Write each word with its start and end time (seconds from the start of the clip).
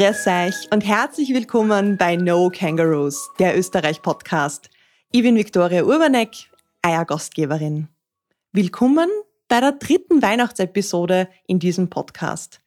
Grüß 0.00 0.26
euch 0.28 0.54
und 0.72 0.80
herzlich 0.80 1.28
willkommen 1.34 1.98
bei 1.98 2.16
No 2.16 2.48
Kangaroos, 2.48 3.28
der 3.38 3.58
Österreich-Podcast. 3.58 4.70
Ich 5.12 5.22
bin 5.22 5.36
Viktoria 5.36 5.84
Urbanek, 5.84 6.30
euer 6.82 7.04
Gastgeberin. 7.04 7.86
Willkommen 8.50 9.10
bei 9.48 9.60
der 9.60 9.72
dritten 9.72 10.22
Weihnachtsepisode 10.22 11.28
in 11.46 11.58
diesem 11.58 11.90
Podcast. 11.90 12.62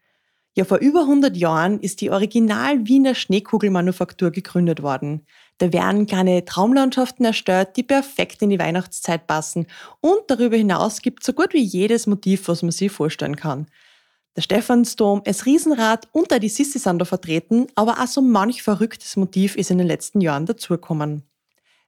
Ja, 0.54 0.64
vor 0.64 0.78
über 0.78 1.02
100 1.02 1.36
Jahren 1.36 1.80
ist 1.80 2.02
die 2.02 2.12
Original 2.12 2.86
Wiener 2.86 3.16
Schneekugelmanufaktur 3.16 4.30
gegründet 4.30 4.84
worden. 4.84 5.26
Da 5.58 5.74
werden 5.74 6.06
kleine 6.06 6.46
Traumlandschaften 6.46 7.26
erstellt, 7.26 7.70
die 7.78 7.84
perfekt 7.84 8.44
in 8.44 8.52
die 8.52 8.60
Weihnachtszeit 8.60 9.26
passen. 9.26 9.66
Und 10.02 10.22
darüber 10.28 10.56
hinaus 10.56 11.02
gibt 11.02 11.24
es 11.24 11.26
so 11.26 11.34
gut 11.34 11.54
wie 11.54 11.64
jedes 11.64 12.06
Motiv, 12.06 12.48
was 12.48 12.62
man 12.62 12.70
sich 12.70 12.92
vorstellen 12.92 13.38
kann. 13.38 13.66
Der 14.36 14.42
Stephansdom, 14.42 15.22
das 15.26 15.46
Riesenrad 15.46 16.08
und 16.12 16.32
die 16.42 16.50
Sissi 16.50 16.80
sind 16.80 16.98
da 16.98 17.06
vertreten, 17.06 17.68
aber 17.76 18.00
auch 18.02 18.08
so 18.08 18.20
manch 18.20 18.64
verrücktes 18.64 19.16
Motiv 19.16 19.56
ist 19.56 19.70
in 19.70 19.78
den 19.78 19.86
letzten 19.86 20.22
Jahren 20.22 20.48
dazugekommen. 20.48 21.22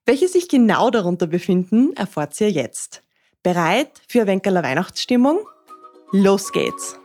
Welche 0.05 0.27
sich 0.27 0.47
genau 0.47 0.91
darunter 0.91 1.25
befinden, 1.25 1.93
erfahrt 1.95 2.39
ihr 2.39 2.51
jetzt. 2.51 3.01
Bereit 3.41 3.89
für 4.07 4.27
Wenkeler 4.27 4.61
Weihnachtsstimmung? 4.61 5.39
Los 6.11 6.51
geht's! 6.51 6.99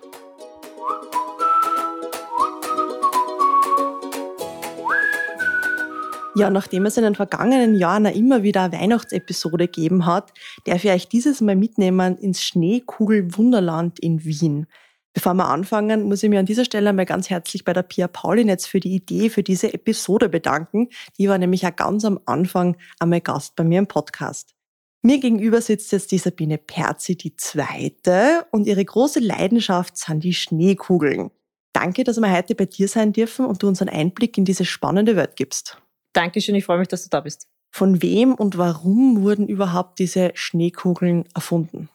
Ja, 6.36 6.48
nachdem 6.48 6.86
es 6.86 6.96
in 6.96 7.02
den 7.02 7.14
vergangenen 7.14 7.74
Jahren 7.74 8.04
immer 8.04 8.42
wieder 8.42 8.64
eine 8.64 8.78
Weihnachtsepisode 8.78 9.68
gegeben 9.68 10.04
hat, 10.06 10.32
darf 10.64 10.84
ich 10.84 10.90
euch 10.90 11.08
dieses 11.08 11.40
Mal 11.40 11.56
mitnehmen 11.56 12.16
ins 12.18 12.42
Schneekugel-Wunderland 12.42 13.98
in 13.98 14.22
Wien. 14.24 14.66
Bevor 15.12 15.34
wir 15.34 15.48
anfangen, 15.48 16.04
muss 16.04 16.22
ich 16.22 16.30
mich 16.30 16.38
an 16.38 16.46
dieser 16.46 16.64
Stelle 16.64 16.92
mal 16.92 17.04
ganz 17.04 17.30
herzlich 17.30 17.64
bei 17.64 17.72
der 17.72 17.82
Pia 17.82 18.06
Paulinetz 18.06 18.66
für 18.66 18.78
die 18.78 18.94
Idee 18.94 19.28
für 19.28 19.42
diese 19.42 19.74
Episode 19.74 20.28
bedanken. 20.28 20.88
Die 21.18 21.28
war 21.28 21.36
nämlich 21.36 21.66
auch 21.66 21.74
ganz 21.74 22.04
am 22.04 22.20
Anfang 22.26 22.76
einmal 23.00 23.20
Gast 23.20 23.56
bei 23.56 23.64
mir 23.64 23.80
im 23.80 23.88
Podcast. 23.88 24.54
Mir 25.02 25.18
gegenüber 25.18 25.62
sitzt 25.62 25.92
jetzt 25.92 26.12
die 26.12 26.18
Sabine 26.18 26.58
Perzi, 26.58 27.16
die 27.16 27.34
zweite, 27.34 28.46
und 28.50 28.66
ihre 28.66 28.84
große 28.84 29.18
Leidenschaft 29.18 29.96
sind 29.96 30.22
die 30.22 30.34
Schneekugeln. 30.34 31.30
Danke, 31.72 32.04
dass 32.04 32.20
wir 32.20 32.30
heute 32.30 32.54
bei 32.54 32.66
dir 32.66 32.86
sein 32.86 33.12
dürfen 33.12 33.46
und 33.46 33.62
du 33.62 33.68
uns 33.68 33.80
einen 33.80 33.88
Einblick 33.88 34.36
in 34.36 34.44
diese 34.44 34.64
spannende 34.64 35.16
Welt 35.16 35.36
gibst. 35.36 35.80
Dankeschön, 36.12 36.54
ich 36.54 36.64
freue 36.64 36.78
mich, 36.78 36.88
dass 36.88 37.02
du 37.02 37.08
da 37.08 37.20
bist. 37.20 37.48
Von 37.72 38.02
wem 38.02 38.34
und 38.34 38.58
warum 38.58 39.22
wurden 39.22 39.48
überhaupt 39.48 39.98
diese 40.00 40.32
Schneekugeln 40.34 41.24
erfunden? 41.34 41.88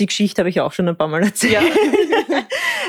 Die 0.00 0.06
Geschichte 0.06 0.40
habe 0.40 0.48
ich 0.48 0.60
auch 0.60 0.72
schon 0.72 0.88
ein 0.88 0.96
paar 0.96 1.08
Mal 1.08 1.22
erzählt. 1.22 1.52
Ja. 1.52 1.62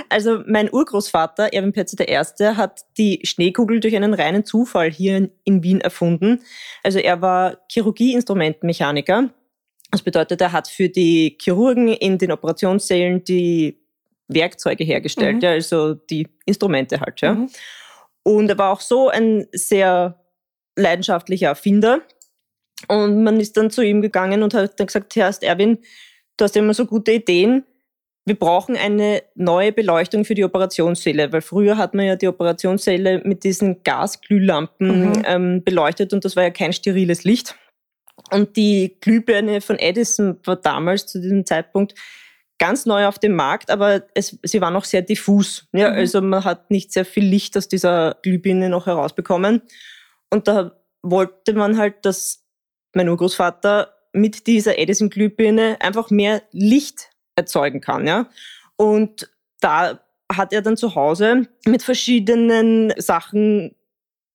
also 0.09 0.40
mein 0.48 0.72
Urgroßvater, 0.72 1.54
Erwin 1.54 1.73
Petze 1.73 1.98
I., 2.04 2.16
hat 2.56 2.81
die 2.98 3.20
Schneekugel 3.23 3.81
durch 3.81 3.95
einen 3.95 4.14
reinen 4.14 4.45
Zufall 4.45 4.90
hier 4.90 5.30
in 5.44 5.64
Wien 5.64 5.82
erfunden. 5.82 6.42
Also 6.84 7.00
er 7.00 7.22
war 7.22 7.58
Chirurgieinstrumentenmechaniker. 7.70 9.30
Das 9.92 10.02
bedeutet, 10.02 10.39
er 10.39 10.54
hat 10.54 10.70
für 10.70 10.88
die 10.88 11.38
Chirurgen 11.42 11.89
in 11.89 12.17
den 12.17 12.32
Operationssälen 12.32 13.26
die 13.26 13.78
Werkzeuge 14.30 14.86
hergestellt, 14.86 15.36
mhm. 15.36 15.42
ja, 15.42 15.50
also 15.52 15.94
die 15.94 16.28
Instrumente 16.45 17.02
halt. 17.02 17.20
Ja. 17.20 17.34
Mhm. 17.34 17.50
Und 18.23 18.50
er 18.50 18.58
war 18.58 18.72
auch 18.72 18.80
so 18.80 19.09
ein 19.09 19.48
sehr 19.52 20.23
leidenschaftlicher 20.78 21.48
Erfinder. 21.48 22.02
Und 22.88 23.23
man 23.23 23.39
ist 23.42 23.58
dann 23.58 23.70
zu 23.70 23.82
ihm 23.82 24.02
gegangen 24.02 24.44
und 24.44 24.54
hat 24.54 24.80
dann 24.80 24.88
gesagt, 24.88 25.16
Herr 25.16 25.36
Erwin, 25.42 25.80
du 26.38 26.44
hast 26.44 26.56
immer 26.56 26.74
so 26.74 26.86
gute 26.86 27.12
Ideen. 27.14 27.64
Wir 28.26 28.36
brauchen 28.36 28.78
eine 28.78 29.23
neue 29.36 29.72
Beleuchtung 29.72 30.26
für 30.26 30.36
die 30.36 30.44
Operationssäle, 30.44 31.33
weil 31.33 31.42
früher 31.42 31.78
hat 31.78 31.95
man 31.95 32.05
ja 32.05 32.16
die 32.16 32.28
Operationssäle 32.28 33.22
mit 33.26 33.44
diesen 33.44 33.82
Gasglühlampen 33.83 35.10
mhm. 35.10 35.23
ähm, 35.26 35.64
beleuchtet 35.64 36.14
und 36.14 36.23
das 36.23 36.36
war 36.36 36.44
ja 36.44 36.52
kein 36.52 36.73
steriles 36.73 37.23
Licht. 37.23 37.55
Und 38.30 38.55
die 38.55 38.98
Glühbirne 39.02 39.61
von 39.61 39.80
Edison 39.80 40.38
war 40.45 40.55
damals 40.55 41.08
zu 41.08 41.20
diesem 41.20 41.45
Zeitpunkt 41.45 41.95
ganz 42.60 42.86
neu 42.86 43.08
auf 43.08 43.17
dem 43.17 43.36
Markt, 43.36 43.72
aber 43.72 44.04
es, 44.14 44.38
sie 44.44 44.61
war 44.61 44.70
noch 44.70 44.86
sehr 44.86 45.02
diffus. 45.02 45.67
Ja, 45.73 45.89
mhm. 45.89 45.98
Also 45.98 46.22
man 46.22 46.44
hat 46.44 46.70
nicht 46.70 46.94
sehr 46.94 47.05
viel 47.05 47.26
Licht 47.26 47.58
aus 47.58 47.67
dieser 47.67 48.17
Glühbirne 48.22 48.70
noch 48.70 48.86
herausbekommen. 48.86 49.64
Und 50.30 50.48
da 50.48 50.80
wollte 51.02 51.54
man 51.54 51.80
halt, 51.80 52.05
dass 52.05 52.45
mein 52.94 53.10
Urgroßvater 53.10 53.94
mit 54.14 54.48
dieser 54.48 54.77
Edison-Glühbirne 54.77 55.77
einfach 55.80 56.10
mehr 56.10 56.42
Licht 56.52 57.10
erzeugen 57.36 57.82
kann. 57.82 58.08
Ja? 58.08 58.30
Und 58.76 59.30
da 59.60 60.02
hat 60.32 60.54
er 60.54 60.61
dann 60.61 60.77
zu 60.77 60.95
Hause 60.95 61.48
mit 61.66 61.83
verschiedenen 61.83 62.94
Sachen 62.98 63.76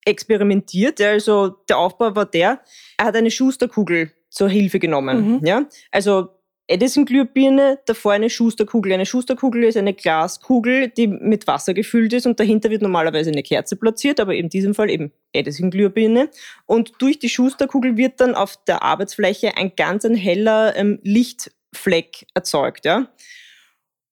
experimentiert. 0.04 1.00
Also 1.00 1.48
der 1.68 1.78
Aufbau 1.78 2.14
war 2.14 2.26
der, 2.26 2.60
er 2.96 3.04
hat 3.04 3.16
eine 3.16 3.30
Schusterkugel 3.30 4.12
zur 4.30 4.48
Hilfe 4.48 4.78
genommen. 4.78 5.36
Mhm. 5.36 5.46
Ja? 5.46 5.66
Also 5.90 6.28
Edison-Glühbirne, 6.68 7.78
davor 7.86 8.12
eine 8.12 8.28
Schusterkugel. 8.28 8.92
Eine 8.92 9.06
Schusterkugel 9.06 9.64
ist 9.64 9.76
eine 9.76 9.94
Glaskugel, 9.94 10.88
die 10.88 11.06
mit 11.06 11.46
Wasser 11.46 11.74
gefüllt 11.74 12.12
ist 12.12 12.26
und 12.26 12.40
dahinter 12.40 12.70
wird 12.70 12.82
normalerweise 12.82 13.30
eine 13.30 13.42
Kerze 13.42 13.76
platziert, 13.76 14.18
aber 14.18 14.34
in 14.34 14.48
diesem 14.48 14.74
Fall 14.74 14.90
eben 14.90 15.12
Edison-Glühbirne. 15.32 16.28
Und 16.66 16.92
durch 16.98 17.18
die 17.18 17.28
Schusterkugel 17.28 17.96
wird 17.96 18.20
dann 18.20 18.34
auf 18.34 18.56
der 18.64 18.82
Arbeitsfläche 18.82 19.56
ein 19.56 19.72
ganz 19.76 20.04
ein 20.04 20.16
heller 20.16 20.74
ähm, 20.76 20.98
Lichtfleck 21.02 22.26
erzeugt. 22.34 22.84
Ja? 22.84 23.08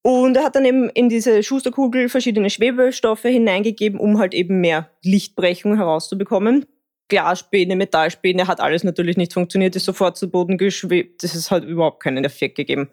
Und 0.01 0.37
er 0.37 0.43
hat 0.43 0.55
dann 0.55 0.65
eben 0.65 0.89
in 0.91 1.09
diese 1.09 1.43
Schusterkugel 1.43 2.09
verschiedene 2.09 2.49
Schwebestoffe 2.49 3.27
hineingegeben, 3.27 3.99
um 3.99 4.19
halt 4.19 4.33
eben 4.33 4.61
mehr 4.61 4.91
Lichtbrechung 5.03 5.75
herauszubekommen. 5.75 6.65
Glasspäne, 7.07 7.75
Metallspäne, 7.75 8.47
hat 8.47 8.59
alles 8.59 8.83
natürlich 8.83 9.17
nicht 9.17 9.33
funktioniert, 9.33 9.75
ist 9.75 9.85
sofort 9.85 10.17
zu 10.17 10.29
Boden 10.29 10.57
geschwebt. 10.57 11.23
Das 11.23 11.35
ist 11.35 11.51
halt 11.51 11.63
überhaupt 11.63 12.01
keinen 12.01 12.23
Effekt 12.25 12.55
gegeben. 12.55 12.89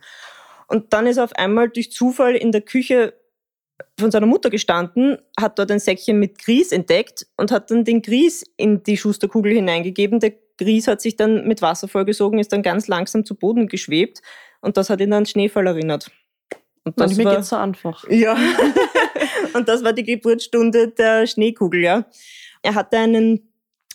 Und 0.68 0.92
dann 0.92 1.06
ist 1.06 1.18
auf 1.18 1.34
einmal 1.34 1.68
durch 1.68 1.92
Zufall 1.92 2.34
in 2.34 2.52
der 2.52 2.62
Küche 2.62 3.14
von 3.98 4.10
seiner 4.10 4.26
Mutter 4.26 4.50
gestanden, 4.50 5.18
hat 5.38 5.58
dort 5.58 5.70
ein 5.70 5.78
Säckchen 5.78 6.18
mit 6.18 6.38
Grieß 6.38 6.72
entdeckt 6.72 7.26
und 7.36 7.50
hat 7.50 7.70
dann 7.70 7.84
den 7.84 8.02
Grieß 8.02 8.44
in 8.56 8.82
die 8.82 8.96
Schusterkugel 8.96 9.52
hineingegeben. 9.52 10.20
Der 10.20 10.32
Grieß 10.58 10.88
hat 10.88 11.00
sich 11.00 11.16
dann 11.16 11.46
mit 11.46 11.62
Wasser 11.62 11.88
vollgesogen, 11.88 12.38
ist 12.38 12.52
dann 12.52 12.62
ganz 12.62 12.88
langsam 12.88 13.24
zu 13.24 13.34
Boden 13.34 13.68
geschwebt 13.68 14.20
und 14.60 14.76
das 14.76 14.90
hat 14.90 15.00
ihn 15.00 15.12
an 15.12 15.26
Schneefall 15.26 15.66
erinnert. 15.66 16.10
Und 16.84 16.98
das 16.98 17.10
Manchmal 17.10 17.26
war, 17.26 17.36
geht's 17.36 17.48
so 17.48 17.56
einfach. 17.56 18.08
Ja. 18.08 18.36
und 19.54 19.68
das 19.68 19.84
war 19.84 19.92
die 19.92 20.04
Geburtsstunde 20.04 20.88
der 20.88 21.26
Schneekugel, 21.26 21.82
ja. 21.82 22.06
Er 22.62 22.74
hatte 22.74 22.98
einen 22.98 23.51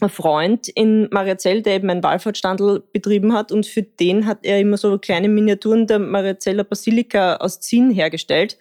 Freund 0.09 0.67
in 0.67 1.09
Mariazell, 1.11 1.61
der 1.61 1.75
eben 1.75 1.89
ein 1.89 2.03
Wallfahrtsstandel 2.03 2.83
betrieben 2.93 3.33
hat 3.33 3.51
und 3.51 3.65
für 3.65 3.81
den 3.81 4.25
hat 4.27 4.39
er 4.43 4.59
immer 4.59 4.77
so 4.77 4.97
kleine 4.99 5.27
Miniaturen 5.27 5.87
der 5.87 5.99
Mariazeller 5.99 6.63
Basilika 6.63 7.37
aus 7.37 7.59
Zinn 7.59 7.89
hergestellt. 7.91 8.57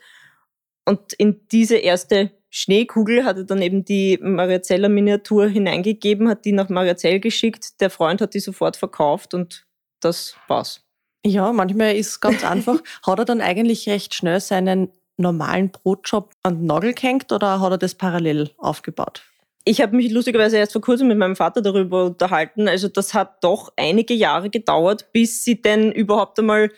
Und 0.87 1.13
in 1.15 1.47
diese 1.53 1.77
erste 1.77 2.31
Schneekugel 2.49 3.25
hat 3.25 3.37
er 3.37 3.45
dann 3.45 3.61
eben 3.61 3.85
die 3.85 4.19
Mariazeller 4.23 4.89
Miniatur 4.89 5.49
hineingegeben, 5.49 6.29
hat 6.29 6.45
die 6.45 6.53
nach 6.53 6.71
Mariazell 6.71 7.21
geschickt. 7.21 7.81
Der 7.81 7.91
Freund 7.91 8.23
hat 8.23 8.33
die 8.33 8.41
sofort 8.41 8.77
verkauft 8.77 9.35
und 9.35 9.67
das 10.01 10.37
war's. 10.49 10.83
Ja, 11.27 11.53
manchmal 11.53 11.97
ist 11.97 12.09
es 12.09 12.21
ganz 12.21 12.45
einfach. 12.45 12.79
hat 13.07 13.19
er 13.19 13.25
dann 13.25 13.41
eigentlich 13.41 13.89
recht 13.89 14.15
schnell 14.15 14.41
seinen 14.41 14.91
normalen 15.19 15.71
Brotjob 15.71 16.33
an 16.43 16.59
den 16.59 16.67
Nagel 16.67 16.95
gehängt 16.95 17.33
oder 17.33 17.61
hat 17.61 17.73
er 17.73 17.79
das 17.79 17.95
parallel 17.95 18.51
aufgebaut? 18.59 19.23
Ich 19.69 19.81
habe 19.81 19.97
mich 19.97 20.13
lustigerweise 20.13 20.59
erst 20.59 20.73
vor 20.73 20.81
kurzem 20.81 21.09
mit 21.09 21.19
meinem 21.19 21.35
Vater 21.35 21.61
darüber 21.61 22.05
unterhalten. 22.05 22.69
Also 22.69 22.87
das 22.87 23.15
hat 23.15 23.43
doch 23.43 23.73
einige 23.77 24.15
Jahre 24.15 24.49
gedauert, 24.49 25.09
bis 25.13 25.43
sie 25.43 25.61
denn 25.61 25.91
überhaupt 25.91 26.39
einmal, 26.39 26.71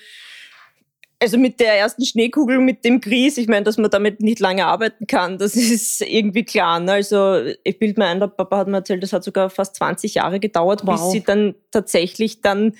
also 1.21 1.37
mit 1.37 1.61
der 1.61 1.75
ersten 1.75 2.03
Schneekugel, 2.07 2.59
mit 2.61 2.87
dem 2.87 3.03
Grieß, 3.03 3.37
ich 3.37 3.47
meine, 3.47 3.65
dass 3.65 3.77
man 3.77 3.91
damit 3.91 4.21
nicht 4.23 4.41
lange 4.41 4.65
arbeiten 4.65 5.07
kann, 5.07 5.37
das 5.37 5.55
ist 5.57 6.01
irgendwie 6.01 6.45
klar. 6.45 6.81
Ne? 6.81 6.93
Also 6.93 7.43
ich 7.63 7.79
bilde 7.79 8.01
mir 8.01 8.07
ein, 8.07 8.21
der 8.21 8.29
Papa 8.29 8.57
hat 8.57 8.69
mir 8.69 8.79
erzählt, 8.79 9.03
das 9.03 9.13
hat 9.13 9.23
sogar 9.23 9.51
fast 9.51 9.77
20 9.77 10.15
Jahre 10.15 10.41
gedauert, 10.41 10.87
wow. 10.87 10.95
bis 10.95 11.13
sie 11.13 11.23
dann 11.23 11.57
tatsächlich 11.71 12.41
dann 12.41 12.73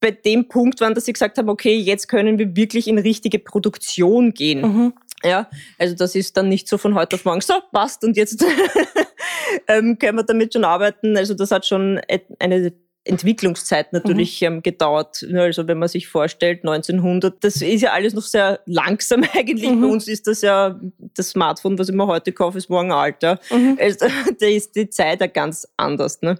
bei 0.00 0.10
dem 0.10 0.48
Punkt 0.48 0.82
waren, 0.82 0.94
dass 0.94 1.06
sie 1.06 1.14
gesagt 1.14 1.38
haben, 1.38 1.48
okay, 1.48 1.76
jetzt 1.76 2.08
können 2.08 2.38
wir 2.38 2.54
wirklich 2.56 2.88
in 2.88 2.98
richtige 2.98 3.38
Produktion 3.38 4.34
gehen. 4.34 4.60
Mhm. 4.60 4.92
Ja, 5.24 5.48
also 5.78 5.94
das 5.94 6.14
ist 6.14 6.36
dann 6.36 6.50
nicht 6.50 6.68
so 6.68 6.76
von 6.76 6.94
heute 6.94 7.16
auf 7.16 7.24
morgen, 7.24 7.40
so, 7.40 7.54
passt 7.72 8.04
und 8.04 8.18
jetzt 8.18 8.44
ähm, 9.68 9.98
können 9.98 10.18
wir 10.18 10.24
damit 10.24 10.52
schon 10.52 10.64
arbeiten. 10.64 11.16
Also 11.16 11.34
das 11.34 11.50
hat 11.50 11.66
schon 11.66 12.00
eine 12.38 12.72
Entwicklungszeit 13.06 13.92
natürlich 13.92 14.40
mhm. 14.40 14.46
ähm, 14.46 14.62
gedauert. 14.62 15.24
Also 15.34 15.66
wenn 15.68 15.78
man 15.78 15.88
sich 15.88 16.08
vorstellt, 16.08 16.60
1900, 16.64 17.42
das 17.42 17.62
ist 17.62 17.82
ja 17.82 17.92
alles 17.92 18.14
noch 18.14 18.22
sehr 18.22 18.60
langsam 18.66 19.24
eigentlich. 19.34 19.70
Mhm. 19.70 19.80
Bei 19.80 19.86
uns 19.88 20.08
ist 20.08 20.26
das 20.26 20.42
ja 20.42 20.78
das 21.14 21.30
Smartphone, 21.30 21.78
was 21.78 21.88
ich 21.88 21.94
mir 21.94 22.06
heute 22.06 22.32
kaufe, 22.32 22.58
ist 22.58 22.68
morgen 22.68 22.92
Alter. 22.92 23.38
Mhm. 23.50 23.78
Also, 23.80 24.06
da 24.40 24.46
ist 24.46 24.76
die 24.76 24.90
Zeit 24.90 25.20
ja 25.20 25.26
ganz 25.26 25.66
anders. 25.76 26.22
Ne? 26.22 26.38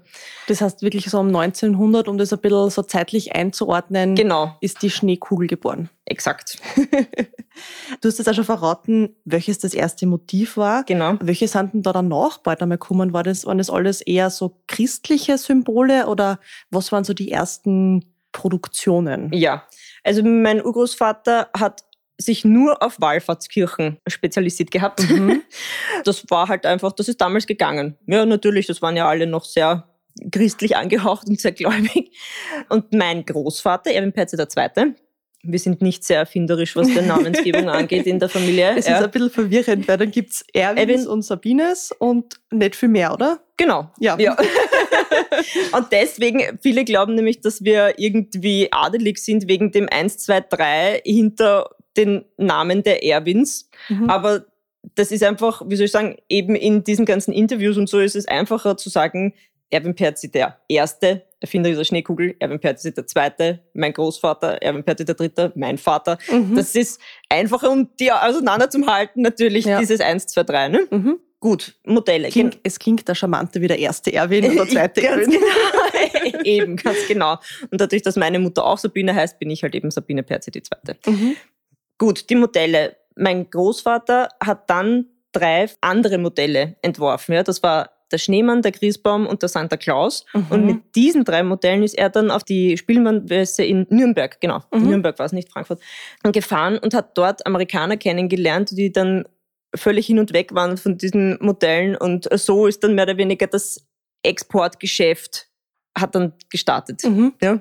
Das 0.49 0.61
heißt 0.61 0.83
wirklich 0.83 1.07
so 1.07 1.19
um 1.19 1.29
1900, 1.29 2.09
um 2.09 2.19
das 2.19 2.33
ein 2.33 2.41
bisschen 2.41 2.71
so 2.71 2.83
zeitlich 2.83 3.35
einzuordnen, 3.35 4.15
genau. 4.15 4.57
ist 4.61 4.83
die 4.83 4.91
Schneekugel 4.91 5.47
geboren. 5.47 5.91
Exakt. 6.09 6.59
du 8.01 8.09
hast 8.09 8.19
jetzt 8.19 8.29
auch 8.29 8.35
schon 8.35 8.45
verraten, 8.45 9.17
welches 9.25 9.59
das 9.59 9.75
erste 9.75 10.07
Motiv 10.07 10.57
war. 10.57 10.85
Genau. 10.85 11.15
Welche 11.21 11.49
sind 11.49 11.75
denn 11.75 11.83
da 11.83 11.93
danach 11.93 12.39
bald 12.39 12.63
einmal 12.63 12.79
gekommen? 12.79 13.13
War 13.13 13.25
das, 13.25 13.45
waren 13.45 13.59
das 13.59 13.71
alles 13.71 14.03
eher 14.03 14.31
so 14.31 14.57
christliche 14.69 15.37
Symbole 15.37 16.07
oder 16.07 16.39
was 16.71 16.93
waren 16.93 17.05
so 17.05 17.15
die 17.15 17.31
ersten 17.31 18.13
Produktionen? 18.33 19.33
Ja, 19.33 19.67
also 20.05 20.23
mein 20.23 20.65
Urgroßvater 20.65 21.51
hat 21.57 21.83
sich 22.19 22.45
nur 22.45 22.83
auf 22.83 23.01
Wallfahrtskirchen 23.01 23.99
spezialisiert 24.07 24.71
gehabt. 24.71 25.09
Mhm. 25.09 25.43
Das 26.05 26.25
war 26.29 26.49
halt 26.49 26.67
einfach, 26.67 26.93
das 26.93 27.09
ist 27.09 27.21
damals 27.21 27.47
gegangen. 27.47 27.97
Ja, 28.07 28.27
natürlich, 28.27 28.67
das 28.67 28.83
waren 28.83 28.97
ja 28.97 29.09
alle 29.09 29.27
noch 29.27 29.45
sehr 29.45 29.89
christlich 30.31 30.77
angehaucht 30.77 31.27
und 31.27 31.41
sehr 31.41 31.53
gläubig. 31.53 32.13
Und 32.69 32.93
mein 32.93 33.25
Großvater, 33.25 33.91
Erwin 33.91 34.13
Perze 34.13 34.37
II., 34.37 34.95
wir 35.43 35.59
sind 35.59 35.81
nicht 35.81 36.05
sehr 36.05 36.19
erfinderisch, 36.19 36.77
was 36.77 36.89
die 36.89 37.01
Namensgebung 37.01 37.69
angeht 37.69 38.07
in 38.07 38.19
der 38.19 38.29
Familie. 38.29 38.75
Es 38.77 38.87
ja. 38.87 38.99
ist 38.99 39.05
ein 39.05 39.11
bisschen 39.11 39.31
verwirrend, 39.31 39.89
weil 39.89 39.97
dann 39.97 40.11
gibt 40.11 40.31
es 40.31 40.45
Erwins 40.53 41.07
und 41.07 41.23
Sabines 41.23 41.93
und 41.99 42.41
nicht 42.51 42.77
viel 42.77 42.89
mehr, 42.89 43.13
oder? 43.13 43.41
Genau. 43.57 43.91
Ja. 43.99 44.19
ja. 44.19 44.37
und 45.73 45.87
deswegen, 45.91 46.59
viele 46.63 46.85
glauben 46.85 47.15
nämlich, 47.15 47.41
dass 47.41 47.65
wir 47.65 47.99
irgendwie 47.99 48.69
adelig 48.71 49.19
sind 49.19 49.49
wegen 49.49 49.73
dem 49.73 49.89
1, 49.91 50.19
2, 50.19 50.41
3 50.41 51.03
hinter 51.05 51.71
den 51.97 52.25
Namen 52.37 52.83
der 52.83 53.05
Erwins. 53.05 53.71
Mhm. 53.89 54.11
Aber 54.11 54.45
das 54.95 55.11
ist 55.11 55.23
einfach, 55.23 55.63
wie 55.67 55.77
soll 55.77 55.87
ich 55.87 55.93
sagen, 55.93 56.17
eben 56.29 56.55
in 56.55 56.85
diesen 56.85 57.07
ganzen 57.07 57.33
Interviews 57.33 57.77
und 57.77 57.89
so 57.89 57.99
ist 57.99 58.17
es 58.17 58.29
einfacher 58.29 58.77
zu 58.77 58.91
sagen, 58.91 59.35
Erwin 59.71 59.95
Perzi 59.95 60.31
der 60.31 60.59
Erste, 60.69 61.25
Erfinder 61.41 61.71
dieser 61.71 61.85
Schneekugel, 61.85 62.37
Erwin 62.39 62.61
Perzi 62.61 62.95
der 62.95 63.07
Zweite, 63.07 63.61
mein 63.75 63.93
Großvater, 63.93 64.63
Erwin 64.63 64.85
Perzi 64.85 65.05
der 65.05 65.17
Dritte, 65.17 65.53
mein 65.57 65.77
Vater. 65.77 66.19
Mhm. 66.31 66.55
Das 66.55 66.75
ist 66.77 67.01
einfacher, 67.29 67.71
um 67.71 67.89
die 67.99 68.13
auseinanderzuhalten, 68.13 69.23
natürlich 69.23 69.65
ja. 69.65 69.81
dieses 69.81 70.01
1, 70.01 70.27
2, 70.27 70.43
3. 70.45 70.69
Ne? 70.69 70.87
Mhm. 70.91 71.19
Gut, 71.47 71.77
Modelle. 71.85 72.29
Klingt, 72.29 72.59
es 72.65 72.77
klingt 72.77 73.07
der 73.07 73.15
Charmante 73.15 73.61
wie 73.61 73.69
der 73.69 73.79
erste 73.79 74.13
Erwin 74.13 74.47
oder 74.47 74.65
der 74.65 74.69
zweite 74.69 75.07
Erwin. 75.07 75.31
Genau. 75.31 76.43
eben, 76.43 76.75
ganz 76.75 76.99
genau. 77.07 77.39
Und 77.71 77.81
dadurch, 77.81 78.03
dass 78.03 78.17
meine 78.17 78.41
Mutter 78.41 78.67
auch 78.67 78.79
Sabine 78.79 79.15
heißt, 79.15 79.39
bin 79.39 79.51
ich 79.51 79.63
halt 79.63 79.77
eben 79.77 79.93
Sabine 79.93 80.25
Perzi 80.25 80.51
die 80.51 80.65
Zweite. 80.65 80.97
Mhm. 81.07 81.37
Gut, 81.99 82.29
die 82.31 82.35
Modelle. 82.35 82.97
Mein 83.15 83.49
Großvater 83.49 84.29
hat 84.43 84.69
dann 84.69 85.07
drei 85.31 85.71
andere 85.83 86.19
Modelle 86.19 86.75
entworfen. 86.83 87.35
Ja, 87.35 87.45
das 87.45 87.63
war 87.63 87.91
der 88.11 88.19
Schneemann, 88.19 88.63
der 88.63 88.73
Christbaum 88.73 89.25
und 89.29 89.43
der 89.43 89.49
Santa 89.49 89.77
Claus. 89.77 90.27
Mhm. 90.35 90.47
Und 90.51 90.67
mit 90.67 90.97
diesen 90.97 91.23
drei 91.23 91.45
Modellen 91.45 91.85
ist 91.85 91.97
er 91.97 92.11
dann 92.11 92.33
auf 92.33 92.43
die 92.43 92.77
Spielmannmesse 92.77 93.63
in 93.63 93.87
Nürnberg, 93.89 94.41
genau, 94.41 94.65
mhm. 94.73 94.89
Nürnberg 94.89 95.17
war 95.21 95.27
es 95.27 95.33
nicht, 95.33 95.53
Frankfurt, 95.53 95.81
gefahren 96.25 96.77
und 96.79 96.93
hat 96.93 97.17
dort 97.17 97.47
Amerikaner 97.47 97.97
kennengelernt, 97.97 98.71
die 98.73 98.91
dann 98.91 99.25
völlig 99.75 100.07
hin 100.07 100.19
und 100.19 100.33
weg 100.33 100.55
waren 100.55 100.77
von 100.77 100.99
diesen 100.99 101.39
Modellen. 101.41 101.97
Und 101.97 102.29
so 102.39 102.67
ist 102.67 102.83
dann 102.85 102.95
mehr 102.95 103.05
oder 103.05 103.17
weniger 103.17 103.47
das 103.47 103.85
Exportgeschäft 104.23 105.49
hat 105.97 106.15
dann 106.15 106.35
gestartet. 106.51 107.03
Mhm. 107.05 107.35
Ja. 107.41 107.61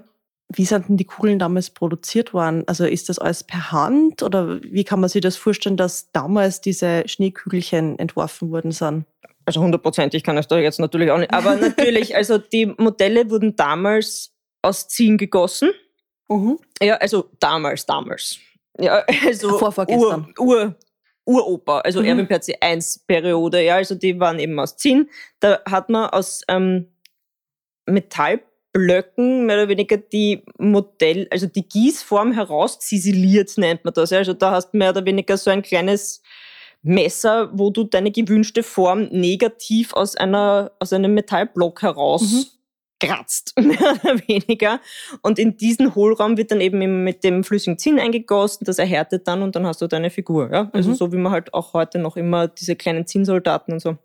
Wie 0.53 0.65
sind 0.65 0.89
denn 0.89 0.97
die 0.97 1.05
Kugeln 1.05 1.39
damals 1.39 1.71
produziert 1.71 2.33
worden? 2.33 2.63
Also 2.67 2.85
ist 2.85 3.09
das 3.09 3.17
alles 3.17 3.43
per 3.43 3.71
Hand 3.71 4.21
oder 4.21 4.61
wie 4.61 4.83
kann 4.83 4.99
man 4.99 5.09
sich 5.09 5.21
das 5.21 5.37
vorstellen, 5.37 5.77
dass 5.77 6.11
damals 6.11 6.61
diese 6.61 7.07
Schneekügelchen 7.07 7.97
entworfen 7.97 8.51
worden 8.51 8.71
sind? 8.71 9.05
Also 9.45 9.61
hundertprozentig 9.61 10.23
kann 10.23 10.37
ich 10.37 10.45
da 10.45 10.57
jetzt 10.57 10.79
natürlich 10.79 11.09
auch 11.09 11.17
nicht. 11.17 11.33
Aber 11.33 11.55
natürlich, 11.55 12.15
also 12.15 12.37
die 12.37 12.67
Modelle 12.77 13.29
wurden 13.29 13.55
damals 13.55 14.33
aus 14.61 14.87
Zinn 14.87 15.17
gegossen. 15.17 15.71
Mhm. 16.27 16.59
Ja, 16.81 16.95
also 16.95 17.29
damals, 17.39 17.85
damals. 17.85 18.37
Ja, 18.79 19.03
also 19.25 19.57
Vorvorgestern. 19.57 20.33
Ur, 20.37 20.45
Ur, 20.45 20.75
Uropa, 21.25 21.79
also 21.79 22.01
mhm. 22.01 22.07
Erwin 22.07 22.27
Perzi 22.27 22.55
1 22.59 22.99
Periode, 23.07 23.63
ja, 23.63 23.75
also 23.75 23.95
die 23.95 24.19
waren 24.19 24.39
eben 24.39 24.59
aus 24.59 24.77
Zinn. 24.77 25.09
Da 25.39 25.59
hat 25.65 25.89
man 25.89 26.09
aus 26.09 26.41
ähm, 26.47 26.87
Metallblöcken 27.87 29.45
mehr 29.45 29.57
oder 29.57 29.69
weniger 29.69 29.97
die 29.97 30.43
Modell, 30.57 31.27
also 31.31 31.47
die 31.47 31.67
Gießform 31.67 32.31
herausziseliert, 32.31 33.57
nennt 33.57 33.85
man 33.85 33.93
das. 33.93 34.11
Ja. 34.11 34.19
Also 34.19 34.33
da 34.33 34.51
hast 34.51 34.71
du 34.71 34.77
mehr 34.77 34.91
oder 34.91 35.05
weniger 35.05 35.37
so 35.37 35.49
ein 35.49 35.61
kleines 35.61 36.21
Messer, 36.83 37.49
wo 37.51 37.71
du 37.71 37.83
deine 37.83 38.11
gewünschte 38.11 38.61
Form 38.61 39.05
negativ 39.05 39.93
aus 39.93 40.15
einer, 40.15 40.71
aus 40.79 40.93
einem 40.93 41.15
Metallblock 41.15 41.81
heraus 41.81 42.21
mhm. 42.21 42.45
Kratzt, 43.05 43.53
mehr 43.59 43.95
oder 44.03 44.19
weniger. 44.27 44.79
Und 45.21 45.39
in 45.39 45.57
diesen 45.57 45.95
Hohlraum 45.95 46.37
wird 46.37 46.51
dann 46.51 46.61
eben 46.61 47.03
mit 47.03 47.23
dem 47.23 47.43
flüssigen 47.43 47.77
Zinn 47.77 47.99
eingegossen, 47.99 48.65
das 48.65 48.79
erhärtet 48.79 49.27
dann 49.27 49.41
und 49.41 49.55
dann 49.55 49.65
hast 49.65 49.81
du 49.81 49.87
deine 49.87 50.09
Figur. 50.09 50.51
Ja? 50.51 50.69
Also 50.73 50.91
mhm. 50.91 50.95
so 50.95 51.11
wie 51.11 51.17
man 51.17 51.31
halt 51.31 51.53
auch 51.53 51.73
heute 51.73 51.99
noch 51.99 52.17
immer 52.17 52.47
diese 52.47 52.75
kleinen 52.75 53.05
Zinnsoldaten 53.05 53.73
und 53.73 53.79
so 53.79 53.97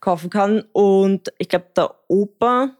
kaufen 0.00 0.30
kann. 0.30 0.64
Und 0.72 1.32
ich 1.38 1.48
glaube, 1.48 1.66
der 1.76 1.94
Opa, 2.08 2.76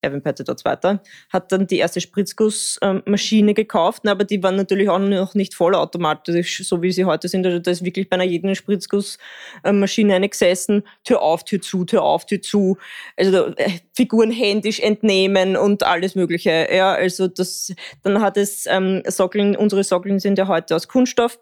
Petter 0.00 0.44
der 0.44 0.56
Zweite, 0.56 1.00
hat 1.30 1.52
dann 1.52 1.66
die 1.66 1.78
erste 1.78 2.00
Spritzgussmaschine 2.00 3.54
gekauft, 3.54 4.06
aber 4.06 4.24
die 4.24 4.42
waren 4.42 4.56
natürlich 4.56 4.88
auch 4.88 4.98
noch 4.98 5.34
nicht 5.34 5.54
vollautomatisch, 5.54 6.66
so 6.66 6.82
wie 6.82 6.92
sie 6.92 7.04
heute 7.04 7.28
sind. 7.28 7.44
Also 7.46 7.58
da 7.58 7.70
ist 7.70 7.84
wirklich 7.84 8.08
bei 8.08 8.14
einer 8.14 8.24
jeden 8.24 8.54
Spritzgussmaschine 8.54 10.14
eine 10.14 10.28
gesessen, 10.28 10.84
Tür 11.04 11.22
auf, 11.22 11.44
Tür 11.44 11.60
zu, 11.60 11.84
Tür 11.84 12.02
auf, 12.02 12.26
Tür 12.26 12.40
zu. 12.40 12.78
Also 13.16 13.46
äh, 13.56 13.70
Figuren 13.94 14.30
händisch 14.30 14.80
entnehmen 14.80 15.56
und 15.56 15.82
alles 15.82 16.14
Mögliche. 16.14 16.68
Ja, 16.72 16.92
also 16.92 17.26
das, 17.26 17.74
dann 18.02 18.20
hat 18.20 18.36
es 18.36 18.66
ähm, 18.66 19.02
Sockeln, 19.06 19.56
unsere 19.56 19.84
Sockeln 19.84 20.20
sind 20.20 20.38
ja 20.38 20.46
heute 20.46 20.76
aus 20.76 20.88
Kunststoff. 20.88 21.38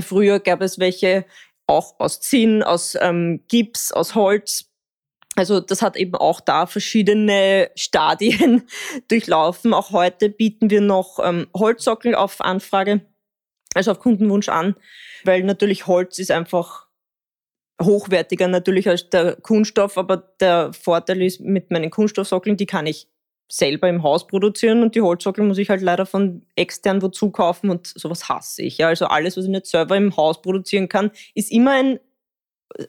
Früher 0.00 0.40
gab 0.40 0.62
es 0.62 0.78
welche 0.78 1.26
auch 1.66 2.00
aus 2.00 2.20
Zinn, 2.20 2.62
aus 2.62 2.96
ähm, 3.00 3.40
Gips, 3.48 3.92
aus 3.92 4.14
Holz 4.14 4.71
also 5.34 5.60
das 5.60 5.80
hat 5.80 5.96
eben 5.96 6.14
auch 6.14 6.40
da 6.40 6.66
verschiedene 6.66 7.70
Stadien 7.74 8.62
durchlaufen. 9.08 9.72
Auch 9.72 9.90
heute 9.90 10.28
bieten 10.28 10.70
wir 10.70 10.80
noch 10.80 11.18
ähm, 11.22 11.46
Holzsockel 11.56 12.14
auf 12.14 12.40
Anfrage, 12.40 13.00
also 13.74 13.92
auf 13.92 14.00
Kundenwunsch 14.00 14.48
an, 14.48 14.76
weil 15.24 15.42
natürlich 15.42 15.86
Holz 15.86 16.18
ist 16.18 16.30
einfach 16.30 16.86
hochwertiger 17.80 18.48
natürlich 18.48 18.88
als 18.88 19.08
der 19.10 19.36
Kunststoff, 19.36 19.96
aber 19.96 20.18
der 20.40 20.72
Vorteil 20.72 21.22
ist 21.22 21.40
mit 21.40 21.70
meinen 21.70 21.90
Kunststoffsockeln, 21.90 22.56
die 22.56 22.66
kann 22.66 22.86
ich 22.86 23.08
selber 23.50 23.88
im 23.88 24.02
Haus 24.02 24.26
produzieren 24.26 24.82
und 24.82 24.94
die 24.94 25.02
Holzsockel 25.02 25.44
muss 25.44 25.58
ich 25.58 25.68
halt 25.68 25.82
leider 25.82 26.06
von 26.06 26.46
extern 26.56 27.02
wozu 27.02 27.30
kaufen 27.30 27.68
und 27.70 27.86
sowas 27.86 28.28
hasse 28.28 28.62
ich. 28.62 28.78
Ja. 28.78 28.88
Also 28.88 29.06
alles, 29.06 29.36
was 29.36 29.44
ich 29.44 29.50
nicht 29.50 29.66
selber 29.66 29.96
im 29.96 30.16
Haus 30.16 30.40
produzieren 30.40 30.88
kann, 30.88 31.10
ist 31.34 31.52
immer 31.52 31.72
ein 31.72 32.00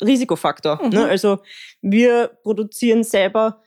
Risikofaktor. 0.02 0.80
Ne? 0.82 0.88
Mhm. 0.88 0.94
Ne? 0.94 1.06
Also 1.06 1.40
wir 1.82 2.28
produzieren 2.44 3.04
selber 3.04 3.62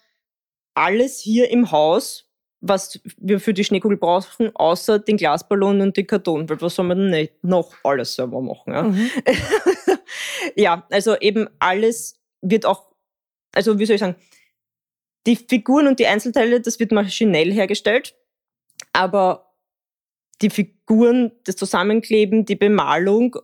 alles 0.75 1.21
hier 1.21 1.51
im 1.51 1.71
Haus, 1.71 2.31
was 2.61 3.01
wir 3.19 3.41
für 3.41 3.55
die 3.55 3.65
Schneekugel 3.65 3.97
brauchen, 3.97 4.55
außer 4.55 4.99
den 4.99 5.17
Glasballon 5.17 5.81
und 5.81 5.97
den 5.97 6.07
Karton, 6.07 6.49
weil 6.49 6.61
was 6.61 6.75
soll 6.75 6.87
man 6.87 6.99
denn 6.99 7.11
nicht 7.11 7.45
noch 7.45 7.73
alles 7.83 8.15
selber 8.15 8.41
machen? 8.41 8.73
Ja, 8.73 8.83
mhm. 8.83 9.11
ja 10.57 10.87
also 10.91 11.17
eben 11.19 11.49
alles 11.59 12.19
wird 12.43 12.67
auch, 12.67 12.93
also 13.55 13.79
wie 13.79 13.87
soll 13.87 13.95
ich 13.95 14.01
sagen, 14.01 14.17
die 15.27 15.37
Figuren 15.37 15.89
und 15.89 15.99
die 15.99 16.07
Einzelteile, 16.07 16.61
das 16.61 16.79
wird 16.79 16.93
maschinell 16.93 17.53
hergestellt, 17.53 18.15
aber 18.93 19.55
die 20.43 20.51
Figuren, 20.51 21.33
das 21.45 21.57
Zusammenkleben, 21.57 22.45
die 22.45 22.57
Bemalung, 22.57 23.37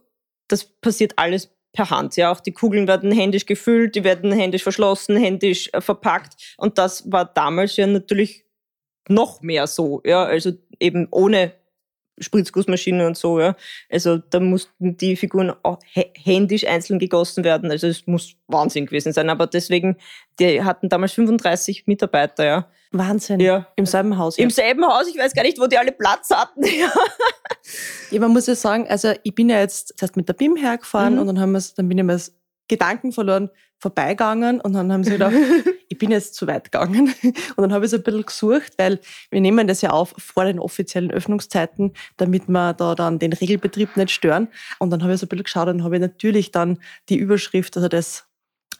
das 0.48 0.64
passiert 0.64 1.14
alles 1.16 1.50
per 1.72 1.90
Hand. 1.90 2.16
Ja, 2.16 2.30
auch 2.30 2.40
die 2.40 2.52
Kugeln 2.52 2.86
werden 2.86 3.12
händisch 3.12 3.46
gefüllt, 3.46 3.94
die 3.94 4.04
werden 4.04 4.32
händisch 4.32 4.62
verschlossen, 4.62 5.16
händisch 5.16 5.70
äh, 5.72 5.80
verpackt. 5.80 6.54
Und 6.58 6.78
das 6.78 7.10
war 7.10 7.24
damals 7.24 7.76
ja 7.76 7.86
natürlich 7.86 8.44
noch 9.08 9.40
mehr 9.42 9.66
so. 9.66 10.00
Ja, 10.04 10.24
also 10.24 10.52
eben 10.78 11.08
ohne 11.10 11.52
Spritzgussmaschine 12.18 13.06
und 13.06 13.16
so, 13.16 13.40
ja. 13.40 13.56
Also 13.90 14.18
da 14.18 14.40
mussten 14.40 14.96
die 14.96 15.16
Figuren 15.16 15.52
auch 15.62 15.78
händisch 15.92 16.66
einzeln 16.66 16.98
gegossen 16.98 17.44
werden. 17.44 17.70
Also 17.70 17.86
es 17.86 18.06
muss 18.06 18.34
Wahnsinn 18.46 18.86
gewesen 18.86 19.12
sein. 19.12 19.30
Aber 19.30 19.46
deswegen, 19.46 19.96
die 20.38 20.62
hatten 20.62 20.88
damals 20.88 21.12
35 21.12 21.86
Mitarbeiter, 21.86 22.44
ja. 22.44 22.68
Wahnsinn. 22.92 23.40
Ja. 23.40 23.66
Im 23.76 23.86
selben 23.86 24.18
Haus. 24.18 24.36
Ja. 24.36 24.44
Im 24.44 24.50
selben 24.50 24.84
Haus. 24.84 25.08
Ich 25.08 25.18
weiß 25.18 25.32
gar 25.32 25.42
nicht, 25.42 25.58
wo 25.58 25.66
die 25.66 25.78
alle 25.78 25.92
Platz 25.92 26.30
hatten. 26.30 26.62
Ja. 26.72 26.92
ja, 28.10 28.20
man 28.20 28.32
muss 28.32 28.46
ja 28.46 28.54
sagen, 28.54 28.88
also 28.88 29.12
ich 29.22 29.34
bin 29.34 29.48
ja 29.48 29.60
jetzt 29.60 29.96
zuerst 29.96 30.16
mit 30.16 30.28
der 30.28 30.32
BIM 30.32 30.56
hergefahren 30.56 31.14
mhm. 31.14 31.20
und 31.20 31.26
dann 31.28 31.40
haben 31.40 31.52
wir 31.52 31.62
dann 31.76 31.88
bin 31.88 31.98
ich 31.98 32.04
mir 32.04 32.18
Gedanken 32.66 33.12
verloren, 33.12 33.50
vorbeigegangen 33.82 34.60
und 34.60 34.74
dann 34.74 34.92
haben 34.92 35.02
sie 35.02 35.10
gedacht, 35.10 35.34
ich 35.88 35.98
bin 35.98 36.12
jetzt 36.12 36.36
zu 36.36 36.46
weit 36.46 36.70
gegangen. 36.70 37.12
Und 37.22 37.58
dann 37.58 37.72
habe 37.72 37.84
ich 37.84 37.90
so 37.90 37.96
ein 37.96 38.04
bisschen 38.04 38.24
gesucht, 38.24 38.74
weil 38.78 39.00
wir 39.30 39.40
nehmen 39.40 39.66
das 39.66 39.82
ja 39.82 39.90
auf 39.90 40.14
vor 40.16 40.44
den 40.44 40.60
offiziellen 40.60 41.10
Öffnungszeiten, 41.10 41.92
damit 42.16 42.48
wir 42.48 42.74
da 42.74 42.94
dann 42.94 43.18
den 43.18 43.32
Regelbetrieb 43.32 43.96
nicht 43.96 44.12
stören. 44.12 44.48
Und 44.78 44.90
dann 44.90 45.02
habe 45.02 45.12
ich 45.12 45.20
so 45.20 45.26
ein 45.26 45.28
bisschen 45.28 45.44
geschaut 45.44 45.68
und 45.68 45.82
habe 45.82 45.96
ich 45.96 46.00
natürlich 46.00 46.52
dann 46.52 46.78
die 47.08 47.16
Überschrift, 47.16 47.76
also 47.76 47.88
das 47.88 48.24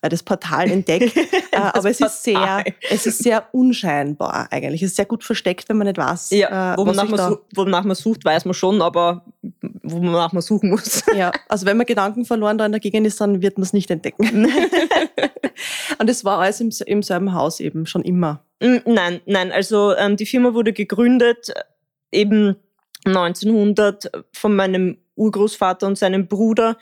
das 0.09 0.23
Portal 0.23 0.71
entdeckt. 0.71 1.17
Äh, 1.53 1.59
aber 1.75 1.91
es 1.91 2.01
ist 2.01 2.23
sehr, 2.23 2.65
es 2.89 3.05
ist 3.05 3.23
sehr 3.23 3.47
unscheinbar 3.53 4.49
eigentlich. 4.51 4.83
Es 4.83 4.93
ist 4.93 4.97
sehr 4.97 5.05
gut 5.05 5.23
versteckt, 5.23 5.69
wenn 5.69 5.77
man 5.77 5.87
nicht 5.87 5.99
weiß, 5.99 6.31
ja, 6.31 6.73
äh, 6.73 6.79
wonach, 6.79 7.07
man, 7.07 7.37
wonach 7.55 7.85
man 7.85 7.95
sucht, 7.95 8.25
weiß 8.25 8.47
man 8.47 8.55
schon, 8.55 8.81
aber 8.81 9.27
wonach 9.83 10.33
man 10.33 10.41
suchen 10.41 10.71
muss. 10.71 11.05
Ja, 11.15 11.31
also 11.51 11.67
wenn 11.67 11.77
man 11.77 11.85
Gedanken 11.85 12.25
verloren 12.25 12.57
da 12.57 12.65
in 12.65 12.73
der 12.73 12.81
Gegend 12.81 13.07
ist, 13.07 13.21
dann 13.21 13.43
wird 13.43 13.59
man 13.59 13.65
es 13.65 13.75
nicht 13.75 13.91
entdecken. 13.91 14.51
Und 15.99 16.09
es 16.09 16.25
war 16.25 16.39
alles 16.39 16.59
im, 16.63 16.71
im 16.87 17.03
selben 17.03 17.35
Haus 17.35 17.61
eben 17.61 17.85
schon 17.85 18.03
immer. 18.03 18.43
Mm, 18.61 18.77
nein, 18.87 19.21
nein. 19.27 19.53
Also 19.53 19.95
ähm, 19.95 20.17
die 20.17 20.25
Firma 20.25 20.55
wurde 20.55 20.73
gegründet 20.73 21.51
äh, 21.51 21.63
eben 22.21 22.57
1900 23.05 24.11
von 24.33 24.57
meinem 24.57 24.97
Urgroßvater 25.17 25.87
und 25.87 25.99
seinem 25.99 26.29
Bruder 26.29 26.79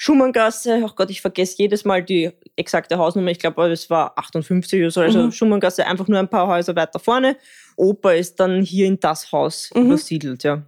Schumanngasse, 0.00 0.80
ach 0.86 0.94
Gott, 0.94 1.10
ich 1.10 1.20
vergesse 1.20 1.56
jedes 1.58 1.84
Mal 1.84 2.04
die 2.04 2.30
exakte 2.54 2.98
Hausnummer, 2.98 3.32
ich 3.32 3.40
glaube, 3.40 3.66
es 3.66 3.90
war 3.90 4.16
58 4.16 4.80
oder 4.80 4.90
so, 4.92 5.00
also 5.00 5.24
mhm. 5.24 5.32
Schumanngasse 5.32 5.84
einfach 5.84 6.06
nur 6.06 6.20
ein 6.20 6.28
paar 6.28 6.46
Häuser 6.46 6.76
weiter 6.76 7.00
vorne. 7.00 7.36
Opa 7.76 8.12
ist 8.12 8.38
dann 8.38 8.62
hier 8.62 8.86
in 8.86 9.00
das 9.00 9.32
Haus 9.32 9.70
mhm. 9.74 9.86
übersiedelt, 9.86 10.44
ja. 10.44 10.62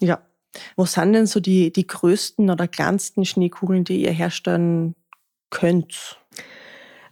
Ja. 0.00 0.20
Was 0.74 0.94
sind 0.94 1.12
denn 1.12 1.26
so 1.26 1.38
die, 1.38 1.72
die 1.72 1.86
größten 1.86 2.50
oder 2.50 2.66
kleinsten 2.66 3.24
Schneekugeln, 3.24 3.84
die 3.84 4.02
ihr 4.02 4.10
herstellen 4.10 4.96
könnt? 5.50 6.18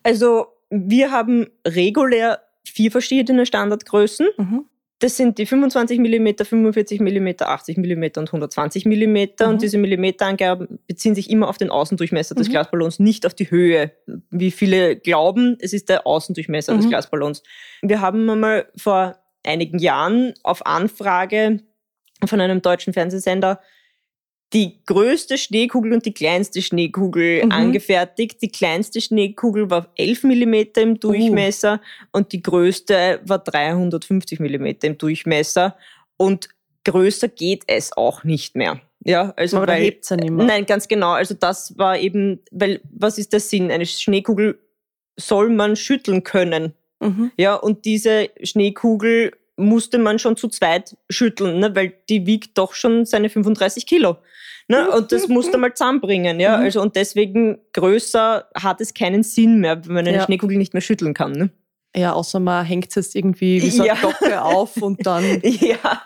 Also, 0.02 0.46
wir 0.68 1.12
haben 1.12 1.46
regulär 1.66 2.42
vier 2.66 2.90
verschiedene 2.90 3.46
Standardgrößen. 3.46 4.28
Mhm. 4.36 4.64
Das 5.02 5.16
sind 5.16 5.36
die 5.38 5.46
25 5.46 5.98
mm, 5.98 6.44
45 6.44 7.00
mm, 7.00 7.28
80 7.40 7.76
mm 7.76 8.04
und 8.18 8.28
120 8.28 8.86
mm. 8.86 8.90
Mhm. 8.92 9.28
Und 9.40 9.60
diese 9.60 9.76
Millimeterangaben 9.76 10.78
beziehen 10.86 11.16
sich 11.16 11.28
immer 11.28 11.48
auf 11.48 11.58
den 11.58 11.70
Außendurchmesser 11.70 12.36
des 12.36 12.46
mhm. 12.46 12.52
Glasballons, 12.52 13.00
nicht 13.00 13.26
auf 13.26 13.34
die 13.34 13.50
Höhe. 13.50 13.90
Wie 14.30 14.52
viele 14.52 14.94
glauben, 14.94 15.56
es 15.60 15.72
ist 15.72 15.88
der 15.88 16.06
Außendurchmesser 16.06 16.74
mhm. 16.74 16.78
des 16.78 16.88
Glasballons. 16.88 17.42
Wir 17.82 18.00
haben 18.00 18.30
einmal 18.30 18.68
vor 18.76 19.18
einigen 19.44 19.80
Jahren 19.80 20.34
auf 20.44 20.64
Anfrage 20.66 21.58
von 22.24 22.40
einem 22.40 22.62
deutschen 22.62 22.92
Fernsehsender 22.92 23.58
die 24.52 24.78
größte 24.86 25.38
Schneekugel 25.38 25.92
und 25.92 26.04
die 26.04 26.12
kleinste 26.12 26.60
Schneekugel 26.60 27.44
mhm. 27.44 27.52
angefertigt. 27.52 28.42
Die 28.42 28.50
kleinste 28.50 29.00
Schneekugel 29.00 29.70
war 29.70 29.88
11 29.96 30.24
mm 30.24 30.54
im 30.76 31.00
Durchmesser 31.00 31.74
uh. 31.74 32.18
und 32.18 32.32
die 32.32 32.42
größte 32.42 33.20
war 33.24 33.38
350 33.38 34.40
mm 34.40 34.66
im 34.82 34.98
Durchmesser. 34.98 35.76
Und 36.16 36.48
größer 36.84 37.28
geht 37.28 37.64
es 37.66 37.96
auch 37.96 38.24
nicht 38.24 38.54
mehr. 38.56 38.80
Ja, 39.04 39.32
also 39.36 39.56
Aber 39.56 39.68
weil, 39.68 39.80
da 39.80 39.84
hebt's 39.84 40.10
ja 40.10 40.16
nicht 40.16 40.30
mehr. 40.30 40.46
Nein, 40.46 40.66
ganz 40.66 40.86
genau. 40.86 41.12
Also 41.12 41.34
das 41.34 41.76
war 41.78 41.98
eben, 41.98 42.40
weil 42.50 42.80
was 42.90 43.18
ist 43.18 43.32
der 43.32 43.40
Sinn? 43.40 43.70
Eine 43.70 43.86
Schneekugel 43.86 44.58
soll 45.16 45.48
man 45.48 45.76
schütteln 45.76 46.24
können. 46.24 46.74
Mhm. 47.00 47.32
Ja, 47.36 47.54
und 47.54 47.84
diese 47.84 48.30
Schneekugel 48.42 49.32
musste 49.56 49.98
man 49.98 50.18
schon 50.18 50.36
zu 50.36 50.48
zweit 50.48 50.96
schütteln, 51.10 51.58
ne, 51.58 51.74
weil 51.74 51.92
die 52.08 52.26
wiegt 52.26 52.56
doch 52.58 52.74
schon 52.74 53.04
seine 53.04 53.28
35 53.28 53.86
Kilo. 53.86 54.18
Ne? 54.68 54.90
Und 54.90 55.12
das 55.12 55.28
musste 55.28 55.58
man 55.58 55.74
zusammenbringen. 55.74 56.40
Ja? 56.40 56.56
Mhm. 56.56 56.64
Also, 56.64 56.82
und 56.82 56.96
deswegen 56.96 57.58
größer 57.72 58.48
hat 58.54 58.80
es 58.80 58.94
keinen 58.94 59.22
Sinn 59.22 59.60
mehr, 59.60 59.84
wenn 59.84 59.94
man 59.94 60.06
eine 60.06 60.18
ja. 60.18 60.24
Schneekugel 60.24 60.56
nicht 60.56 60.72
mehr 60.72 60.80
schütteln 60.80 61.14
kann. 61.14 61.32
Ne? 61.32 61.50
Ja, 61.96 62.12
außer 62.12 62.40
man 62.40 62.64
hängt 62.64 62.88
es 62.88 62.94
jetzt 62.94 63.14
irgendwie 63.14 63.62
wie 63.62 63.70
so 63.70 63.82
eine 63.82 63.98
Glocke 63.98 64.42
auf 64.42 64.76
und 64.76 65.06
dann 65.06 65.24
ja. 65.42 66.02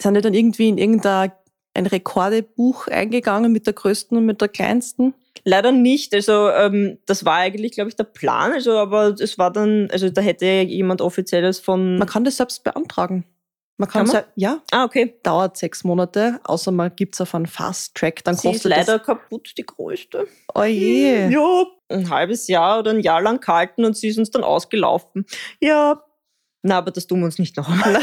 sind 0.00 0.14
die 0.14 0.20
dann 0.20 0.34
irgendwie 0.34 0.68
in 0.68 0.78
irgendein 0.78 1.32
ein 1.74 1.86
Rekordebuch 1.86 2.88
eingegangen 2.88 3.52
mit 3.52 3.66
der 3.66 3.72
größten 3.72 4.18
und 4.18 4.26
mit 4.26 4.40
der 4.40 4.48
kleinsten? 4.48 5.14
Leider 5.44 5.70
nicht. 5.72 6.12
Also 6.14 6.50
ähm, 6.50 6.98
das 7.06 7.24
war 7.24 7.36
eigentlich, 7.36 7.72
glaube 7.72 7.88
ich, 7.88 7.96
der 7.96 8.04
Plan. 8.04 8.52
Also, 8.52 8.72
aber 8.72 9.14
es 9.18 9.38
war 9.38 9.52
dann, 9.52 9.88
also 9.90 10.10
da 10.10 10.20
hätte 10.20 10.46
jemand 10.46 11.00
offizielles 11.00 11.60
von. 11.60 11.98
Man 11.98 12.08
kann 12.08 12.24
das 12.24 12.36
selbst 12.36 12.64
beantragen. 12.64 13.24
Man 13.80 13.88
kann, 13.88 14.06
kann 14.06 14.12
man? 14.12 14.24
ja. 14.34 14.60
Ah, 14.72 14.84
okay. 14.84 15.14
Dauert 15.22 15.56
sechs 15.56 15.84
Monate, 15.84 16.40
außer 16.42 16.72
man 16.72 16.94
gibt 16.96 17.14
es 17.14 17.20
auf 17.20 17.32
einen 17.36 17.46
Fast 17.46 17.94
Track. 17.94 18.24
Dann 18.24 18.34
Sie 18.34 18.48
kostet 18.48 18.72
ist 18.72 18.76
leider 18.76 18.98
kaputt, 18.98 19.54
die 19.56 19.64
größte. 19.64 20.26
Oh 20.52 20.64
je. 20.64 21.28
Ja, 21.28 21.64
ein 21.88 22.10
halbes 22.10 22.48
Jahr 22.48 22.80
oder 22.80 22.90
ein 22.90 23.00
Jahr 23.00 23.22
lang 23.22 23.40
gehalten 23.40 23.84
und 23.84 23.96
sie 23.96 24.08
ist 24.08 24.18
uns 24.18 24.30
dann 24.30 24.42
ausgelaufen. 24.42 25.26
Ja. 25.60 26.02
Na, 26.62 26.78
aber 26.78 26.90
das 26.90 27.06
tun 27.06 27.20
wir 27.20 27.26
uns 27.26 27.38
nicht 27.38 27.56
noch 27.56 27.68
einmal. 27.68 28.00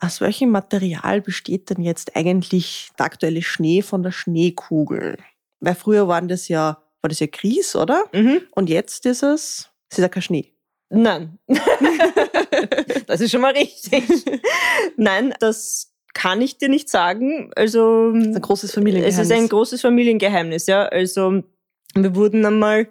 Aus 0.00 0.20
welchem 0.20 0.50
Material 0.50 1.20
besteht 1.20 1.70
denn 1.70 1.82
jetzt 1.82 2.16
eigentlich 2.16 2.90
der 2.98 3.06
aktuelle 3.06 3.42
Schnee 3.42 3.80
von 3.80 4.02
der 4.02 4.10
Schneekugel? 4.10 5.18
Weil 5.60 5.76
früher 5.76 6.08
waren 6.08 6.26
das 6.26 6.48
ja, 6.48 6.82
war 7.00 7.08
das 7.08 7.20
ja 7.20 7.28
Grieß, 7.28 7.76
oder? 7.76 8.06
Mhm. 8.12 8.42
Und 8.50 8.68
jetzt 8.68 9.06
ist 9.06 9.22
es, 9.22 9.70
es 9.88 9.98
ist 9.98 10.02
ja 10.02 10.08
kein 10.08 10.22
Schnee. 10.22 10.53
Nein. 10.90 11.38
das 13.06 13.20
ist 13.20 13.30
schon 13.30 13.40
mal 13.40 13.52
richtig. 13.52 14.04
Nein, 14.96 15.34
das 15.40 15.92
kann 16.14 16.40
ich 16.40 16.58
dir 16.58 16.68
nicht 16.68 16.88
sagen. 16.88 17.50
Also 17.56 18.12
das 18.12 18.26
ist 18.28 18.36
ein 18.36 18.42
großes 18.42 18.72
Familiengeheimnis. 18.72 19.18
Es 19.18 19.26
ist 19.26 19.32
ein 19.32 19.48
großes 19.48 19.80
Familiengeheimnis, 19.80 20.66
ja. 20.66 20.84
Also 20.86 21.42
wir 21.94 22.14
wurden 22.14 22.46
einmal 22.46 22.88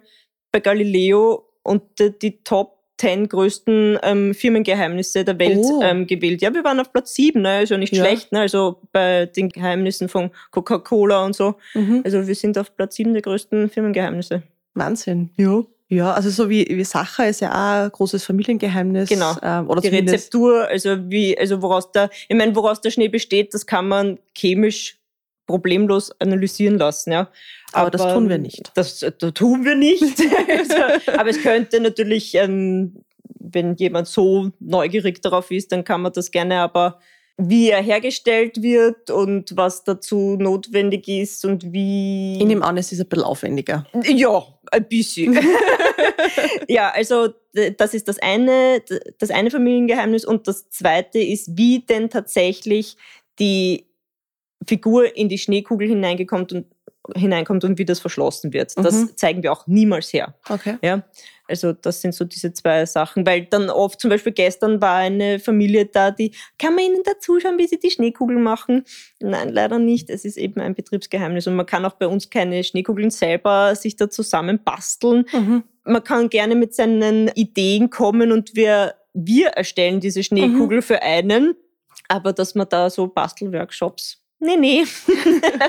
bei 0.52 0.60
Galileo 0.60 1.44
unter 1.62 2.10
die 2.10 2.42
Top 2.44 2.74
10 2.98 3.28
größten 3.28 3.98
ähm, 4.02 4.34
Firmengeheimnisse 4.34 5.24
der 5.24 5.38
Welt 5.38 5.58
oh. 5.64 5.82
ähm, 5.82 6.06
gewählt. 6.06 6.42
Ja, 6.42 6.54
wir 6.54 6.62
waren 6.62 6.78
auf 6.78 6.92
Platz 6.92 7.14
7, 7.14 7.42
ne? 7.42 7.48
also 7.50 7.76
nicht 7.76 7.94
ja. 7.94 8.04
schlecht, 8.04 8.30
ne? 8.30 8.40
also 8.40 8.80
bei 8.92 9.26
den 9.26 9.48
Geheimnissen 9.48 10.08
von 10.08 10.30
Coca-Cola 10.52 11.24
und 11.24 11.34
so. 11.34 11.56
Mhm. 11.74 12.02
Also 12.04 12.26
wir 12.26 12.34
sind 12.34 12.56
auf 12.56 12.76
Platz 12.76 12.94
7 12.96 13.12
der 13.12 13.22
größten 13.22 13.68
Firmengeheimnisse. 13.68 14.42
Wahnsinn. 14.74 15.30
Ja. 15.36 15.64
Ja, 15.88 16.12
also 16.12 16.30
so 16.30 16.48
wie, 16.48 16.66
wie 16.68 16.84
Sacher 16.84 17.28
ist 17.28 17.40
ja 17.40 17.50
auch 17.50 17.84
ein 17.84 17.90
großes 17.90 18.24
Familiengeheimnis. 18.24 19.08
Genau. 19.08 19.36
Ähm, 19.42 19.68
oder 19.68 19.80
die 19.80 19.88
Rezeptur, 19.88 20.66
also 20.66 20.96
wie, 21.10 21.38
also 21.38 21.60
woraus 21.60 21.92
der, 21.92 22.10
ich 22.28 22.36
meine, 22.36 22.56
woraus 22.56 22.80
der 22.80 22.90
Schnee 22.90 23.08
besteht, 23.08 23.52
das 23.52 23.66
kann 23.66 23.88
man 23.88 24.18
chemisch 24.34 24.98
problemlos 25.46 26.10
analysieren 26.20 26.78
lassen, 26.78 27.12
ja. 27.12 27.28
Aber, 27.72 27.88
aber 27.88 27.90
das 27.90 28.14
tun 28.14 28.28
wir 28.30 28.38
nicht. 28.38 28.72
Das, 28.74 29.00
das 29.00 29.34
tun 29.34 29.64
wir 29.64 29.74
nicht. 29.74 30.02
also, 30.48 31.12
aber 31.18 31.28
es 31.28 31.42
könnte 31.42 31.80
natürlich, 31.80 32.34
ähm, 32.34 33.04
wenn 33.38 33.74
jemand 33.76 34.08
so 34.08 34.52
neugierig 34.60 35.20
darauf 35.20 35.50
ist, 35.50 35.70
dann 35.70 35.84
kann 35.84 36.00
man 36.00 36.12
das 36.12 36.30
gerne 36.30 36.60
aber 36.60 36.98
wie 37.36 37.70
er 37.70 37.82
hergestellt 37.82 38.62
wird 38.62 39.10
und 39.10 39.56
was 39.56 39.82
dazu 39.82 40.36
notwendig 40.38 41.08
ist 41.08 41.44
und 41.44 41.72
wie. 41.72 42.38
Ich 42.38 42.46
nehme 42.46 42.64
an, 42.64 42.76
es 42.76 42.92
ist 42.92 43.00
ein 43.00 43.08
bisschen 43.08 43.24
aufwendiger. 43.24 43.86
Ja, 44.04 44.44
ein 44.74 44.88
bisschen. 44.88 45.34
ja, 46.68 46.90
also 46.90 47.28
das 47.78 47.94
ist 47.94 48.08
das 48.08 48.18
eine, 48.18 48.82
das 49.18 49.30
eine 49.30 49.50
Familiengeheimnis 49.50 50.24
und 50.24 50.48
das 50.48 50.68
zweite 50.70 51.18
ist, 51.18 51.56
wie 51.56 51.80
denn 51.80 52.10
tatsächlich 52.10 52.96
die 53.38 53.86
Figur 54.66 55.16
in 55.16 55.28
die 55.28 55.38
Schneekugel 55.38 55.88
hineingekommen 55.88 56.46
und 56.50 56.66
hineinkommt 57.16 57.64
und 57.64 57.78
wie 57.78 57.84
das 57.84 58.00
verschlossen 58.00 58.52
wird. 58.52 58.72
Das 58.76 58.94
mhm. 58.94 59.16
zeigen 59.16 59.42
wir 59.42 59.52
auch 59.52 59.66
niemals 59.66 60.12
her. 60.12 60.34
Okay. 60.48 60.78
Ja, 60.82 61.04
also 61.48 61.72
das 61.72 62.00
sind 62.00 62.14
so 62.14 62.24
diese 62.24 62.52
zwei 62.52 62.86
Sachen, 62.86 63.26
weil 63.26 63.46
dann 63.46 63.70
oft 63.70 64.00
zum 64.00 64.10
Beispiel 64.10 64.32
gestern 64.32 64.80
war 64.80 64.96
eine 64.96 65.38
Familie 65.38 65.86
da, 65.86 66.10
die 66.10 66.32
kann 66.58 66.74
man 66.74 66.84
ihnen 66.84 67.02
da 67.04 67.12
zuschauen, 67.18 67.58
wie 67.58 67.66
sie 67.66 67.78
die 67.78 67.90
Schneekugeln 67.90 68.42
machen? 68.42 68.84
Nein, 69.20 69.50
leider 69.50 69.78
nicht. 69.78 70.10
Es 70.10 70.24
ist 70.24 70.36
eben 70.36 70.60
ein 70.60 70.74
Betriebsgeheimnis 70.74 71.46
und 71.46 71.56
man 71.56 71.66
kann 71.66 71.84
auch 71.84 71.94
bei 71.94 72.06
uns 72.06 72.30
keine 72.30 72.64
Schneekugeln 72.64 73.10
selber 73.10 73.74
sich 73.76 73.96
da 73.96 74.08
zusammen 74.08 74.60
basteln. 74.64 75.26
Mhm. 75.32 75.64
Man 75.84 76.02
kann 76.02 76.30
gerne 76.30 76.54
mit 76.54 76.74
seinen 76.74 77.28
Ideen 77.28 77.90
kommen 77.90 78.32
und 78.32 78.56
wir 78.56 78.94
wir 79.16 79.50
erstellen 79.50 80.00
diese 80.00 80.24
Schneekugel 80.24 80.78
mhm. 80.78 80.82
für 80.82 81.02
einen, 81.02 81.54
aber 82.08 82.32
dass 82.32 82.56
man 82.56 82.68
da 82.68 82.90
so 82.90 83.06
Bastelworkshops 83.06 84.24
Nee, 84.44 84.56
nee. 84.56 84.84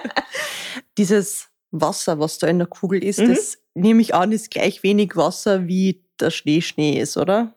Dieses 0.97 1.47
Wasser, 1.81 2.19
was 2.19 2.37
da 2.37 2.47
in 2.47 2.57
der 2.57 2.67
Kugel 2.67 3.03
ist, 3.03 3.19
mhm. 3.19 3.29
das 3.29 3.57
nehme 3.73 4.01
ich 4.01 4.13
an, 4.13 4.31
ist 4.31 4.51
gleich 4.51 4.83
wenig 4.83 5.15
Wasser 5.15 5.67
wie 5.67 6.03
der 6.19 6.31
Schnee 6.31 6.61
Schnee 6.61 6.99
ist, 6.99 7.17
oder? 7.17 7.53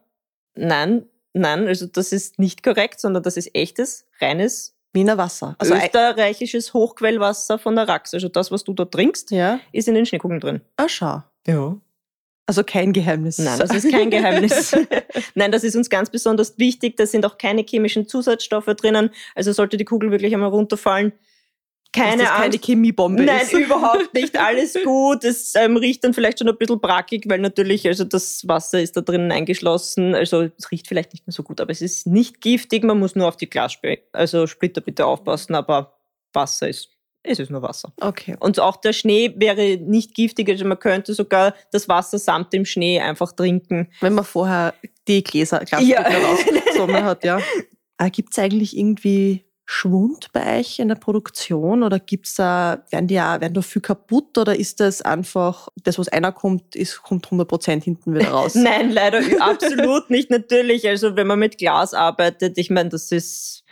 Nein, 0.54 1.06
nein, 1.32 1.66
also 1.66 1.86
das 1.86 2.12
ist 2.12 2.38
nicht 2.38 2.62
korrekt, 2.62 3.00
sondern 3.00 3.22
das 3.22 3.36
ist 3.36 3.54
echtes, 3.54 4.06
reines 4.20 4.74
Wiener 4.92 5.18
Wasser. 5.18 5.54
Also 5.58 5.74
österreichisches 5.74 6.72
Hochquellwasser 6.74 7.58
von 7.58 7.76
der 7.76 7.86
Rax. 7.86 8.14
Also 8.14 8.28
das, 8.28 8.50
was 8.50 8.64
du 8.64 8.72
da 8.72 8.84
trinkst, 8.84 9.30
ja. 9.30 9.60
ist 9.70 9.86
in 9.86 9.94
den 9.94 10.06
Schneekugeln 10.06 10.40
drin. 10.40 10.60
Ah, 10.76 10.88
schau. 10.88 11.22
Ja. 11.46 11.76
Also 12.46 12.64
kein 12.64 12.94
Geheimnis. 12.94 13.36
Nein, 13.36 13.58
das 13.58 13.74
ist 13.74 13.90
kein 13.90 14.10
Geheimnis. 14.10 14.74
Nein, 15.34 15.52
das 15.52 15.64
ist 15.64 15.76
uns 15.76 15.90
ganz 15.90 16.08
besonders 16.08 16.58
wichtig. 16.58 16.96
Da 16.96 17.06
sind 17.06 17.26
auch 17.26 17.36
keine 17.36 17.62
chemischen 17.62 18.08
Zusatzstoffe 18.08 18.64
drinnen. 18.64 19.10
Also 19.34 19.52
sollte 19.52 19.76
die 19.76 19.84
Kugel 19.84 20.10
wirklich 20.10 20.32
einmal 20.32 20.48
runterfallen, 20.48 21.12
keine 21.92 22.22
das 22.22 22.30
Angst. 22.32 22.42
keine 22.42 22.58
Chemiebombe 22.58 23.22
Nein, 23.24 23.42
ist. 23.42 23.52
überhaupt 23.54 24.12
nicht. 24.14 24.38
Alles 24.38 24.76
gut. 24.84 25.24
Es 25.24 25.54
ähm, 25.54 25.76
riecht 25.76 26.04
dann 26.04 26.14
vielleicht 26.14 26.38
schon 26.38 26.48
ein 26.48 26.56
bisschen 26.56 26.80
brackig, 26.80 27.24
weil 27.28 27.38
natürlich, 27.40 27.86
also 27.86 28.04
das 28.04 28.46
Wasser 28.46 28.80
ist 28.80 28.96
da 28.96 29.00
drinnen 29.00 29.32
eingeschlossen. 29.32 30.14
Also 30.14 30.48
es 30.58 30.70
riecht 30.70 30.86
vielleicht 30.86 31.12
nicht 31.12 31.26
mehr 31.26 31.32
so 31.32 31.42
gut, 31.42 31.60
aber 31.60 31.70
es 31.70 31.80
ist 31.82 32.06
nicht 32.06 32.40
giftig. 32.40 32.84
Man 32.84 32.98
muss 32.98 33.16
nur 33.16 33.26
auf 33.28 33.36
die 33.36 33.48
Glassplitter 33.48 34.02
also 34.12 34.46
Splitter 34.46 34.80
bitte 34.80 35.06
aufpassen, 35.06 35.54
aber 35.54 35.94
Wasser 36.34 36.68
ist, 36.68 36.90
es 37.22 37.38
ist 37.38 37.50
nur 37.50 37.62
Wasser. 37.62 37.92
Okay. 38.00 38.36
Und 38.38 38.60
auch 38.60 38.76
der 38.76 38.92
Schnee 38.92 39.32
wäre 39.36 39.78
nicht 39.78 40.14
giftig. 40.14 40.48
Also 40.50 40.64
man 40.66 40.78
könnte 40.78 41.14
sogar 41.14 41.54
das 41.72 41.88
Wasser 41.88 42.18
samt 42.18 42.52
dem 42.52 42.64
Schnee 42.64 43.00
einfach 43.00 43.32
trinken. 43.32 43.88
Wenn 44.00 44.14
man 44.14 44.24
vorher 44.24 44.74
die 45.08 45.24
Gläser, 45.24 45.60
Glassplitter 45.64 46.10
Ja. 46.10 46.28
rausgezogen 46.28 47.02
hat, 47.04 47.24
ja. 47.24 47.40
Gibt 48.12 48.32
es 48.32 48.38
eigentlich 48.38 48.76
irgendwie 48.76 49.44
Schwund 49.70 50.32
bei 50.32 50.60
euch 50.60 50.78
in 50.78 50.88
der 50.88 50.94
Produktion 50.94 51.82
oder 51.82 52.00
gibt's 52.00 52.36
da, 52.36 52.82
werden 52.88 53.06
die 53.06 53.20
auch, 53.20 53.38
werden 53.42 53.52
da 53.52 53.60
viel 53.60 53.82
kaputt 53.82 54.38
oder 54.38 54.56
ist 54.56 54.80
das 54.80 55.02
einfach, 55.02 55.68
das, 55.84 55.98
was 55.98 56.08
einer 56.08 56.32
kommt, 56.32 56.74
ist, 56.74 57.02
kommt 57.02 57.26
100% 57.26 57.84
hinten 57.84 58.14
wieder 58.14 58.30
raus? 58.30 58.54
Nein, 58.54 58.90
leider 58.90 59.20
absolut 59.40 60.08
nicht. 60.08 60.30
Natürlich, 60.30 60.88
also 60.88 61.16
wenn 61.16 61.26
man 61.26 61.38
mit 61.38 61.58
Glas 61.58 61.92
arbeitet, 61.92 62.56
ich 62.56 62.70
meine, 62.70 62.88
das 62.88 63.12
ist, 63.12 63.62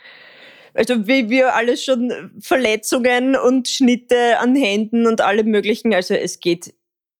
also 0.75 1.07
wie 1.07 1.31
wir 1.31 1.55
alles 1.55 1.83
schon 1.83 2.31
Verletzungen 2.41 3.35
und 3.35 3.67
Schnitte 3.67 4.37
an 4.37 4.55
Händen 4.55 5.07
und 5.07 5.21
allem 5.21 5.47
möglichen, 5.47 5.95
also 5.95 6.13
es 6.13 6.39
geht 6.39 6.75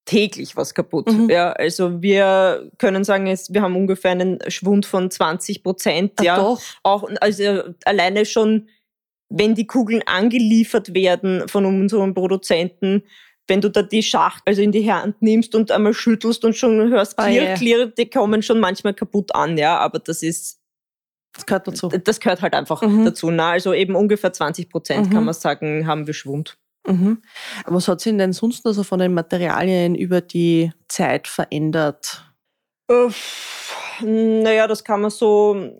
täglich 0.08 0.56
was 0.56 0.74
kaputt. 0.74 1.06
Mhm. 1.12 1.28
Ja, 1.28 1.52
also 1.52 2.00
wir 2.00 2.70
können 2.78 3.04
sagen, 3.04 3.26
es, 3.26 3.52
wir 3.52 3.60
haben 3.62 3.76
ungefähr 3.76 4.12
einen 4.12 4.38
Schwund 4.48 4.86
von 4.86 5.10
20 5.10 5.62
Prozent. 5.62 6.12
Ja, 6.22 6.36
doch. 6.36 6.60
auch 6.82 7.08
also 7.20 7.62
alleine 7.84 8.24
schon, 8.24 8.68
wenn 9.28 9.54
die 9.54 9.66
Kugeln 9.66 10.02
angeliefert 10.06 10.94
werden 10.94 11.46
von 11.48 11.66
unseren 11.66 12.14
Produzenten, 12.14 13.02
wenn 13.46 13.60
du 13.60 13.70
da 13.70 13.82
die 13.82 14.02
Schacht 14.02 14.42
also 14.46 14.62
in 14.62 14.72
die 14.72 14.90
Hand 14.90 15.20
nimmst 15.20 15.54
und 15.54 15.70
einmal 15.70 15.92
schüttelst 15.94 16.44
und 16.44 16.56
schon 16.56 16.90
hörst 16.90 17.18
Ah, 17.18 17.26
klirr, 17.26 17.42
ja. 17.44 17.54
klirr, 17.54 17.86
die 17.86 18.08
kommen 18.08 18.42
schon 18.42 18.60
manchmal 18.60 18.94
kaputt 18.94 19.34
an, 19.34 19.58
ja, 19.58 19.78
aber 19.78 19.98
das 19.98 20.22
ist, 20.22 20.58
Das 21.34 21.44
gehört 21.46 21.66
dazu. 21.68 21.88
das 21.88 22.18
gehört 22.20 22.40
halt 22.42 22.54
einfach 22.54 22.80
Mhm. 22.82 23.04
dazu. 23.04 23.30
Na, 23.30 23.50
also 23.52 23.74
eben 23.74 23.94
ungefähr 23.94 24.32
20 24.32 24.70
Prozent 24.70 25.06
Mhm. 25.08 25.12
kann 25.12 25.24
man 25.24 25.34
sagen, 25.34 25.86
haben 25.86 26.06
wir 26.06 26.14
Schwund. 26.14 26.58
Mhm. 26.86 27.22
Was 27.66 27.88
hat 27.88 28.00
sich 28.00 28.16
denn 28.16 28.32
sonst 28.32 28.64
noch 28.64 28.72
so 28.72 28.82
von 28.82 28.98
den 28.98 29.12
Materialien 29.14 29.94
über 29.94 30.20
die 30.20 30.72
Zeit 30.88 31.28
verändert? 31.28 32.24
Uff, 32.88 33.76
Naja, 34.00 34.66
das 34.66 34.84
kann 34.84 35.00
man 35.02 35.10
so. 35.10 35.70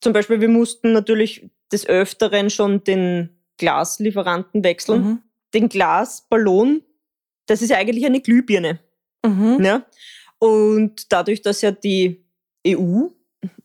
Zum 0.00 0.12
Beispiel, 0.12 0.40
wir 0.40 0.48
mussten 0.48 0.92
natürlich 0.92 1.48
des 1.70 1.86
Öfteren 1.86 2.50
schon 2.50 2.84
den 2.84 3.30
Glaslieferanten 3.56 4.64
wechseln. 4.64 5.02
Mhm. 5.04 5.22
Den 5.54 5.68
Glasballon, 5.68 6.82
das 7.46 7.62
ist 7.62 7.70
ja 7.70 7.76
eigentlich 7.76 8.04
eine 8.04 8.20
Glühbirne. 8.20 8.80
Mhm. 9.24 9.58
Ja? 9.64 9.86
Und 10.38 11.12
dadurch, 11.12 11.40
dass 11.42 11.62
ja 11.62 11.70
die 11.70 12.24
EU 12.66 13.06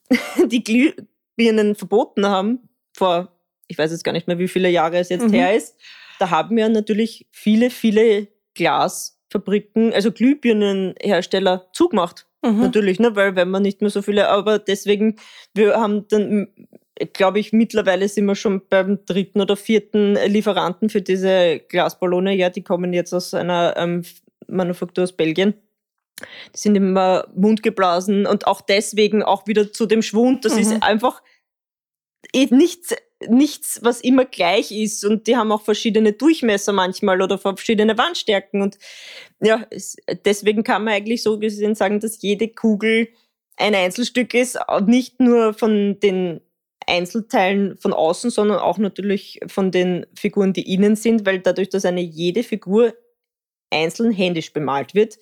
die 0.46 0.64
Glühbirnen 0.64 1.76
verboten 1.76 2.28
haben, 2.28 2.70
vor, 2.96 3.32
ich 3.68 3.78
weiß 3.78 3.92
jetzt 3.92 4.04
gar 4.04 4.12
nicht 4.12 4.28
mehr, 4.28 4.40
wie 4.40 4.48
viele 4.48 4.70
Jahre 4.70 4.98
es 5.00 5.10
jetzt 5.10 5.26
Mhm. 5.28 5.34
her 5.34 5.56
ist, 5.56 5.76
da 6.20 6.30
haben 6.30 6.58
ja 6.58 6.70
natürlich 6.70 7.28
viele, 7.32 7.70
viele 7.70 8.28
Glasfabriken, 8.56 9.94
also 9.94 10.12
Glühbirnenhersteller 10.12 11.68
zugemacht. 11.74 12.28
Mhm. 12.44 12.62
Natürlich, 12.62 13.00
ne? 13.00 13.16
weil 13.16 13.36
wenn 13.36 13.50
man 13.50 13.64
nicht 13.64 13.82
mehr 13.82 13.90
so 13.90 14.02
viele, 14.02 14.30
aber 14.30 14.60
deswegen, 14.60 15.16
wir 15.54 15.76
haben 15.76 16.08
dann, 16.10 16.48
glaube 17.14 17.40
ich, 17.40 17.52
mittlerweile 17.54 18.08
sind 18.08 18.26
wir 18.26 18.36
schon 18.36 18.62
beim 18.70 19.00
dritten 19.06 19.42
oder 19.42 19.56
vierten 19.56 20.16
Lieferanten 20.28 20.90
für 20.90 21.02
diese 21.02 21.60
Glasballone. 21.68 22.36
Ja, 22.36 22.50
die 22.50 22.64
kommen 22.64 22.94
jetzt 22.94 23.14
aus 23.14 23.34
einer 23.34 23.76
ähm, 23.78 24.04
Manufaktur 24.48 25.04
aus 25.04 25.14
Belgien. 25.14 25.56
Die 26.54 26.60
sind 26.60 26.76
immer 26.76 27.28
mundgeblasen 27.36 28.26
und 28.26 28.48
auch 28.48 28.62
deswegen 28.62 29.22
auch 29.22 29.46
wieder 29.46 29.72
zu 29.72 29.86
dem 29.86 30.02
Schwund. 30.02 30.46
Das 30.46 30.54
Mhm. 30.54 30.60
ist 30.60 30.84
einfach 30.84 31.22
eh 32.34 32.48
nichts, 32.50 32.96
nichts, 33.28 33.80
was 33.82 34.02
immer 34.02 34.26
gleich 34.26 34.72
ist. 34.72 35.04
Und 35.06 35.28
die 35.28 35.36
haben 35.36 35.52
auch 35.52 35.62
verschiedene 35.62 36.14
Durchmesser 36.14 36.74
manchmal 36.74 37.22
oder 37.22 37.38
verschiedene 37.38 37.98
Wandstärken. 37.98 38.62
Und 38.62 38.78
ja, 39.42 39.66
es, 39.70 39.98
deswegen 40.26 40.64
kann 40.64 40.84
man 40.84 40.94
eigentlich 40.94 41.24
so 41.24 41.40
gesehen 41.40 41.76
sagen, 41.76 42.00
dass 42.00 42.22
jede 42.22 42.48
Kugel 42.48 43.10
ein 43.58 43.74
Einzelstück 43.74 44.34
ist, 44.34 44.60
nicht 44.86 45.20
nur 45.20 45.54
von 45.54 46.00
den 46.00 46.42
Einzelteilen 46.86 47.78
von 47.78 47.92
außen, 47.92 48.30
sondern 48.30 48.60
auch 48.60 48.78
natürlich 48.78 49.40
von 49.48 49.72
den 49.72 50.06
Figuren, 50.16 50.54
die 50.54 50.74
innen 50.74 50.96
sind, 50.96 51.26
weil 51.26 51.40
dadurch, 51.40 51.70
dass 51.70 51.86
eine 51.86 52.02
jede 52.02 52.44
Figur 52.44 52.94
einzeln 53.70 54.12
händisch 54.12 54.54
bemalt 54.54 54.96
wird, 54.96 55.18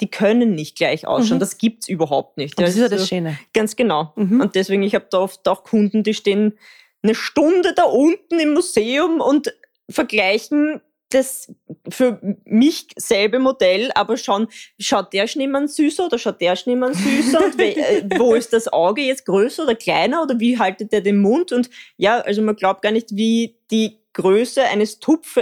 die 0.00 0.10
können 0.10 0.54
nicht 0.54 0.76
gleich 0.76 1.06
ausschauen. 1.06 1.36
Mhm. 1.36 1.40
Das 1.40 1.58
gibt's 1.58 1.88
überhaupt 1.88 2.36
nicht. 2.36 2.58
Und 2.58 2.66
das 2.66 2.74
ist 2.74 2.80
ja 2.80 2.88
das 2.88 3.08
Schöne. 3.08 3.38
Ganz 3.52 3.76
genau. 3.76 4.12
Mhm. 4.16 4.40
Und 4.40 4.54
deswegen, 4.54 4.82
ich 4.82 4.94
habe 4.94 5.06
da 5.10 5.18
oft 5.18 5.46
auch 5.48 5.64
Kunden, 5.64 6.02
die 6.02 6.14
stehen 6.14 6.58
eine 7.02 7.14
Stunde 7.14 7.72
da 7.74 7.84
unten 7.84 8.38
im 8.38 8.54
Museum 8.54 9.20
und 9.20 9.54
vergleichen 9.90 10.80
das 11.10 11.52
für 11.88 12.20
mich 12.44 12.86
selbe 12.96 13.40
Modell, 13.40 13.90
aber 13.94 14.16
schauen, 14.16 14.46
schaut 14.78 15.12
der 15.12 15.26
Schneemann 15.26 15.66
süßer 15.66 16.06
oder 16.06 16.18
schaut 16.18 16.40
der 16.40 16.54
Schneemann 16.54 16.94
süßer? 16.94 17.44
und 17.44 17.58
we, 17.58 17.76
äh, 17.76 18.04
wo 18.16 18.34
ist 18.34 18.52
das 18.52 18.72
Auge 18.72 19.02
jetzt 19.02 19.26
größer 19.26 19.64
oder 19.64 19.74
kleiner 19.74 20.22
oder 20.22 20.38
wie 20.38 20.58
haltet 20.58 20.92
der 20.92 21.00
den 21.00 21.18
Mund? 21.18 21.50
Und 21.50 21.68
ja, 21.96 22.20
also 22.20 22.42
man 22.42 22.54
glaubt 22.54 22.82
gar 22.82 22.92
nicht, 22.92 23.16
wie 23.16 23.56
die 23.72 23.98
Größe 24.12 24.62
eines 24.62 25.00
Tupf, 25.00 25.38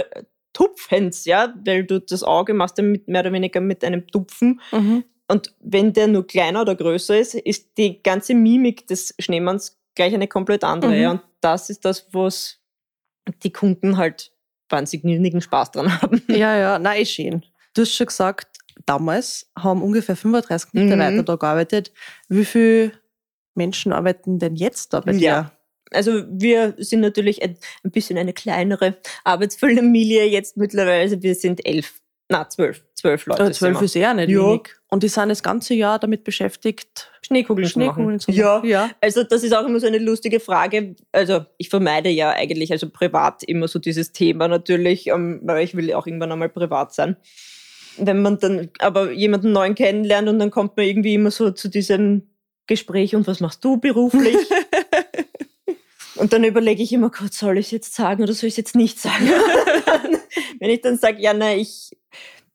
Tupfens, 0.59 1.23
ja, 1.25 1.53
weil 1.65 1.85
du 1.85 2.01
das 2.01 2.21
Auge 2.23 2.53
machst 2.53 2.77
ja 2.77 2.83
mit, 2.83 3.07
mehr 3.07 3.21
oder 3.21 3.31
weniger 3.31 3.61
mit 3.61 3.83
einem 3.83 4.05
Tupfen 4.07 4.59
Mhm. 4.73 5.03
und 5.29 5.55
wenn 5.61 5.93
der 5.93 6.07
nur 6.07 6.27
kleiner 6.27 6.61
oder 6.61 6.75
größer 6.75 7.17
ist, 7.17 7.35
ist 7.35 7.77
die 7.77 8.03
ganze 8.03 8.33
Mimik 8.35 8.85
des 8.87 9.13
Schneemanns 9.19 9.79
gleich 9.95 10.13
eine 10.13 10.27
komplett 10.27 10.63
andere. 10.65 10.91
Mhm. 10.91 11.01
Ja. 11.01 11.11
Und 11.11 11.21
das 11.41 11.69
ist 11.69 11.85
das, 11.85 12.07
was 12.11 12.59
die 13.43 13.51
Kunden 13.53 13.95
halt 13.97 14.33
wahnsinnigen 14.69 15.41
Spaß 15.41 15.71
dran 15.71 16.01
haben. 16.01 16.21
Ja, 16.27 16.57
ja, 16.57 16.77
nein, 16.77 17.01
ist 17.01 17.11
schön. 17.11 17.45
Du 17.73 17.81
hast 17.83 17.93
schon 17.95 18.07
gesagt, 18.07 18.57
damals 18.85 19.49
haben 19.57 19.81
ungefähr 19.81 20.15
35 20.17 20.73
Mhm. 20.73 20.83
Mitarbeiter 20.83 21.23
da 21.23 21.35
gearbeitet. 21.37 21.91
Wie 22.27 22.43
viele 22.45 22.91
Menschen 23.55 23.93
arbeiten 23.93 24.39
denn 24.39 24.55
jetzt 24.55 24.93
da 24.93 24.99
bei 24.99 25.13
dir? 25.13 25.19
Ja. 25.21 25.51
Also 25.91 26.23
wir 26.29 26.75
sind 26.77 27.01
natürlich 27.01 27.41
ein, 27.41 27.57
ein 27.83 27.91
bisschen 27.91 28.17
eine 28.17 28.33
kleinere 28.33 28.97
Arbeitsfamilie 29.23 30.25
jetzt 30.25 30.57
mittlerweile. 30.57 31.01
Also 31.01 31.21
wir 31.21 31.35
sind 31.35 31.65
elf, 31.65 31.93
na 32.29 32.47
zwölf, 32.47 32.83
zwölf 32.93 33.25
Leute. 33.25 33.43
Also 33.43 33.53
zwölf 33.53 33.81
ist 33.81 33.95
eher 33.95 34.13
nicht 34.13 34.29
Ja. 34.29 34.39
wenig. 34.45 34.61
Und 34.91 35.03
die 35.03 35.07
sind 35.07 35.29
das 35.29 35.43
ganze 35.43 35.73
Jahr 35.75 35.99
damit 35.99 36.23
beschäftigt, 36.23 37.11
Schneekugeln, 37.25 37.67
Schneekugeln 37.67 38.19
zu 38.19 38.31
machen. 38.31 38.39
Ja, 38.39 38.63
ja. 38.63 38.89
Also 39.01 39.23
das 39.23 39.43
ist 39.43 39.53
auch 39.53 39.65
immer 39.65 39.79
so 39.79 39.85
eine 39.87 39.99
lustige 39.99 40.39
Frage. 40.39 40.95
Also 41.11 41.45
ich 41.57 41.69
vermeide 41.69 42.09
ja 42.09 42.31
eigentlich, 42.31 42.71
also 42.71 42.89
privat 42.89 43.43
immer 43.43 43.67
so 43.67 43.77
dieses 43.77 44.11
Thema 44.11 44.47
natürlich, 44.47 45.07
ähm, 45.07 45.39
weil 45.43 45.63
ich 45.63 45.75
will 45.75 45.89
ja 45.89 45.97
auch 45.97 46.07
irgendwann 46.07 46.31
einmal 46.31 46.49
privat 46.49 46.93
sein. 46.93 47.17
Wenn 47.97 48.21
man 48.21 48.39
dann 48.39 48.69
aber 48.79 49.11
jemanden 49.11 49.51
neuen 49.51 49.75
kennenlernt 49.75 50.27
und 50.29 50.39
dann 50.39 50.51
kommt 50.51 50.77
man 50.77 50.85
irgendwie 50.87 51.13
immer 51.15 51.31
so 51.31 51.51
zu 51.51 51.67
diesem 51.67 52.29
Gespräch 52.65 53.15
und 53.15 53.27
was 53.27 53.39
machst 53.41 53.63
du 53.65 53.77
beruflich? 53.77 54.37
und 56.19 56.33
dann 56.33 56.43
überlege 56.43 56.83
ich 56.83 56.93
immer 56.93 57.09
kurz, 57.09 57.39
soll 57.39 57.57
ich 57.57 57.67
es 57.67 57.71
jetzt 57.71 57.95
sagen 57.95 58.23
oder 58.23 58.33
soll 58.33 58.47
ich 58.47 58.53
es 58.53 58.57
jetzt 58.57 58.75
nicht 58.75 58.99
sagen? 58.99 59.29
Wenn 60.59 60.69
ich 60.69 60.81
dann 60.81 60.97
sage, 60.97 61.21
ja, 61.21 61.33
na, 61.33 61.55
ich, 61.55 61.97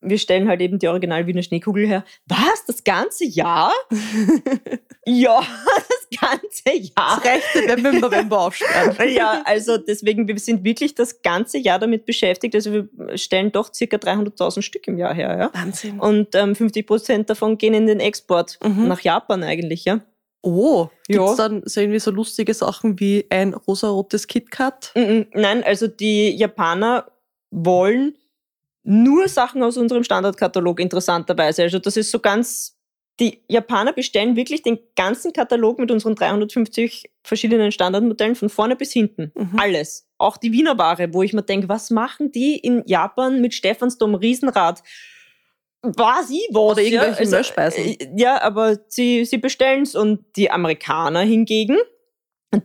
wir 0.01 0.19
stellen 0.19 0.49
halt 0.49 0.61
eben 0.61 0.79
die 0.79 0.89
Original 0.89 1.27
Wiener 1.27 1.43
Schneekugel 1.43 1.87
her. 1.87 2.05
Was? 2.27 2.65
Das 2.67 2.85
ganze 2.85 3.25
Jahr? 3.25 3.73
ja, 5.07 5.41
das 5.41 6.21
ganze 6.21 6.77
Jahr. 6.77 7.21
Das 7.23 7.25
reicht, 7.25 7.69
wenn 7.69 7.83
wir 7.83 7.91
im 7.91 8.01
November 8.01 8.41
aufsperren. 8.41 9.09
Ja, 9.15 9.43
also 9.45 9.79
deswegen, 9.79 10.29
wir 10.29 10.39
sind 10.39 10.65
wirklich 10.65 10.95
das 10.95 11.23
ganze 11.23 11.59
Jahr 11.59 11.79
damit 11.79 12.05
beschäftigt. 12.05 12.55
Also 12.55 12.73
wir 12.73 12.89
stellen 13.17 13.51
doch 13.53 13.73
circa 13.73 13.97
300.000 13.97 14.63
Stück 14.63 14.87
im 14.87 14.99
Jahr 14.99 15.15
her, 15.15 15.37
ja. 15.39 15.61
Wahnsinn. 15.61 15.99
Und 15.99 16.35
ähm, 16.35 16.55
50 16.55 16.87
Prozent 16.87 17.31
davon 17.31 17.59
gehen 17.59 17.75
in 17.75 17.87
den 17.87 18.01
Export 18.01 18.59
Mhm. 18.63 18.89
nach 18.89 19.01
Japan 19.01 19.43
eigentlich, 19.43 19.85
ja. 19.85 20.01
Oh, 20.45 20.91
Ja. 21.09 21.19
gibt's 21.19 21.37
dann 21.37 21.63
so 21.65 21.81
irgendwie 21.81 21.99
so 21.99 22.11
lustige 22.11 22.53
Sachen 22.53 23.01
wie 23.01 23.25
ein 23.31 23.55
rosarotes 23.55 24.27
KitKat? 24.27 24.93
Nein, 24.95 25.65
also 25.65 25.87
die 25.87 26.31
Japaner 26.37 27.07
wollen 27.51 28.17
nur 28.83 29.29
Sachen 29.29 29.63
aus 29.63 29.79
unserem 29.79 30.05
Standardkatalog, 30.05 30.79
interessanterweise. 30.81 31.63
Also 31.63 31.79
das 31.79 31.97
ist 31.97 32.11
so 32.11 32.19
ganz, 32.19 32.77
die 33.19 33.41
Japaner 33.49 33.95
bestellen 33.95 34.37
wirklich 34.37 34.63
den 34.63 34.79
ganzen 34.97 35.33
Katalog 35.33 35.79
mit 35.79 35.91
unseren 35.91 36.15
350 36.15 37.11
verschiedenen 37.23 37.73
Standardmodellen 37.73 38.35
von 38.35 38.51
vorne 38.51 38.77
bis 38.77 38.93
hinten. 38.93 39.33
Mhm. 39.35 39.59
Alles. 39.59 40.07
Auch 40.19 40.37
die 40.37 40.53
Wiener 40.53 40.77
Ware, 40.77 41.15
wo 41.15 41.23
ich 41.23 41.33
mir 41.33 41.43
denke, 41.43 41.71
was 41.71 41.89
machen 41.91 42.31
die 42.33 42.57
in 42.57 42.83
Japan 42.87 43.41
mit 43.41 43.55
Stephansdom 43.55 44.15
Riesenrad? 44.15 44.83
Was 45.85 46.31
ich 46.31 46.49
was? 46.51 46.61
Oder 46.61 46.83
irgendwelche 46.83 47.25
ja, 47.25 47.31
Mehlspeisen. 47.31 47.85
äh, 47.85 48.09
Ja, 48.17 48.43
aber 48.43 48.79
sie, 48.89 49.25
sie 49.25 49.39
bestellen 49.39 49.83
es 49.83 49.95
und 49.95 50.25
die 50.37 50.51
Amerikaner 50.51 51.21
hingegen, 51.21 51.77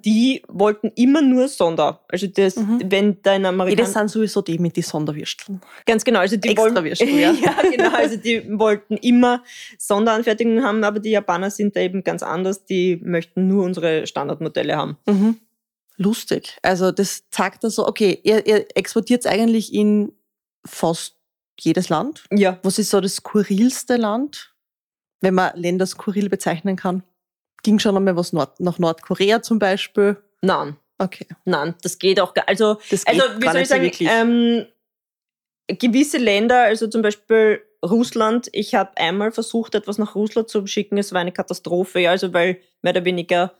die 0.05 0.43
wollten 0.47 0.91
immer 0.95 1.21
nur 1.21 1.47
Sonder. 1.47 2.03
Also 2.09 2.27
das, 2.27 2.55
mhm. 2.55 2.81
wenn 2.85 3.21
dein 3.21 3.45
Amerikaner... 3.45 3.83
das 3.83 3.93
sind 3.93 4.09
sowieso 4.09 4.41
die 4.41 4.57
mit 4.59 4.75
die 4.75 4.81
Sonderwürsteln. 4.81 5.61
Ganz 5.85 6.03
genau. 6.03 6.19
Also 6.19 6.37
die 6.37 6.49
Extra 6.49 6.75
wollen, 6.75 6.95
ja. 6.99 7.31
ja, 7.31 7.55
genau. 7.69 7.95
Also 7.95 8.17
die 8.17 8.45
wollten 8.57 8.97
immer 8.97 9.43
Sonderanfertigungen 9.77 10.63
haben, 10.63 10.83
aber 10.83 10.99
die 10.99 11.11
Japaner 11.11 11.49
sind 11.49 11.75
da 11.75 11.81
eben 11.81 12.03
ganz 12.03 12.23
anders. 12.23 12.65
Die 12.65 12.99
möchten 13.03 13.47
nur 13.47 13.65
unsere 13.65 14.07
Standardmodelle 14.07 14.75
haben. 14.75 14.97
Mhm. 15.07 15.39
Lustig. 15.97 16.57
Also 16.61 16.91
das 16.91 17.23
zeigt 17.29 17.63
also, 17.65 17.87
okay, 17.87 18.19
ihr, 18.23 18.45
ihr 18.45 18.65
exportiert 18.75 19.25
eigentlich 19.27 19.73
in 19.73 20.13
fast 20.65 21.18
jedes 21.61 21.89
Land. 21.89 22.25
Ja. 22.31 22.59
Was 22.63 22.79
ist 22.79 22.89
so 22.89 23.01
das 23.01 23.15
skurrilste 23.15 23.97
Land, 23.97 24.53
wenn 25.21 25.33
man 25.33 25.55
Länder 25.55 25.85
skurril 25.85 26.29
bezeichnen 26.29 26.75
kann? 26.75 27.03
Ging 27.63 27.79
schon 27.79 27.97
einmal 27.97 28.15
was 28.15 28.33
Nord 28.33 28.59
nach 28.59 28.79
Nordkorea 28.79 29.41
zum 29.41 29.59
Beispiel? 29.59 30.17
Nein. 30.41 30.77
Okay. 30.97 31.27
Nein, 31.45 31.75
das 31.81 31.97
geht 31.97 32.19
auch 32.19 32.33
gar 32.33 32.47
Also, 32.47 32.77
das 32.89 33.05
geht 33.05 33.21
also 33.21 33.41
wie 33.41 33.47
soll 33.47 33.61
ich 33.61 33.67
sagen, 33.69 33.91
ähm, 33.99 34.65
gewisse 35.67 36.17
Länder, 36.17 36.63
also 36.63 36.87
zum 36.87 37.01
Beispiel 37.01 37.61
Russland, 37.83 38.49
ich 38.51 38.75
habe 38.75 38.97
einmal 38.97 39.31
versucht, 39.31 39.75
etwas 39.75 39.97
nach 39.97 40.15
Russland 40.15 40.49
zu 40.49 40.67
schicken, 40.67 40.97
es 40.97 41.13
war 41.13 41.21
eine 41.21 41.31
Katastrophe, 41.31 42.01
ja, 42.01 42.11
also 42.11 42.33
weil 42.33 42.59
mehr 42.81 42.91
oder 42.91 43.05
weniger 43.05 43.53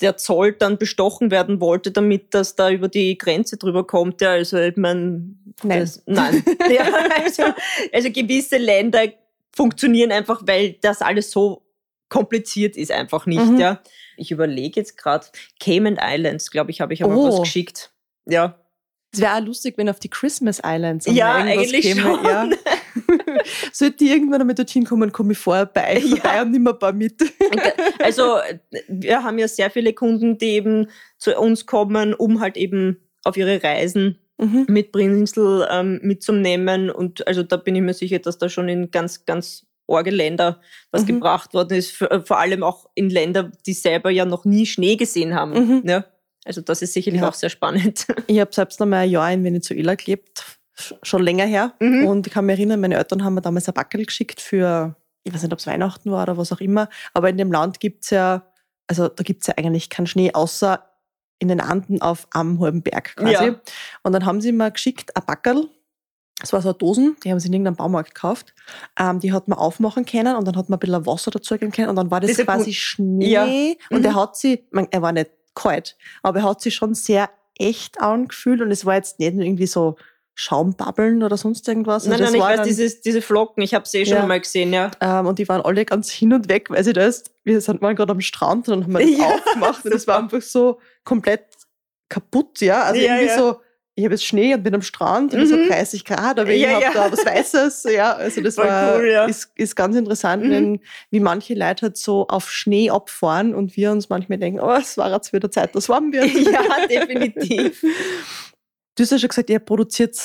der 0.00 0.16
Zoll 0.16 0.52
dann 0.52 0.78
bestochen 0.78 1.30
werden 1.30 1.60
wollte, 1.60 1.90
damit 1.90 2.34
das 2.34 2.56
da 2.56 2.70
über 2.70 2.88
die 2.88 3.16
Grenze 3.18 3.56
drüber 3.56 3.86
kommt. 3.86 4.20
Ja, 4.20 4.30
also 4.30 4.58
ich 4.58 4.76
meine, 4.76 5.34
nein. 5.62 5.80
Das, 5.80 6.02
nein. 6.06 6.42
ja, 6.70 6.84
also, 7.22 7.42
also 7.92 8.10
gewisse 8.10 8.56
Länder 8.56 9.04
funktionieren 9.54 10.10
einfach, 10.10 10.42
weil 10.46 10.76
das 10.80 11.02
alles 11.02 11.30
so 11.30 11.62
kompliziert 12.08 12.76
ist 12.76 12.90
einfach 12.90 13.26
nicht. 13.26 13.44
Mhm. 13.44 13.58
Ja, 13.58 13.80
ich 14.16 14.30
überlege 14.30 14.80
jetzt 14.80 14.96
gerade 14.96 15.26
Cayman 15.60 15.98
Islands, 16.00 16.50
glaube 16.50 16.70
ich, 16.70 16.80
habe 16.80 16.94
ich 16.94 17.02
aber 17.02 17.16
oh. 17.16 17.28
was 17.28 17.40
geschickt. 17.40 17.90
Ja. 18.26 18.58
Es 19.12 19.20
wäre 19.20 19.36
auch 19.36 19.40
lustig, 19.40 19.76
wenn 19.76 19.88
auf 19.88 19.98
die 19.98 20.08
Christmas 20.08 20.60
Islands 20.64 21.06
ja, 21.06 21.34
eigentlich 21.34 21.82
käme. 21.82 22.00
Schon. 22.00 22.24
Ja. 22.24 22.48
Sollte 23.72 23.96
die 23.98 24.10
irgendwann 24.10 24.40
einmal 24.40 24.54
dorthin 24.54 24.84
kommen, 24.84 25.12
komme 25.12 25.32
ich 25.32 25.38
vorher 25.38 25.66
bei, 25.66 25.98
ja. 25.98 26.16
vorbei 26.16 26.42
und 26.42 26.50
nimm 26.52 26.66
ein 26.66 26.78
paar 26.78 26.92
mit. 26.92 27.22
also 28.02 28.38
wir 28.88 29.22
haben 29.22 29.38
ja 29.38 29.48
sehr 29.48 29.70
viele 29.70 29.92
Kunden, 29.92 30.38
die 30.38 30.50
eben 30.50 30.88
zu 31.18 31.38
uns 31.38 31.66
kommen, 31.66 32.14
um 32.14 32.40
halt 32.40 32.56
eben 32.56 32.98
auf 33.24 33.36
ihre 33.36 33.62
Reisen 33.62 34.18
mhm. 34.38 34.66
mit 34.68 34.92
Brinsel 34.92 35.66
ähm, 35.70 36.00
mitzunehmen. 36.02 36.90
Und 36.90 37.26
also 37.26 37.42
da 37.42 37.56
bin 37.56 37.76
ich 37.76 37.82
mir 37.82 37.94
sicher, 37.94 38.18
dass 38.18 38.38
da 38.38 38.48
schon 38.48 38.68
in 38.68 38.90
ganz, 38.90 39.24
ganz 39.24 39.66
arge 39.88 40.10
Länder 40.10 40.60
was 40.90 41.02
mhm. 41.02 41.06
gebracht 41.06 41.54
worden 41.54 41.78
ist. 41.78 41.92
Vor 41.92 42.38
allem 42.38 42.62
auch 42.62 42.86
in 42.94 43.10
Länder, 43.10 43.50
die 43.66 43.74
selber 43.74 44.10
ja 44.10 44.24
noch 44.24 44.44
nie 44.44 44.66
Schnee 44.66 44.96
gesehen 44.96 45.34
haben. 45.34 45.52
Mhm. 45.52 45.82
Ja? 45.84 46.04
Also 46.44 46.60
das 46.60 46.82
ist 46.82 46.92
sicherlich 46.92 47.20
ja. 47.20 47.28
auch 47.28 47.34
sehr 47.34 47.50
spannend. 47.50 48.06
Ich 48.26 48.40
habe 48.40 48.52
selbst 48.52 48.80
noch 48.80 48.86
mal 48.86 48.98
ein 48.98 49.10
Jahr 49.10 49.32
in 49.32 49.44
Venezuela 49.44 49.94
gelebt, 49.94 50.58
schon 51.02 51.22
länger 51.22 51.46
her. 51.46 51.74
Mhm. 51.80 52.06
Und 52.06 52.26
ich 52.26 52.32
kann 52.32 52.46
mich 52.46 52.58
erinnern, 52.58 52.80
meine 52.80 52.96
Eltern 52.96 53.24
haben 53.24 53.34
mir 53.34 53.42
damals 53.42 53.68
ein 53.68 53.74
Backel 53.74 54.04
geschickt 54.04 54.40
für, 54.40 54.96
ich 55.24 55.32
weiß 55.32 55.42
nicht, 55.42 55.52
ob 55.52 55.58
es 55.58 55.66
Weihnachten 55.66 56.10
war 56.10 56.22
oder 56.22 56.36
was 56.36 56.52
auch 56.52 56.60
immer. 56.60 56.88
Aber 57.14 57.28
in 57.28 57.38
dem 57.38 57.52
Land 57.52 57.80
gibt 57.80 58.04
es 58.04 58.10
ja, 58.10 58.46
also 58.86 59.08
da 59.08 59.22
gibt 59.22 59.42
es 59.42 59.48
ja 59.48 59.54
eigentlich 59.56 59.90
keinen 59.90 60.06
Schnee, 60.06 60.32
außer 60.32 60.88
in 61.38 61.48
den 61.48 61.60
Anden 61.60 62.00
auf 62.00 62.28
am 62.30 62.60
halben 62.60 62.82
Berg 62.82 63.16
quasi. 63.16 63.32
Ja. 63.32 63.60
Und 64.02 64.12
dann 64.12 64.24
haben 64.24 64.40
sie 64.40 64.52
mir 64.52 64.70
geschickt 64.70 65.14
ein 65.16 65.24
Backel. 65.26 65.68
Das 66.40 66.52
war 66.52 66.62
so 66.62 66.70
eine 66.70 66.78
Dosen, 66.78 67.16
die 67.22 67.30
haben 67.30 67.38
sie 67.38 67.48
in 67.48 67.52
irgendeinem 67.52 67.76
Baumarkt 67.76 68.14
gekauft. 68.14 68.54
Ähm, 68.98 69.20
die 69.20 69.32
hat 69.32 69.46
man 69.48 69.58
aufmachen 69.58 70.04
können 70.04 70.34
und 70.36 70.46
dann 70.46 70.56
hat 70.56 70.68
man 70.68 70.76
ein 70.76 70.80
bisschen 70.80 71.06
Wasser 71.06 71.30
dazugeben 71.30 71.72
können 71.72 71.88
und 71.88 71.96
dann 71.96 72.10
war 72.10 72.20
das 72.20 72.30
Diese 72.30 72.44
quasi 72.44 72.72
Schnee. 72.72 73.28
Ja. 73.30 73.44
Und 73.90 74.00
mhm. 74.00 74.04
er 74.04 74.14
hat 74.14 74.36
sie, 74.36 74.66
man, 74.70 74.88
er 74.90 75.02
war 75.02 75.12
nicht 75.12 75.30
kalt, 75.54 75.96
aber 76.22 76.40
er 76.40 76.44
hat 76.44 76.60
sich 76.60 76.74
schon 76.74 76.94
sehr 76.94 77.30
echt 77.58 78.00
angefühlt 78.00 78.60
und 78.60 78.70
es 78.70 78.86
war 78.86 78.94
jetzt 78.94 79.18
nicht 79.18 79.34
irgendwie 79.34 79.66
so 79.66 79.96
Schaumbabbeln 80.34 81.22
oder 81.22 81.36
sonst 81.36 81.68
irgendwas. 81.68 82.06
Nein, 82.06 82.20
also 82.20 82.24
nein, 82.24 82.34
ich 82.34 82.40
weiß, 82.40 82.62
dieses, 82.66 83.00
diese 83.02 83.20
Flocken, 83.20 83.62
ich 83.62 83.74
habe 83.74 83.86
sie 83.86 83.98
eh 83.98 84.06
schon 84.06 84.16
ja, 84.16 84.26
mal 84.26 84.40
gesehen, 84.40 84.72
ja. 84.72 84.90
Ähm, 85.00 85.26
und 85.26 85.38
die 85.38 85.48
waren 85.48 85.60
alle 85.60 85.84
ganz 85.84 86.10
hin 86.10 86.32
und 86.32 86.48
weg, 86.48 86.70
weil 86.70 86.82
sie 86.84 86.92
das, 86.92 87.24
wir 87.44 87.60
sind 87.60 87.82
mal 87.82 87.94
gerade 87.94 88.12
am 88.12 88.20
Strand 88.20 88.68
und 88.68 88.80
dann 88.80 88.84
haben 88.84 88.92
wir 88.98 89.06
das 89.06 89.18
ja, 89.18 89.34
aufgemacht 89.34 89.84
und 89.84 89.94
es 89.94 90.06
war 90.06 90.18
einfach 90.18 90.40
so 90.40 90.78
komplett 91.04 91.44
kaputt, 92.08 92.60
ja. 92.60 92.82
Also 92.82 93.00
ja, 93.00 93.16
irgendwie 93.16 93.34
so, 93.34 93.60
ich 93.94 94.04
habe 94.04 94.14
jetzt 94.14 94.24
Schnee 94.24 94.54
und 94.54 94.62
bin 94.62 94.74
am 94.74 94.80
Strand 94.80 95.34
und 95.34 95.40
mhm. 95.40 95.44
es 95.44 95.52
hat 95.52 95.78
30 95.78 96.04
Grad, 96.06 96.40
aber 96.40 96.50
ich 96.50 96.66
habe 96.66 96.86
da 96.94 97.12
was 97.12 97.26
Weißes, 97.26 97.84
ja. 97.94 98.14
Also 98.14 98.40
das 98.40 98.54
Voll 98.54 98.66
war, 98.66 98.96
cool, 98.96 99.26
ist, 99.28 99.52
ist 99.54 99.76
ganz 99.76 99.96
interessant, 99.96 100.44
mhm. 100.44 100.50
wenn, 100.50 100.80
wie 101.10 101.20
manche 101.20 101.52
Leute 101.52 101.86
halt 101.86 101.98
so 101.98 102.26
auf 102.28 102.50
Schnee 102.50 102.88
abfahren 102.88 103.54
und 103.54 103.76
wir 103.76 103.92
uns 103.92 104.08
manchmal 104.08 104.38
denken, 104.38 104.60
oh, 104.60 104.72
es 104.72 104.96
war 104.96 105.12
jetzt 105.12 105.34
wieder 105.34 105.50
Zeit, 105.50 105.74
das 105.74 105.90
warm 105.90 106.10
wird. 106.12 106.30
Ja, 106.52 106.86
definitiv. 106.86 107.84
Du 108.94 109.02
hast 109.02 109.10
ja 109.10 109.18
schon 109.18 109.28
gesagt, 109.28 109.50
ihr 109.50 109.58
produziert 109.58 110.16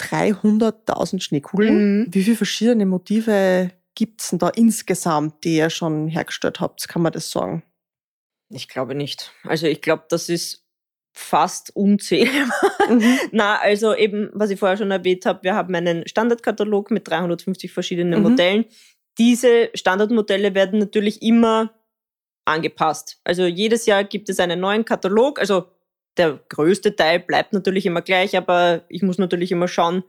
300.000 0.00 1.20
Schneekugeln. 1.20 2.00
Mhm. 2.00 2.06
Wie 2.10 2.22
viele 2.22 2.36
verschiedene 2.36 2.86
Motive 2.86 3.70
gibt 3.94 4.22
es 4.22 4.30
denn 4.30 4.38
da 4.38 4.48
insgesamt, 4.48 5.44
die 5.44 5.56
ihr 5.56 5.70
schon 5.70 6.08
hergestellt 6.08 6.60
habt? 6.60 6.88
Kann 6.88 7.02
man 7.02 7.12
das 7.12 7.30
sagen? 7.30 7.62
Ich 8.48 8.68
glaube 8.68 8.94
nicht. 8.94 9.32
Also 9.44 9.66
ich 9.66 9.80
glaube, 9.80 10.04
das 10.08 10.28
ist 10.28 10.66
fast 11.12 11.74
unzählbar. 11.74 12.50
Mhm. 12.88 13.18
Na, 13.32 13.58
also 13.58 13.94
eben, 13.94 14.30
was 14.32 14.50
ich 14.50 14.58
vorher 14.58 14.76
schon 14.76 14.90
erwähnt 14.90 15.26
habe, 15.26 15.42
wir 15.42 15.54
haben 15.54 15.74
einen 15.74 16.06
Standardkatalog 16.06 16.90
mit 16.90 17.08
350 17.08 17.72
verschiedenen 17.72 18.20
mhm. 18.22 18.30
Modellen. 18.30 18.64
Diese 19.18 19.70
Standardmodelle 19.74 20.54
werden 20.54 20.78
natürlich 20.78 21.22
immer 21.22 21.74
angepasst. 22.44 23.20
Also 23.24 23.44
jedes 23.44 23.86
Jahr 23.86 24.04
gibt 24.04 24.28
es 24.28 24.40
einen 24.40 24.60
neuen 24.60 24.84
Katalog. 24.84 25.38
Also 25.38 25.66
der 26.16 26.40
größte 26.48 26.96
Teil 26.96 27.20
bleibt 27.20 27.52
natürlich 27.52 27.86
immer 27.86 28.02
gleich, 28.02 28.36
aber 28.36 28.82
ich 28.88 29.02
muss 29.02 29.18
natürlich 29.18 29.52
immer 29.52 29.68
schauen, 29.68 30.04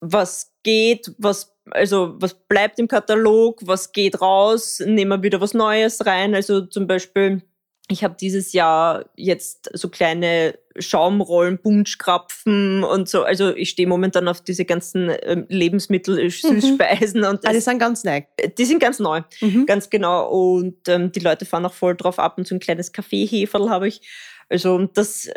was 0.00 0.52
geht, 0.62 1.12
was, 1.18 1.56
also 1.70 2.14
was 2.18 2.34
bleibt 2.34 2.78
im 2.78 2.88
Katalog, 2.88 3.60
was 3.64 3.92
geht 3.92 4.20
raus, 4.20 4.80
nehmen 4.84 5.10
wir 5.10 5.22
wieder 5.22 5.40
was 5.40 5.54
Neues 5.54 6.04
rein. 6.04 6.34
Also 6.34 6.62
zum 6.62 6.86
Beispiel, 6.86 7.42
ich 7.88 8.02
habe 8.02 8.16
dieses 8.18 8.52
Jahr 8.52 9.06
jetzt 9.16 9.70
so 9.74 9.88
kleine 9.88 10.58
Schaumrollen, 10.78 11.58
Bunschkrapfen 11.58 12.82
und 12.82 13.08
so. 13.08 13.22
Also 13.22 13.54
ich 13.54 13.70
stehe 13.70 13.86
momentan 13.86 14.26
auf 14.26 14.40
diese 14.40 14.64
ganzen 14.64 15.12
ähm, 15.22 15.46
Lebensmittel, 15.48 16.18
äh, 16.18 16.30
Süßspeisen. 16.30 17.20
Mhm. 17.20 17.26
Und 17.26 17.46
ah, 17.46 17.52
die 17.52 17.60
sind 17.60 17.78
ganz 17.78 18.02
neu. 18.04 18.22
Die 18.58 18.64
sind 18.64 18.80
ganz 18.80 18.98
neu, 18.98 19.22
mhm. 19.40 19.66
ganz 19.66 19.90
genau. 19.90 20.28
Und 20.28 20.88
ähm, 20.88 21.12
die 21.12 21.20
Leute 21.20 21.44
fahren 21.44 21.66
auch 21.66 21.74
voll 21.74 21.94
drauf 21.94 22.18
ab 22.18 22.38
und 22.38 22.46
so 22.46 22.54
ein 22.54 22.60
kleines 22.60 22.92
Kaffeeheferl 22.92 23.70
habe 23.70 23.88
ich. 23.88 24.00
Also 24.48 24.86
das, 24.86 25.30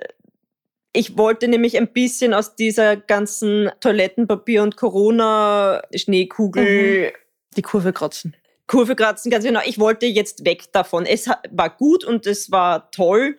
ich 0.93 1.17
wollte 1.17 1.47
nämlich 1.47 1.77
ein 1.77 1.93
bisschen 1.93 2.33
aus 2.33 2.55
dieser 2.55 2.97
ganzen 2.97 3.69
Toilettenpapier 3.79 4.63
und 4.63 4.77
Corona-Schneekugel 4.77 7.11
mhm. 7.11 7.13
die 7.55 7.61
Kurve 7.61 7.93
kratzen. 7.93 8.35
Kurve 8.67 8.95
kratzen, 8.95 9.31
ganz 9.31 9.45
genau. 9.45 9.61
Ich 9.65 9.79
wollte 9.79 10.05
jetzt 10.05 10.45
weg 10.45 10.71
davon. 10.73 11.05
Es 11.05 11.29
war 11.51 11.69
gut 11.69 12.03
und 12.03 12.27
es 12.27 12.51
war 12.51 12.91
toll, 12.91 13.37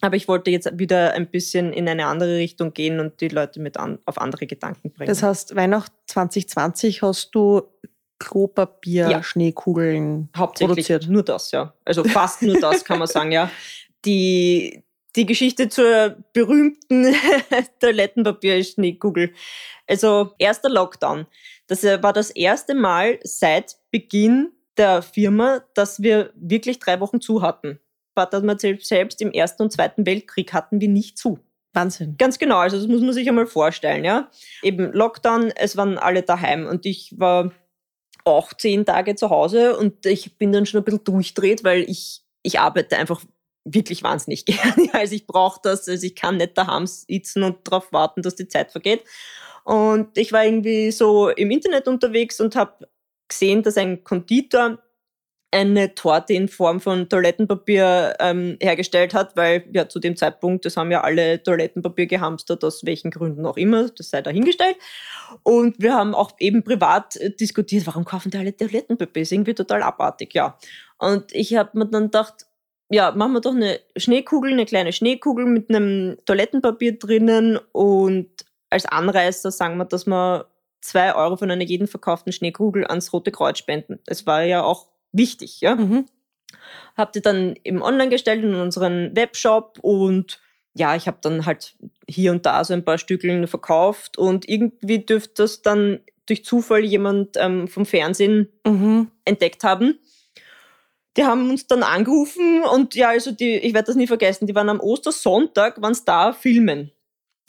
aber 0.00 0.16
ich 0.16 0.28
wollte 0.28 0.50
jetzt 0.50 0.78
wieder 0.78 1.14
ein 1.14 1.30
bisschen 1.30 1.72
in 1.72 1.88
eine 1.88 2.06
andere 2.06 2.36
Richtung 2.36 2.72
gehen 2.72 3.00
und 3.00 3.20
die 3.20 3.28
Leute 3.28 3.60
mit 3.60 3.76
an, 3.76 3.98
auf 4.06 4.18
andere 4.18 4.46
Gedanken 4.46 4.92
bringen. 4.92 5.08
Das 5.08 5.22
heißt, 5.22 5.56
Weihnachten 5.56 5.94
2020 6.06 7.02
hast 7.02 7.34
du 7.34 7.62
Klopapier, 8.18 9.08
ja. 9.08 9.22
Schneekugeln 9.22 10.28
Hauptsächlich 10.36 10.88
produziert. 10.88 11.08
Nur 11.08 11.22
das, 11.22 11.52
ja. 11.52 11.74
Also 11.84 12.04
fast 12.04 12.42
nur 12.42 12.58
das 12.60 12.84
kann 12.84 12.98
man 12.98 13.08
sagen, 13.08 13.32
ja. 13.32 13.50
Die, 14.04 14.84
die 15.16 15.26
Geschichte 15.26 15.68
zur 15.68 16.16
berühmten 16.32 17.14
Toilettenpapier-Schneekugel. 17.80 19.32
Also 19.86 20.32
erster 20.38 20.68
Lockdown. 20.68 21.26
Das 21.66 21.84
äh, 21.84 22.02
war 22.02 22.12
das 22.12 22.30
erste 22.30 22.74
Mal 22.74 23.18
seit 23.22 23.76
Beginn 23.90 24.52
der 24.76 25.02
Firma, 25.02 25.60
dass 25.74 26.02
wir 26.02 26.32
wirklich 26.36 26.78
drei 26.78 27.00
Wochen 27.00 27.20
zu 27.20 27.42
hatten. 27.42 27.80
Vater 28.14 28.42
hat 28.42 28.60
selbst 28.60 29.20
im 29.20 29.32
Ersten 29.32 29.62
und 29.62 29.72
Zweiten 29.72 30.04
Weltkrieg 30.06 30.52
hatten 30.52 30.80
wir 30.80 30.88
nicht 30.88 31.18
zu. 31.18 31.38
Wahnsinn. 31.72 32.16
Ganz 32.18 32.38
genau, 32.38 32.58
also 32.58 32.76
das 32.76 32.88
muss 32.88 33.00
man 33.00 33.12
sich 33.12 33.28
einmal 33.28 33.46
vorstellen, 33.46 34.04
ja. 34.04 34.30
Eben 34.62 34.92
Lockdown, 34.92 35.52
es 35.54 35.76
waren 35.76 35.98
alle 35.98 36.22
daheim 36.22 36.66
und 36.66 36.86
ich 36.86 37.14
war 37.16 37.52
auch 38.24 38.52
zehn 38.52 38.84
Tage 38.84 39.14
zu 39.14 39.30
Hause 39.30 39.76
und 39.76 40.04
ich 40.06 40.36
bin 40.38 40.52
dann 40.52 40.66
schon 40.66 40.80
ein 40.80 40.84
bisschen 40.84 41.04
durchdreht, 41.04 41.64
weil 41.64 41.82
ich, 41.82 42.22
ich 42.42 42.58
arbeite 42.58 42.96
einfach 42.96 43.22
wirklich 43.74 44.02
wahnsinnig 44.02 44.44
gerne. 44.46 44.88
Also 44.92 45.14
ich 45.14 45.26
brauche 45.26 45.60
das, 45.62 45.88
also 45.88 46.06
ich 46.06 46.14
kann 46.14 46.36
nicht 46.36 46.56
daheim 46.56 46.86
sitzen 46.86 47.42
und 47.42 47.66
darauf 47.66 47.92
warten, 47.92 48.22
dass 48.22 48.36
die 48.36 48.48
Zeit 48.48 48.72
vergeht. 48.72 49.04
Und 49.64 50.16
ich 50.16 50.32
war 50.32 50.44
irgendwie 50.44 50.90
so 50.90 51.28
im 51.28 51.50
Internet 51.50 51.88
unterwegs 51.88 52.40
und 52.40 52.56
habe 52.56 52.88
gesehen, 53.28 53.62
dass 53.62 53.76
ein 53.76 54.02
Konditor 54.02 54.78
eine 55.50 55.94
Torte 55.94 56.34
in 56.34 56.48
Form 56.48 56.80
von 56.80 57.08
Toilettenpapier 57.08 58.16
ähm, 58.20 58.58
hergestellt 58.60 59.14
hat, 59.14 59.34
weil 59.36 59.64
ja 59.72 59.88
zu 59.88 59.98
dem 59.98 60.14
Zeitpunkt, 60.16 60.66
das 60.66 60.76
haben 60.76 60.90
ja 60.90 61.00
alle 61.02 61.42
Toilettenpapier 61.42 62.06
gehamstert, 62.06 62.62
aus 62.64 62.84
welchen 62.84 63.10
Gründen 63.10 63.46
auch 63.46 63.56
immer, 63.56 63.88
das 63.88 64.10
sei 64.10 64.20
dahingestellt. 64.20 64.76
Und 65.42 65.80
wir 65.80 65.94
haben 65.94 66.14
auch 66.14 66.32
eben 66.38 66.64
privat 66.64 67.16
äh, 67.16 67.30
diskutiert, 67.30 67.86
warum 67.86 68.04
kaufen 68.04 68.30
die 68.30 68.38
alle 68.38 68.54
Toilettenpapier? 68.54 69.22
ist 69.22 69.32
irgendwie 69.32 69.54
total 69.54 69.82
abartig, 69.82 70.34
ja. 70.34 70.58
Und 70.98 71.32
ich 71.32 71.54
habe 71.54 71.78
mir 71.78 71.86
dann 71.86 72.04
gedacht, 72.04 72.47
ja, 72.90 73.12
machen 73.12 73.32
wir 73.32 73.40
doch 73.40 73.54
eine 73.54 73.80
Schneekugel, 73.96 74.52
eine 74.52 74.64
kleine 74.64 74.92
Schneekugel 74.92 75.44
mit 75.46 75.68
einem 75.68 76.16
Toilettenpapier 76.24 76.98
drinnen 76.98 77.58
und 77.72 78.28
als 78.70 78.86
Anreißer 78.86 79.50
sagen 79.50 79.76
wir, 79.76 79.84
dass 79.84 80.06
wir 80.06 80.46
zwei 80.80 81.14
Euro 81.14 81.36
von 81.36 81.50
einer 81.50 81.64
jeden 81.64 81.86
verkauften 81.86 82.32
Schneekugel 82.32 82.86
ans 82.86 83.12
Rote 83.12 83.30
Kreuz 83.30 83.58
spenden. 83.58 83.98
Das 84.06 84.26
war 84.26 84.42
ja 84.42 84.62
auch 84.62 84.86
wichtig, 85.12 85.60
ja. 85.60 85.74
Mhm. 85.74 86.06
Habt 86.96 87.16
ihr 87.16 87.22
dann 87.22 87.56
eben 87.64 87.82
online 87.82 88.10
gestellt 88.10 88.42
in 88.42 88.54
unseren 88.54 89.14
Webshop 89.14 89.78
und 89.82 90.40
ja, 90.74 90.94
ich 90.96 91.06
habe 91.06 91.18
dann 91.20 91.44
halt 91.44 91.76
hier 92.08 92.30
und 92.30 92.46
da 92.46 92.64
so 92.64 92.72
ein 92.72 92.84
paar 92.84 92.98
Stückeln 92.98 93.46
verkauft 93.48 94.16
und 94.16 94.48
irgendwie 94.48 95.00
dürfte 95.00 95.42
das 95.42 95.62
dann 95.62 96.00
durch 96.26 96.44
Zufall 96.44 96.84
jemand 96.84 97.36
ähm, 97.36 97.68
vom 97.68 97.84
Fernsehen 97.84 98.48
mhm. 98.66 99.10
entdeckt 99.24 99.64
haben. 99.64 99.98
Die 101.18 101.24
haben 101.24 101.50
uns 101.50 101.66
dann 101.66 101.82
angerufen 101.82 102.62
und 102.62 102.94
ja, 102.94 103.08
also 103.08 103.32
die, 103.32 103.56
ich 103.56 103.74
werde 103.74 103.86
das 103.86 103.96
nie 103.96 104.06
vergessen, 104.06 104.46
die 104.46 104.54
waren 104.54 104.68
am 104.68 104.78
Ostersonntag, 104.78 105.82
waren 105.82 105.92
es 105.92 106.04
da 106.04 106.32
filmen. 106.32 106.92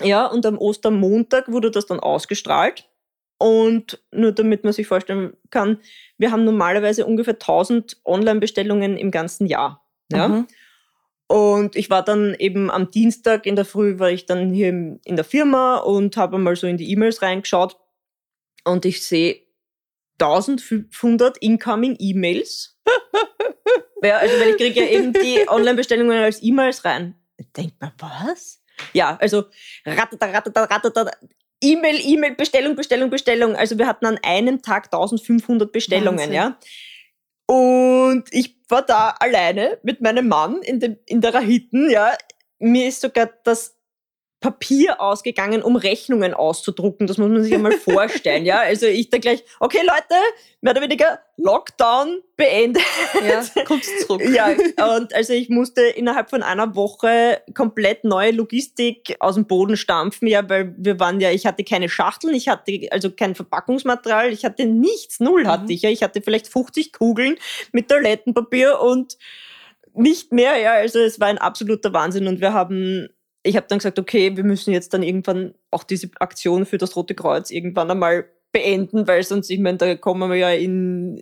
Ja, 0.01 0.25
und 0.25 0.45
am 0.45 0.57
Ostermontag 0.57 1.51
wurde 1.51 1.69
das 1.69 1.85
dann 1.85 1.99
ausgestrahlt. 1.99 2.89
Und 3.37 4.03
nur 4.11 4.31
damit 4.31 4.63
man 4.63 4.73
sich 4.73 4.87
vorstellen 4.87 5.37
kann, 5.51 5.79
wir 6.17 6.31
haben 6.31 6.45
normalerweise 6.45 7.05
ungefähr 7.05 7.35
1000 7.35 8.01
Online-Bestellungen 8.05 8.97
im 8.97 9.11
ganzen 9.11 9.45
Jahr. 9.45 9.85
Ja? 10.11 10.27
Mhm. 10.27 10.47
Und 11.27 11.75
ich 11.75 11.91
war 11.91 12.03
dann 12.03 12.33
eben 12.39 12.71
am 12.71 12.89
Dienstag 12.89 13.45
in 13.45 13.55
der 13.55 13.65
Früh, 13.65 13.99
war 13.99 14.09
ich 14.09 14.25
dann 14.25 14.51
hier 14.51 14.69
in 14.69 15.15
der 15.15 15.23
Firma 15.23 15.77
und 15.77 16.17
habe 16.17 16.39
mal 16.39 16.55
so 16.55 16.65
in 16.65 16.77
die 16.77 16.91
E-Mails 16.91 17.21
reingeschaut 17.21 17.77
und 18.65 18.83
ich 18.83 19.05
sehe 19.05 19.41
1500 20.19 21.37
incoming 21.37 21.95
E-Mails. 21.99 22.78
ja, 24.03 24.17
also 24.17 24.39
weil 24.39 24.49
ich 24.49 24.57
kriege 24.57 24.81
ja 24.81 24.87
eben 24.87 25.13
die 25.13 25.47
Online-Bestellungen 25.47 26.17
als 26.17 26.41
E-Mails 26.41 26.85
rein. 26.85 27.15
Denkt 27.55 27.79
man, 27.79 27.91
was? 27.97 28.61
Ja, 28.93 29.17
also 29.19 29.45
ratata, 29.85 30.25
ratata, 30.27 30.63
ratata, 30.63 31.11
E-Mail, 31.61 31.99
E-Mail, 32.01 32.35
Bestellung, 32.35 32.75
Bestellung, 32.75 33.09
Bestellung. 33.09 33.55
Also 33.55 33.77
wir 33.77 33.87
hatten 33.87 34.05
an 34.05 34.19
einem 34.23 34.61
Tag 34.61 34.85
1500 34.85 35.71
Bestellungen, 35.71 36.19
Wahnsinn. 36.19 36.33
ja. 36.33 36.57
Und 37.45 38.25
ich 38.31 38.57
war 38.69 38.83
da 38.83 39.15
alleine 39.19 39.79
mit 39.83 40.01
meinem 40.01 40.27
Mann 40.27 40.61
in, 40.61 40.79
dem, 40.79 40.97
in 41.05 41.21
der 41.21 41.33
Rahiten, 41.33 41.89
ja. 41.89 42.13
Mir 42.59 42.87
ist 42.87 43.01
sogar 43.01 43.29
das 43.43 43.78
Papier 44.39 45.01
ausgegangen, 45.01 45.61
um 45.61 45.75
Rechnungen 45.75 46.33
auszudrucken. 46.33 47.07
Das 47.07 47.17
muss 47.17 47.29
man 47.29 47.43
sich 47.43 47.53
einmal 47.53 47.73
vorstellen. 47.73 48.45
ja, 48.45 48.59
also 48.59 48.85
ich 48.85 49.09
da 49.09 49.17
gleich, 49.17 49.43
okay 49.59 49.81
Leute, 49.81 50.21
mehr 50.61 50.71
oder 50.71 50.81
weniger 50.81 51.19
Lockdown 51.35 52.21
beendet. 52.37 52.83
Ja, 53.27 53.43
kommst 53.65 53.89
zurück. 54.01 54.21
ja, 54.33 54.47
und 54.95 55.13
also 55.13 55.33
ich 55.33 55.49
musste 55.49 55.81
innerhalb 55.81 56.29
von 56.29 56.41
einer 56.41 56.75
Woche 56.75 57.41
komplett 57.53 58.05
neue 58.05 58.31
Logistik 58.31 59.17
aus 59.19 59.35
dem 59.35 59.45
Boden 59.45 59.75
stampfen, 59.75 60.27
ja, 60.27 60.47
weil 60.49 60.73
wir 60.77 61.01
waren 61.01 61.19
ja, 61.19 61.31
ich 61.31 61.45
hatte 61.45 61.65
keine 61.65 61.89
Schachteln, 61.89 62.33
ich 62.33 62.47
hatte 62.47 62.87
also 62.91 63.11
kein 63.11 63.35
Verpackungsmaterial, 63.35 64.31
ich 64.31 64.45
hatte 64.45 64.65
nichts, 64.65 65.19
null 65.19 65.47
hatte 65.47 65.65
mhm. 65.65 65.71
ich, 65.71 65.81
ja. 65.81 65.89
Ich 65.89 66.01
hatte 66.01 66.21
vielleicht 66.21 66.47
50 66.47 66.93
Kugeln 66.93 67.37
mit 67.73 67.89
Toilettenpapier 67.89 68.79
und 68.79 69.17
nicht 69.93 70.31
mehr, 70.31 70.57
ja, 70.57 70.73
also 70.73 70.99
es 70.99 71.19
war 71.19 71.27
ein 71.27 71.37
absoluter 71.37 71.91
Wahnsinn 71.91 72.27
und 72.27 72.39
wir 72.39 72.53
haben 72.53 73.09
ich 73.43 73.55
habe 73.55 73.67
dann 73.67 73.79
gesagt, 73.79 73.99
okay, 73.99 74.35
wir 74.35 74.43
müssen 74.43 74.71
jetzt 74.71 74.93
dann 74.93 75.03
irgendwann 75.03 75.53
auch 75.71 75.83
diese 75.83 76.09
Aktion 76.19 76.65
für 76.65 76.77
das 76.77 76.95
Rote 76.95 77.15
Kreuz 77.15 77.51
irgendwann 77.51 77.89
einmal 77.89 78.25
beenden, 78.51 79.07
weil 79.07 79.23
sonst, 79.23 79.49
ich 79.49 79.59
meine, 79.59 79.77
da 79.77 79.95
kommen 79.95 80.29
wir 80.29 80.37
ja 80.37 80.51
in, 80.51 81.21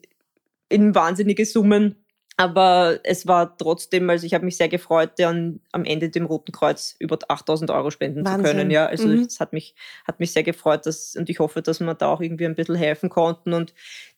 in 0.69 0.95
wahnsinnige 0.95 1.45
Summen. 1.45 1.95
Aber 2.39 2.99
es 3.03 3.25
war 3.25 3.57
trotzdem, 3.57 4.07
also 4.11 4.23
ich 4.27 4.35
habe 4.35 4.45
mich 4.45 4.57
sehr 4.57 4.69
gefreut, 4.69 5.13
dann 5.17 5.59
am 5.71 5.85
Ende 5.85 6.09
dem 6.11 6.27
Roten 6.27 6.51
Kreuz 6.51 6.95
über 6.99 7.17
8000 7.27 7.71
Euro 7.71 7.89
spenden 7.89 8.23
Wahnsinn. 8.23 8.45
zu 8.45 8.51
können. 8.51 8.69
Ja, 8.69 8.85
also 8.85 9.07
mhm. 9.07 9.27
hat 9.39 9.53
mich, 9.53 9.73
hat 10.05 10.19
mich 10.19 10.33
sehr 10.33 10.43
gefreut 10.43 10.85
dass, 10.85 11.15
und 11.15 11.31
ich 11.31 11.39
hoffe, 11.39 11.63
dass 11.63 11.79
wir 11.79 11.95
da 11.95 12.09
auch 12.09 12.21
irgendwie 12.21 12.45
ein 12.45 12.53
bisschen 12.53 12.75
helfen 12.75 13.09
konnten. 13.09 13.53
Und 13.53 13.73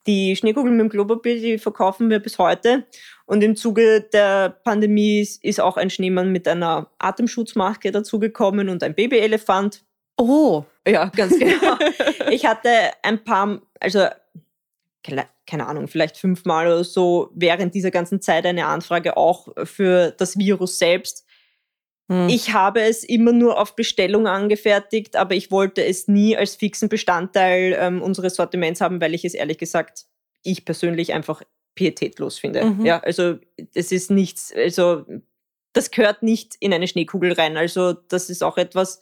die 0.05 0.35
Schneekugeln 0.35 0.75
mit 0.75 0.83
dem 0.83 0.89
Klopapier, 0.89 1.39
die 1.39 1.57
verkaufen 1.59 2.09
wir 2.09 2.19
bis 2.19 2.37
heute. 2.39 2.83
Und 3.29 3.43
im 3.43 3.55
Zuge 3.55 4.01
der 4.11 4.49
Pandemie 4.49 5.19
ist 5.43 5.61
auch 5.61 5.77
ein 5.77 5.91
Schneemann 5.91 6.31
mit 6.31 6.47
einer 6.47 6.89
Atemschutzmaske 6.97 7.91
dazugekommen 7.91 8.69
und 8.69 8.81
ein 8.81 8.95
Babyelefant. 8.95 9.83
Oh. 10.17 10.63
Ja, 10.87 11.05
ganz 11.09 11.37
genau. 11.39 11.77
ich 12.31 12.47
hatte 12.47 12.69
ein 13.03 13.23
paar, 13.23 13.61
also 13.79 14.07
keine 15.45 15.67
Ahnung, 15.67 15.87
vielleicht 15.87 16.17
fünfmal 16.17 16.65
oder 16.65 16.83
so 16.83 17.29
während 17.35 17.75
dieser 17.75 17.91
ganzen 17.91 18.19
Zeit 18.19 18.47
eine 18.47 18.65
Anfrage 18.65 19.15
auch 19.15 19.49
für 19.63 20.09
das 20.09 20.39
Virus 20.39 20.79
selbst. 20.79 21.23
Hm. 22.11 22.29
Ich 22.29 22.53
habe 22.53 22.81
es 22.81 23.03
immer 23.03 23.31
nur 23.31 23.61
auf 23.61 23.75
Bestellung 23.75 24.25
angefertigt, 24.25 25.15
aber 25.15 25.35
ich 25.35 25.51
wollte 25.51 25.85
es 25.85 26.07
nie 26.07 26.35
als 26.35 26.55
fixen 26.55 26.89
Bestandteil 26.89 27.77
ähm, 27.79 28.01
unseres 28.01 28.33
Sortiments 28.33 28.81
haben, 28.81 28.99
weil 28.99 29.13
ich 29.13 29.23
es 29.23 29.35
ehrlich 29.35 29.59
gesagt, 29.59 30.07
ich 30.41 30.65
persönlich 30.65 31.13
einfach 31.13 31.43
pietätlos 31.75 32.39
finde. 32.39 32.65
Mhm. 32.65 32.85
Ja, 32.85 32.99
also 32.99 33.37
es 33.73 33.91
ist 33.91 34.11
nichts, 34.11 34.53
also 34.55 35.05
das 35.73 35.91
gehört 35.91 36.23
nicht 36.23 36.55
in 36.59 36.73
eine 36.73 36.87
Schneekugel 36.87 37.33
rein. 37.33 37.57
Also 37.57 37.93
das 37.93 38.29
ist 38.29 38.43
auch 38.43 38.57
etwas, 38.57 38.99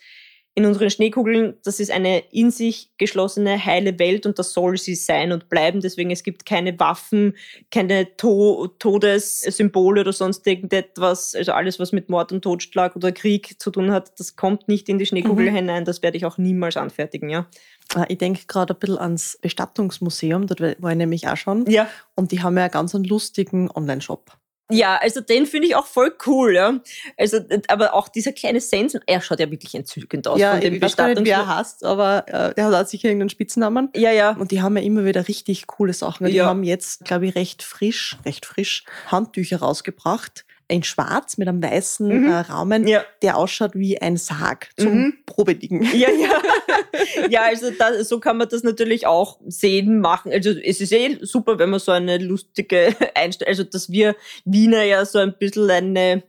in 0.57 0.65
unseren 0.65 0.89
Schneekugeln, 0.89 1.53
das 1.63 1.79
ist 1.79 1.91
eine 1.91 2.23
in 2.31 2.49
sich 2.49 2.89
geschlossene, 2.97 3.63
heile 3.63 3.99
Welt 3.99 4.25
und 4.25 4.39
das 4.39 4.53
soll 4.53 4.75
sie 4.77 4.95
sein 4.95 5.31
und 5.31 5.49
bleiben. 5.49 5.81
Deswegen, 5.81 6.09
es 6.09 6.23
gibt 6.23 6.47
keine 6.47 6.79
Waffen, 6.79 7.37
keine 7.69 8.17
to 8.17 8.67
Todessymbole 8.79 10.01
oder 10.01 10.13
sonst 10.13 10.47
irgendetwas. 10.47 11.35
Also 11.35 11.51
alles, 11.51 11.79
was 11.79 11.91
mit 11.91 12.09
Mord 12.09 12.31
und 12.31 12.41
Totschlag 12.41 12.95
oder 12.95 13.11
Krieg 13.11 13.61
zu 13.61 13.69
tun 13.69 13.91
hat, 13.91 14.19
das 14.19 14.35
kommt 14.35 14.67
nicht 14.67 14.89
in 14.89 14.97
die 14.97 15.05
Schneekugel 15.05 15.51
mhm. 15.51 15.55
hinein. 15.57 15.85
Das 15.85 16.01
werde 16.01 16.17
ich 16.17 16.25
auch 16.25 16.39
niemals 16.39 16.75
anfertigen, 16.75 17.29
ja. 17.29 17.47
Ah, 17.95 18.05
ich 18.07 18.17
denke 18.17 18.41
gerade 18.47 18.73
ein 18.73 18.79
bisschen 18.79 18.97
ans 18.97 19.37
Bestattungsmuseum, 19.41 20.47
dort 20.47 20.59
war 20.81 20.91
ich 20.91 20.97
nämlich 20.97 21.27
auch 21.27 21.37
schon. 21.37 21.65
Ja. 21.69 21.87
Und 22.15 22.31
die 22.31 22.41
haben 22.41 22.57
ja 22.57 22.63
einen 22.63 22.71
ganz 22.71 22.93
lustigen 22.93 23.71
Online-Shop. 23.71 24.37
Ja, 24.69 24.97
also 24.97 25.21
den 25.21 25.45
finde 25.45 25.67
ich 25.69 25.75
auch 25.75 25.85
voll 25.85 26.13
cool, 26.25 26.53
ja. 26.53 26.79
Also, 27.17 27.39
aber 27.69 27.93
auch 27.93 28.09
dieser 28.09 28.33
kleine 28.33 28.59
Sensen, 28.59 28.99
er 29.05 29.21
schaut 29.21 29.39
ja 29.39 29.49
wirklich 29.49 29.73
entzückend 29.75 30.27
aus 30.27 30.39
ja, 30.39 30.51
von 30.51 30.61
dem 30.61 30.73
ich 30.73 30.81
weiß 30.81 30.97
nicht, 30.97 31.25
wer 31.25 31.37
er 31.37 31.57
heißt, 31.57 31.85
aber 31.85 32.25
äh, 32.27 32.53
der 32.53 32.65
hat 32.65 32.73
auch 32.73 32.85
sicher 32.85 33.07
irgendeinen 33.07 33.29
Spitznamen. 33.29 33.89
Ja, 33.95 34.11
ja. 34.11 34.31
Und 34.31 34.51
die 34.51 34.61
haben 34.61 34.75
ja 34.75 34.83
immer 34.83 35.05
wieder 35.05 35.27
richtig 35.29 35.67
coole 35.67 35.93
Sachen. 35.93 36.27
Die 36.27 36.33
ja. 36.33 36.45
haben 36.45 36.65
jetzt, 36.65 37.05
glaube 37.05 37.27
ich, 37.27 37.35
recht 37.35 37.63
frisch, 37.63 38.17
recht 38.25 38.45
frisch 38.45 38.83
Handtücher 39.09 39.59
rausgebracht 39.59 40.46
in 40.69 40.83
Schwarz 40.83 41.37
mit 41.37 41.47
einem 41.47 41.63
weißen 41.63 42.23
mhm. 42.23 42.29
äh, 42.29 42.39
Rahmen, 42.39 42.87
ja. 42.87 43.03
der 43.21 43.37
ausschaut 43.37 43.71
wie 43.73 44.01
ein 44.01 44.17
Sarg 44.17 44.69
zum 44.77 44.93
mhm. 44.93 45.13
Probedigen. 45.25 45.87
Ja, 45.93 46.09
ja. 46.09 46.41
ja, 47.29 47.41
also 47.43 47.71
da, 47.71 48.03
so 48.03 48.19
kann 48.19 48.37
man 48.37 48.49
das 48.49 48.63
natürlich 48.63 49.07
auch 49.07 49.39
sehen, 49.47 49.99
machen. 49.99 50.31
Also 50.31 50.51
es 50.51 50.81
ist 50.81 50.91
eh 50.91 51.17
super, 51.21 51.57
wenn 51.57 51.69
man 51.69 51.79
so 51.79 51.91
eine 51.91 52.17
lustige 52.17 52.95
Einstellung, 53.15 53.49
also 53.49 53.63
dass 53.63 53.89
wir 53.89 54.15
Wiener 54.45 54.83
ja 54.83 55.05
so 55.05 55.19
ein 55.19 55.35
bisschen 55.37 55.69
eine 55.69 56.23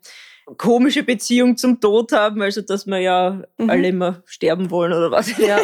komische 0.57 1.03
Beziehung 1.03 1.57
zum 1.57 1.81
Tod 1.81 2.12
haben, 2.12 2.40
also 2.40 2.62
dass 2.62 2.87
wir 2.87 2.98
ja 2.98 3.42
mhm. 3.59 3.68
alle 3.68 3.88
immer 3.88 4.22
sterben 4.24 4.70
wollen 4.70 4.92
oder 4.92 5.11
was. 5.11 5.37
Ja. 5.37 5.59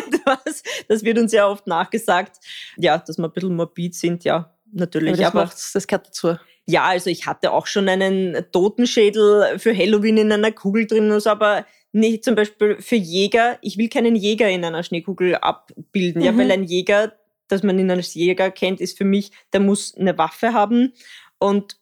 Das 0.88 1.04
wird 1.04 1.18
uns 1.18 1.32
ja 1.32 1.46
oft 1.46 1.66
nachgesagt. 1.66 2.36
Ja, 2.76 2.98
dass 2.98 3.16
wir 3.16 3.24
ein 3.24 3.32
bisschen 3.32 3.56
morbid 3.56 3.94
sind, 3.94 4.24
ja, 4.24 4.52
natürlich. 4.72 5.24
Aber 5.24 5.44
das, 5.44 5.52
aber, 5.52 5.70
das 5.72 5.86
gehört 5.86 6.06
dazu. 6.08 6.36
Ja, 6.66 6.84
also 6.84 7.10
ich 7.10 7.26
hatte 7.26 7.52
auch 7.52 7.66
schon 7.66 7.88
einen 7.88 8.46
Totenschädel 8.50 9.58
für 9.58 9.76
Halloween 9.76 10.16
in 10.16 10.32
einer 10.32 10.52
Kugel 10.52 10.86
drin, 10.86 11.10
also 11.10 11.30
aber 11.30 11.66
nicht 11.92 12.24
zum 12.24 12.34
Beispiel 12.34 12.80
für 12.80 12.96
Jäger. 12.96 13.58
Ich 13.60 13.76
will 13.76 13.88
keinen 13.88 14.16
Jäger 14.16 14.48
in 14.48 14.64
einer 14.64 14.82
Schneekugel 14.82 15.36
abbilden, 15.36 16.22
mhm. 16.22 16.26
ja, 16.26 16.36
weil 16.36 16.50
ein 16.50 16.64
Jäger, 16.64 17.12
das 17.48 17.62
man 17.62 17.78
ihn 17.78 17.90
als 17.90 18.14
Jäger 18.14 18.50
kennt, 18.50 18.80
ist 18.80 18.96
für 18.96 19.04
mich, 19.04 19.30
der 19.52 19.60
muss 19.60 19.94
eine 19.94 20.16
Waffe 20.16 20.54
haben 20.54 20.92
und 21.38 21.78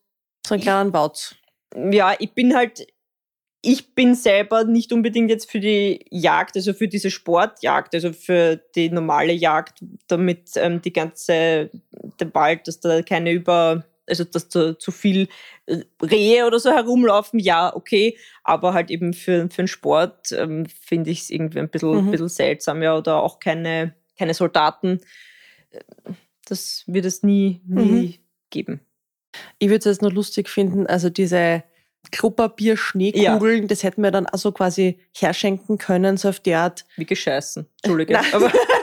so 0.46 0.54
einen 0.54 0.62
kleinen 0.62 0.92
Bautz. 0.92 1.36
Ja, 1.74 2.14
ich 2.18 2.32
bin 2.32 2.54
halt, 2.54 2.86
ich 3.62 3.94
bin 3.94 4.16
selber 4.16 4.64
nicht 4.64 4.92
unbedingt 4.92 5.30
jetzt 5.30 5.50
für 5.50 5.60
die 5.60 6.04
Jagd, 6.10 6.56
also 6.56 6.74
für 6.74 6.88
diese 6.88 7.10
Sportjagd, 7.10 7.94
also 7.94 8.12
für 8.12 8.56
die 8.74 8.90
normale 8.90 9.32
Jagd, 9.32 9.78
damit 10.08 10.50
ähm, 10.56 10.82
die 10.82 10.92
ganze, 10.92 11.70
der 12.18 12.34
Wald, 12.34 12.66
dass 12.66 12.80
da 12.80 13.02
keine 13.02 13.30
über 13.30 13.84
also 14.12 14.24
dass 14.24 14.48
zu, 14.48 14.78
zu 14.78 14.92
viel 14.92 15.28
äh, 15.66 15.82
Rehe 16.02 16.46
oder 16.46 16.58
so 16.58 16.70
herumlaufen, 16.70 17.38
ja, 17.38 17.74
okay, 17.74 18.16
aber 18.44 18.74
halt 18.74 18.90
eben 18.90 19.14
für, 19.14 19.48
für 19.48 19.62
den 19.62 19.68
Sport 19.68 20.32
ähm, 20.32 20.66
finde 20.66 21.10
ich 21.10 21.22
es 21.22 21.30
irgendwie 21.30 21.60
ein 21.60 21.68
bisschen, 21.68 22.06
mhm. 22.06 22.10
bisschen 22.10 22.28
seltsam, 22.28 22.82
ja, 22.82 22.96
oder 22.96 23.22
auch 23.22 23.40
keine, 23.40 23.94
keine 24.18 24.34
Soldaten. 24.34 25.00
Äh, 25.70 25.80
das 26.46 26.84
wird 26.86 27.04
es 27.04 27.22
nie, 27.22 27.60
nie 27.64 28.18
mhm. 28.18 28.18
geben. 28.50 28.80
Ich 29.58 29.68
würde 29.68 29.78
es 29.78 29.84
jetzt 29.86 30.02
nur 30.02 30.12
lustig 30.12 30.48
finden, 30.48 30.86
also 30.86 31.08
diese 31.08 31.64
Klopapier-Schneekugeln, 32.10 33.62
ja. 33.62 33.66
das 33.66 33.82
hätten 33.82 34.02
wir 34.02 34.10
dann 34.10 34.26
also 34.26 34.52
quasi 34.52 34.98
herschenken 35.16 35.78
können, 35.78 36.16
so 36.16 36.28
auf 36.28 36.40
die 36.40 36.54
Art. 36.54 36.84
Wie 36.96 37.06
gescheißen. 37.06 37.66
Entschuldige. 37.82 38.20
aber 38.32 38.52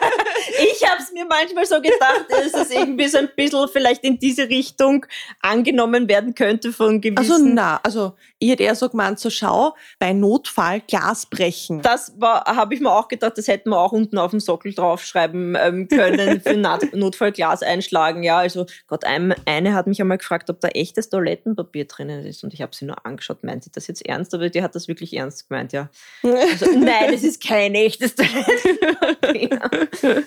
mir 1.14 1.26
manchmal 1.26 1.66
so 1.66 1.76
gedacht, 1.82 2.26
dass 2.30 2.54
es 2.54 2.72
irgendwie 2.72 3.08
so 3.08 3.18
ein 3.18 3.30
bisschen 3.36 3.68
vielleicht 3.68 4.04
in 4.04 4.20
diese 4.20 4.50
Richtung 4.50 5.06
angenommen 5.42 6.08
werden 6.08 6.36
könnte 6.36 6.72
von 6.72 7.02
gewissen... 7.02 7.20
Also 7.20 7.46
na, 7.46 7.80
also 7.84 8.14
ich 8.40 8.50
hätte 8.50 8.64
eher 8.64 8.76
so 8.76 8.90
gemeint, 8.90 9.20
so 9.20 9.30
schau, 9.30 9.76
bei 10.00 10.14
Notfall 10.14 10.82
Glas 10.88 11.26
brechen. 11.26 11.82
Das 11.82 12.14
war, 12.18 12.46
habe 12.46 12.74
ich 12.74 12.80
mir 12.80 12.92
auch 12.92 13.08
gedacht, 13.10 13.38
das 13.38 13.48
hätten 13.48 13.70
wir 13.70 13.78
auch 13.78 13.92
unten 13.92 14.18
auf 14.18 14.32
dem 14.32 14.40
Sockel 14.40 14.74
draufschreiben 14.74 15.58
ähm, 15.60 15.88
können, 15.90 16.42
für 16.42 16.56
Notfall 16.98 17.34
Glas 17.34 17.62
einschlagen. 17.64 18.24
Ja, 18.24 18.38
also 18.38 18.66
Gott, 18.88 19.04
ein, 19.04 19.36
eine 19.46 19.74
hat 19.74 19.88
mich 19.88 20.00
einmal 20.02 20.18
gefragt, 20.18 20.50
ob 20.50 20.62
da 20.62 20.70
echtes 20.70 21.10
Toilettenpapier 21.10 21.86
drinnen 21.86 22.26
ist 22.26 22.44
und 22.44 22.54
ich 22.54 22.62
habe 22.62 22.74
sie 22.76 22.86
nur 22.86 23.06
angeschaut, 23.06 23.44
meint 23.44 23.64
sie 23.66 23.72
das 23.72 23.88
jetzt 23.88 24.06
ernst? 24.06 24.34
Aber 24.34 24.50
die 24.50 24.64
hat 24.64 24.74
das 24.74 24.88
wirklich 24.88 25.14
ernst 25.16 25.50
gemeint, 25.50 25.74
ja. 25.74 25.90
Also, 26.24 26.66
nein, 26.78 27.14
es 27.14 27.24
ist 27.24 27.46
kein 27.46 27.76
echtes 27.76 28.16
Toilettenpapier. 28.16 29.60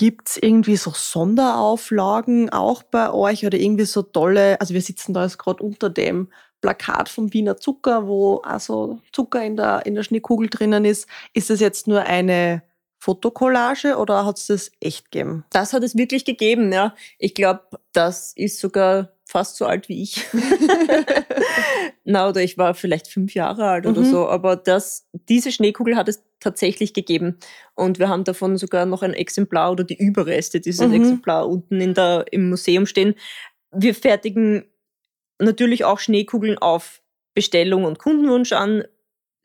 Gibt 0.00 0.30
es 0.30 0.38
irgendwie 0.38 0.76
so 0.76 0.92
Sonderauflagen 0.94 2.48
auch 2.48 2.82
bei 2.82 3.12
euch 3.12 3.44
oder 3.44 3.58
irgendwie 3.58 3.84
so 3.84 4.00
tolle, 4.00 4.58
also 4.58 4.72
wir 4.72 4.80
sitzen 4.80 5.12
da 5.12 5.24
jetzt 5.24 5.36
gerade 5.36 5.62
unter 5.62 5.90
dem 5.90 6.32
Plakat 6.62 7.10
vom 7.10 7.34
Wiener 7.34 7.58
Zucker, 7.58 8.06
wo 8.06 8.38
also 8.38 9.00
Zucker 9.12 9.44
in 9.44 9.58
der, 9.58 9.84
in 9.84 9.94
der 9.94 10.02
Schneekugel 10.02 10.48
drinnen 10.48 10.86
ist. 10.86 11.06
Ist 11.34 11.50
das 11.50 11.60
jetzt 11.60 11.86
nur 11.86 12.00
eine 12.00 12.62
Fotokollage 12.98 13.98
oder 13.98 14.24
hat 14.24 14.38
es 14.38 14.46
das 14.46 14.72
echt 14.80 15.10
gegeben? 15.10 15.44
Das 15.50 15.74
hat 15.74 15.82
es 15.82 15.94
wirklich 15.94 16.24
gegeben, 16.24 16.72
ja. 16.72 16.94
Ich 17.18 17.34
glaube, 17.34 17.64
das 17.92 18.32
ist 18.34 18.58
sogar 18.58 19.12
fast 19.30 19.56
so 19.56 19.64
alt 19.64 19.88
wie 19.88 20.02
ich. 20.02 20.26
Na, 22.04 22.28
oder 22.28 22.42
ich 22.42 22.58
war 22.58 22.74
vielleicht 22.74 23.06
fünf 23.06 23.34
Jahre 23.34 23.68
alt 23.68 23.86
oder 23.86 24.00
mhm. 24.00 24.10
so. 24.10 24.28
Aber 24.28 24.56
das, 24.56 25.08
diese 25.28 25.52
Schneekugel 25.52 25.94
hat 25.94 26.08
es 26.08 26.24
tatsächlich 26.40 26.94
gegeben. 26.94 27.38
Und 27.74 28.00
wir 28.00 28.08
haben 28.08 28.24
davon 28.24 28.56
sogar 28.56 28.86
noch 28.86 29.02
ein 29.02 29.14
Exemplar 29.14 29.70
oder 29.70 29.84
die 29.84 29.96
Überreste 29.96 30.60
dieses 30.60 30.86
mhm. 30.86 30.94
Exemplar 30.94 31.48
unten 31.48 31.80
in 31.80 31.94
der, 31.94 32.24
im 32.32 32.50
Museum 32.50 32.86
stehen. 32.86 33.14
Wir 33.70 33.94
fertigen 33.94 34.64
natürlich 35.38 35.84
auch 35.84 36.00
Schneekugeln 36.00 36.58
auf 36.58 37.00
Bestellung 37.34 37.84
und 37.84 38.00
Kundenwunsch 38.00 38.52
an. 38.52 38.82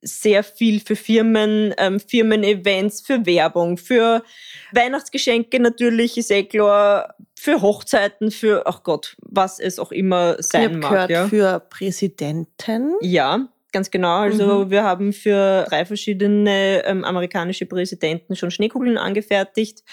Sehr 0.02 0.44
viel 0.44 0.82
für 0.82 0.96
Firmen, 0.96 1.74
ähm, 1.78 2.00
Firmen-Events, 2.00 3.02
für 3.02 3.26
Werbung, 3.26 3.78
für 3.78 4.24
Weihnachtsgeschenke 4.72 5.60
natürlich, 5.60 6.18
ist 6.18 6.32
eh 6.32 6.44
klar, 6.44 7.16
für 7.38 7.62
Hochzeiten, 7.62 8.32
für, 8.32 8.66
ach 8.66 8.84
Gott, 8.84 9.16
was 9.22 9.60
es 9.60 9.80
auch 9.80 9.92
immer 9.92 10.42
sein 10.42 10.72
ich 10.72 10.78
mag. 10.78 10.92
Gehört 10.92 11.10
ja. 11.10 11.28
für 11.28 11.60
Präsidenten. 11.70 12.94
Ja, 13.02 13.48
ganz 13.72 13.92
genau. 13.92 14.18
Also 14.20 14.66
mhm. 14.66 14.70
wir 14.72 14.84
haben 14.84 15.14
für 15.14 15.66
drei 15.70 15.86
verschiedene 15.86 16.84
ähm, 16.86 17.04
amerikanische 17.04 17.66
Präsidenten 17.66 18.36
schon 18.36 18.52
Schneekugeln 18.52 18.98
angefertigt 18.98 19.84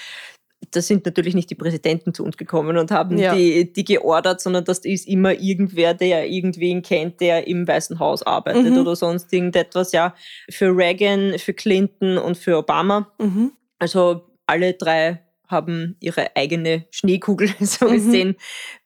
das 0.70 0.86
sind 0.86 1.04
natürlich 1.04 1.34
nicht 1.34 1.50
die 1.50 1.54
Präsidenten 1.54 2.14
zu 2.14 2.24
uns 2.24 2.36
gekommen 2.36 2.76
und 2.78 2.90
haben 2.90 3.18
ja. 3.18 3.34
die, 3.34 3.72
die 3.72 3.84
geordert, 3.84 4.40
sondern 4.40 4.64
das 4.64 4.80
ist 4.80 5.08
immer 5.08 5.32
irgendwer, 5.32 5.94
der 5.94 6.28
irgendwen 6.28 6.82
kennt, 6.82 7.20
der 7.20 7.46
im 7.46 7.66
Weißen 7.66 7.98
Haus 7.98 8.22
arbeitet 8.22 8.70
mhm. 8.72 8.78
oder 8.78 8.96
sonst 8.96 9.32
irgendetwas. 9.32 9.92
Ja, 9.92 10.14
für 10.50 10.76
Reagan, 10.76 11.38
für 11.38 11.52
Clinton 11.52 12.16
und 12.16 12.36
für 12.36 12.58
Obama. 12.58 13.12
Mhm. 13.18 13.52
Also 13.78 14.22
alle 14.46 14.74
drei 14.74 15.20
haben 15.52 15.96
ihre 16.00 16.34
eigene 16.34 16.86
Schneekugel, 16.90 17.50
so 17.60 17.86
mhm. 17.86 17.92
gesehen, 17.92 18.36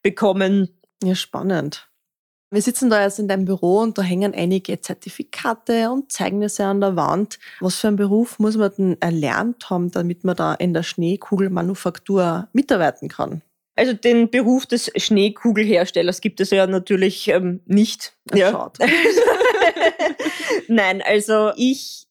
bekommen. 0.03 0.69
Ja, 1.03 1.15
spannend. 1.15 1.89
Wir 2.51 2.63
sitzen 2.63 2.91
da 2.91 3.03
jetzt 3.03 3.19
in 3.19 3.27
deinem 3.27 3.45
Büro 3.45 3.81
und 3.81 3.99
da 3.99 4.03
hängen 4.03 4.33
einige 4.33 4.81
Zertifikate 4.81 5.91
und 5.91 6.13
Zeugnisse 6.13 6.65
an 6.65 6.81
der 6.81 6.95
Wand. 6.95 7.41
Was 7.61 7.77
für 7.77 7.89
einen 7.89 7.97
Beruf 7.97 8.39
muss 8.39 8.57
man 8.57 8.71
denn 8.77 8.97
erlernt 9.01 9.69
haben, 9.69 9.91
damit 9.91 10.23
man 10.23 10.37
da 10.37 10.55
in 10.55 10.73
der 10.73 10.85
Schneekugelmanufaktur 10.85 12.49
mitarbeiten 12.53 13.09
kann? 13.09 13.43
Also 13.75 13.93
den 13.93 14.31
Beruf 14.31 14.65
des 14.65 14.91
Schneekugelherstellers 14.97 16.21
gibt 16.21 16.41
es 16.41 16.51
ja 16.51 16.67
natürlich 16.67 17.29
ähm, 17.29 17.61
nicht. 17.67 18.15
Ja. 18.33 18.73
Nein, 20.69 21.03
also 21.03 21.53
ich, 21.57 22.07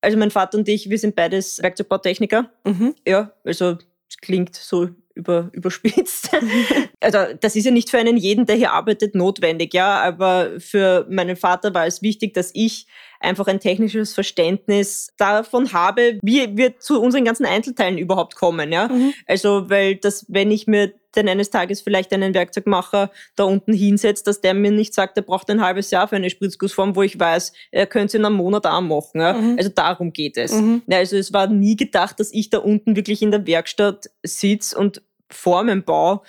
also 0.00 0.16
mein 0.16 0.30
Vater 0.30 0.56
und 0.56 0.68
ich, 0.68 0.88
wir 0.88 0.98
sind 0.98 1.16
beides 1.16 1.60
Werkzeugbautechniker. 1.62 2.50
Mhm. 2.64 2.94
Ja, 3.06 3.32
also 3.44 3.76
klingt 4.20 4.56
so 4.56 4.88
über, 5.14 5.50
überspitzt. 5.52 6.30
also 7.00 7.18
das 7.40 7.56
ist 7.56 7.64
ja 7.64 7.70
nicht 7.70 7.90
für 7.90 7.98
einen 7.98 8.16
jeden, 8.16 8.46
der 8.46 8.56
hier 8.56 8.72
arbeitet, 8.72 9.14
notwendig, 9.14 9.74
ja, 9.74 10.00
aber 10.00 10.58
für 10.58 11.06
meinen 11.10 11.36
Vater 11.36 11.74
war 11.74 11.86
es 11.86 12.02
wichtig, 12.02 12.34
dass 12.34 12.50
ich 12.54 12.86
einfach 13.20 13.46
ein 13.46 13.60
technisches 13.60 14.14
Verständnis 14.14 15.12
davon 15.18 15.72
habe, 15.72 16.18
wie 16.22 16.56
wir 16.56 16.78
zu 16.78 17.00
unseren 17.00 17.24
ganzen 17.24 17.46
Einzelteilen 17.46 17.98
überhaupt 17.98 18.34
kommen, 18.34 18.72
ja. 18.72 18.88
Mhm. 18.88 19.12
Also, 19.26 19.70
weil 19.70 19.96
das, 19.96 20.24
wenn 20.28 20.50
ich 20.50 20.66
mir 20.66 20.92
denn 21.16 21.28
eines 21.28 21.50
Tages 21.50 21.80
vielleicht 21.80 22.12
einen 22.12 22.34
Werkzeugmacher 22.34 23.10
da 23.36 23.44
unten 23.44 23.72
hinsetzt, 23.72 24.26
dass 24.26 24.40
der 24.40 24.54
mir 24.54 24.70
nicht 24.70 24.94
sagt, 24.94 25.16
er 25.16 25.22
braucht 25.22 25.50
ein 25.50 25.60
halbes 25.60 25.90
Jahr 25.90 26.08
für 26.08 26.16
eine 26.16 26.30
Spritzgussform, 26.30 26.96
wo 26.96 27.02
ich 27.02 27.18
weiß, 27.18 27.52
er 27.70 27.86
könnte 27.86 28.06
es 28.06 28.14
in 28.14 28.24
einem 28.24 28.36
Monat 28.36 28.66
auch 28.66 28.80
machen. 28.80 29.20
Ja? 29.20 29.32
Mhm. 29.34 29.56
Also 29.58 29.70
darum 29.70 30.12
geht 30.12 30.36
es. 30.36 30.52
Mhm. 30.52 30.82
Ja, 30.86 30.98
also 30.98 31.16
es 31.16 31.32
war 31.32 31.46
nie 31.48 31.76
gedacht, 31.76 32.20
dass 32.20 32.32
ich 32.32 32.50
da 32.50 32.58
unten 32.58 32.96
wirklich 32.96 33.22
in 33.22 33.30
der 33.30 33.46
Werkstatt 33.46 34.10
sitze 34.22 34.78
und 34.78 35.02
Formen 35.28 35.84
baue. 35.84 36.20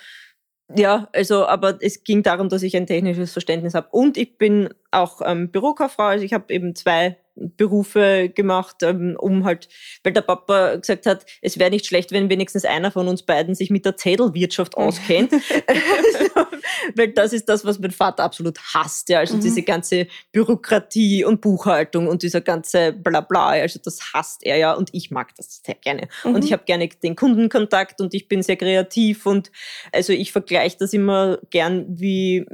Ja, 0.76 1.08
also, 1.12 1.46
aber 1.46 1.78
es 1.80 2.04
ging 2.04 2.22
darum, 2.22 2.48
dass 2.48 2.62
ich 2.62 2.76
ein 2.76 2.86
technisches 2.86 3.32
Verständnis 3.32 3.74
habe. 3.74 3.88
Und 3.90 4.16
ich 4.16 4.38
bin 4.38 4.70
auch 4.90 5.20
ähm, 5.24 5.50
Bürokauffrau, 5.50 6.04
also 6.04 6.24
ich 6.24 6.32
habe 6.32 6.52
eben 6.52 6.74
zwei 6.74 7.16
Berufe 7.34 8.28
gemacht, 8.28 8.76
ähm, 8.82 9.16
um 9.18 9.44
halt, 9.44 9.68
weil 10.04 10.12
der 10.12 10.20
Papa 10.20 10.76
gesagt 10.76 11.06
hat, 11.06 11.24
es 11.40 11.58
wäre 11.58 11.70
nicht 11.70 11.86
schlecht, 11.86 12.12
wenn 12.12 12.28
wenigstens 12.28 12.64
einer 12.64 12.90
von 12.90 13.08
uns 13.08 13.22
beiden 13.22 13.54
sich 13.54 13.70
mit 13.70 13.86
der 13.86 13.96
Zettelwirtschaft 13.96 14.76
auskennt. 14.76 15.32
weil 16.96 17.08
das 17.12 17.32
ist 17.32 17.48
das, 17.48 17.64
was 17.64 17.78
mein 17.78 17.90
Vater 17.90 18.22
absolut 18.22 18.58
hasst, 18.74 19.08
ja. 19.08 19.20
Also 19.20 19.36
mhm. 19.36 19.40
diese 19.40 19.62
ganze 19.62 20.06
Bürokratie 20.32 21.24
und 21.24 21.40
Buchhaltung 21.40 22.06
und 22.06 22.22
dieser 22.22 22.40
ganze 22.40 22.92
Blabla, 22.92 23.48
also 23.48 23.80
das 23.82 24.12
hasst 24.12 24.44
er 24.44 24.56
ja 24.56 24.74
und 24.74 24.90
ich 24.92 25.10
mag 25.10 25.34
das 25.36 25.62
sehr 25.64 25.76
gerne. 25.76 26.08
Mhm. 26.24 26.34
Und 26.34 26.44
ich 26.44 26.52
habe 26.52 26.64
gerne 26.64 26.88
den 26.88 27.16
Kundenkontakt 27.16 28.00
und 28.00 28.14
ich 28.14 28.28
bin 28.28 28.42
sehr 28.42 28.56
kreativ 28.56 29.26
und 29.26 29.50
also 29.92 30.12
ich 30.12 30.32
vergleiche 30.32 30.76
das 30.78 30.92
immer 30.92 31.38
gern 31.50 31.86
wie 31.88 32.44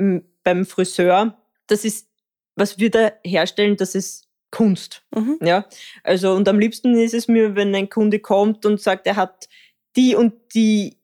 beim 0.45 0.67
Friseur. 0.67 1.37
Das 1.67 1.85
ist, 1.85 2.09
was 2.55 2.79
wir 2.79 2.91
da 2.91 3.12
herstellen, 3.25 3.77
das 3.77 3.95
ist 3.95 4.28
Kunst. 4.51 5.03
Mhm. 5.15 5.39
Ja, 5.43 5.67
also 6.03 6.33
und 6.33 6.49
am 6.49 6.59
liebsten 6.59 6.95
ist 6.97 7.15
es 7.15 7.29
mir, 7.29 7.55
wenn 7.55 7.75
ein 7.75 7.91
Kunde 7.91 8.19
kommt 8.19 8.65
und 8.65 8.81
sagt, 8.81 9.07
er 9.07 9.17
hat 9.17 9.49
die 9.97 10.15
und 10.15 10.35
die 10.55 10.99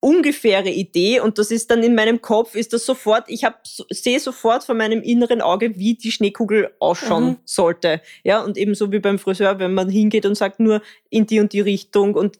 ungefähre 0.00 0.70
Idee 0.70 1.20
und 1.20 1.38
das 1.38 1.50
ist 1.50 1.70
dann 1.70 1.82
in 1.82 1.94
meinem 1.94 2.22
Kopf, 2.22 2.54
ist 2.54 2.72
das 2.72 2.86
sofort, 2.86 3.24
ich 3.28 3.44
hab, 3.44 3.66
sehe 3.66 4.18
sofort 4.18 4.64
vor 4.64 4.74
meinem 4.74 5.02
inneren 5.02 5.42
Auge, 5.42 5.78
wie 5.78 5.94
die 5.94 6.10
Schneekugel 6.10 6.74
ausschauen 6.78 7.24
mhm. 7.24 7.36
sollte. 7.44 8.00
Ja, 8.24 8.42
und 8.42 8.56
ebenso 8.56 8.90
wie 8.92 8.98
beim 8.98 9.18
Friseur, 9.18 9.58
wenn 9.58 9.74
man 9.74 9.90
hingeht 9.90 10.24
und 10.24 10.36
sagt 10.36 10.58
nur 10.58 10.80
in 11.10 11.26
die 11.26 11.40
und 11.40 11.52
die 11.52 11.60
Richtung 11.60 12.14
und 12.14 12.38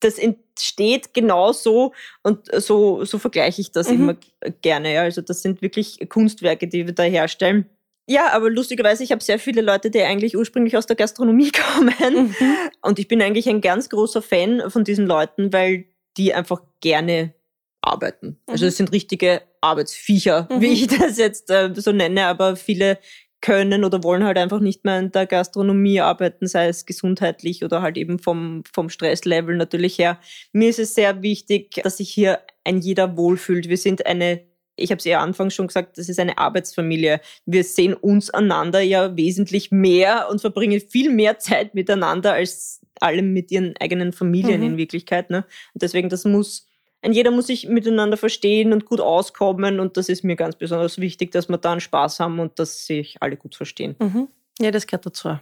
das 0.00 0.18
entsteht 0.18 1.14
genauso 1.14 1.92
und 2.22 2.48
so, 2.60 3.04
so 3.04 3.18
vergleiche 3.18 3.60
ich 3.60 3.72
das 3.72 3.88
mhm. 3.88 3.94
immer 3.94 4.16
gerne. 4.62 4.94
Ja. 4.94 5.02
Also 5.02 5.22
das 5.22 5.42
sind 5.42 5.62
wirklich 5.62 5.98
Kunstwerke, 6.08 6.68
die 6.68 6.86
wir 6.86 6.94
da 6.94 7.02
herstellen. 7.02 7.66
Ja, 8.10 8.32
aber 8.32 8.50
lustigerweise, 8.50 9.04
ich 9.04 9.12
habe 9.12 9.22
sehr 9.22 9.38
viele 9.38 9.60
Leute, 9.60 9.88
die 9.88 10.02
eigentlich 10.02 10.36
ursprünglich 10.36 10.76
aus 10.76 10.86
der 10.86 10.96
Gastronomie 10.96 11.52
kommen. 11.74 12.34
Mhm. 12.40 12.56
Und 12.82 12.98
ich 12.98 13.06
bin 13.06 13.22
eigentlich 13.22 13.48
ein 13.48 13.60
ganz 13.60 13.88
großer 13.88 14.20
Fan 14.20 14.68
von 14.68 14.82
diesen 14.82 15.06
Leuten, 15.06 15.52
weil 15.52 15.84
die 16.16 16.34
einfach 16.34 16.60
gerne 16.80 17.34
arbeiten. 17.82 18.26
Also 18.26 18.34
mhm. 18.36 18.52
Also 18.52 18.66
es 18.66 18.76
sind 18.78 18.90
richtige 18.90 19.42
Arbeitsviecher, 19.60 20.48
mhm. 20.50 20.60
wie 20.60 20.72
ich 20.72 20.88
das 20.88 21.18
jetzt 21.18 21.50
äh, 21.50 21.72
so 21.76 21.92
nenne, 21.92 22.26
aber 22.26 22.56
viele 22.56 22.98
können 23.40 23.84
oder 23.84 24.02
wollen 24.02 24.24
halt 24.24 24.38
einfach 24.38 24.58
nicht 24.58 24.84
mehr 24.84 24.98
in 24.98 25.12
der 25.12 25.26
Gastronomie 25.26 26.00
arbeiten, 26.00 26.48
sei 26.48 26.66
es 26.66 26.86
gesundheitlich 26.86 27.64
oder 27.64 27.80
halt 27.80 27.96
eben 27.96 28.18
vom, 28.18 28.64
vom 28.72 28.90
Stresslevel 28.90 29.56
natürlich 29.56 29.98
her. 29.98 30.18
Mir 30.52 30.68
ist 30.68 30.80
es 30.80 30.96
sehr 30.96 31.22
wichtig, 31.22 31.80
dass 31.84 31.98
sich 31.98 32.10
hier 32.10 32.40
ein 32.64 32.80
jeder 32.80 33.16
wohlfühlt. 33.16 33.68
Wir 33.68 33.78
sind 33.78 34.04
eine 34.04 34.49
ich 34.80 34.90
habe 34.90 34.98
es 34.98 35.04
ja 35.04 35.20
anfangs 35.20 35.54
schon 35.54 35.66
gesagt, 35.66 35.98
das 35.98 36.08
ist 36.08 36.18
eine 36.18 36.38
Arbeitsfamilie. 36.38 37.20
Wir 37.46 37.64
sehen 37.64 37.94
uns 37.94 38.30
einander 38.30 38.80
ja 38.80 39.16
wesentlich 39.16 39.70
mehr 39.70 40.28
und 40.30 40.40
verbringen 40.40 40.80
viel 40.80 41.10
mehr 41.10 41.38
Zeit 41.38 41.74
miteinander 41.74 42.32
als 42.32 42.80
alle 43.00 43.22
mit 43.22 43.50
ihren 43.50 43.76
eigenen 43.78 44.12
Familien 44.12 44.60
mhm. 44.60 44.66
in 44.66 44.76
Wirklichkeit. 44.76 45.30
Ne? 45.30 45.44
Und 45.74 45.82
deswegen, 45.82 46.08
das 46.08 46.24
muss, 46.24 46.66
ein 47.02 47.12
jeder 47.12 47.30
muss 47.30 47.46
sich 47.46 47.68
miteinander 47.68 48.16
verstehen 48.16 48.72
und 48.72 48.84
gut 48.86 49.00
auskommen 49.00 49.80
und 49.80 49.96
das 49.96 50.08
ist 50.08 50.24
mir 50.24 50.36
ganz 50.36 50.56
besonders 50.56 50.98
wichtig, 50.98 51.30
dass 51.32 51.48
wir 51.48 51.58
da 51.58 51.72
einen 51.72 51.80
Spaß 51.80 52.20
haben 52.20 52.40
und 52.40 52.58
dass 52.58 52.86
sich 52.86 53.16
alle 53.20 53.36
gut 53.36 53.54
verstehen. 53.54 53.96
Mhm. 53.98 54.28
Ja, 54.60 54.70
das 54.70 54.86
gehört 54.86 55.06
dazu. 55.06 55.38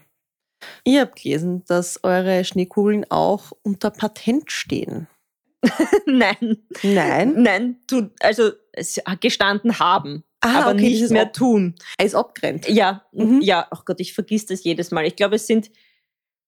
Ich 0.84 0.98
habe 0.98 1.12
gelesen, 1.20 1.64
dass 1.66 2.02
eure 2.02 2.44
Schneekugeln 2.44 3.06
auch 3.10 3.52
unter 3.62 3.90
Patent 3.90 4.50
stehen. 4.50 5.08
Nein. 6.06 6.58
Nein? 6.82 7.42
Nein, 7.42 7.76
tu, 7.86 8.10
also 8.20 8.52
gestanden 9.20 9.78
haben. 9.78 10.24
Ah, 10.40 10.62
aber 10.62 10.72
okay, 10.72 10.90
nicht 10.90 11.10
mehr 11.10 11.32
tun. 11.32 11.74
Ist 12.02 12.14
abgerennt. 12.14 12.68
Ja, 12.68 13.04
mhm. 13.12 13.40
ja, 13.40 13.66
ach 13.70 13.80
oh 13.80 13.82
Gott, 13.86 14.00
ich 14.00 14.14
vergiss 14.14 14.46
das 14.46 14.62
jedes 14.62 14.90
Mal. 14.90 15.06
Ich 15.06 15.16
glaube, 15.16 15.36
es 15.36 15.46
sind 15.46 15.70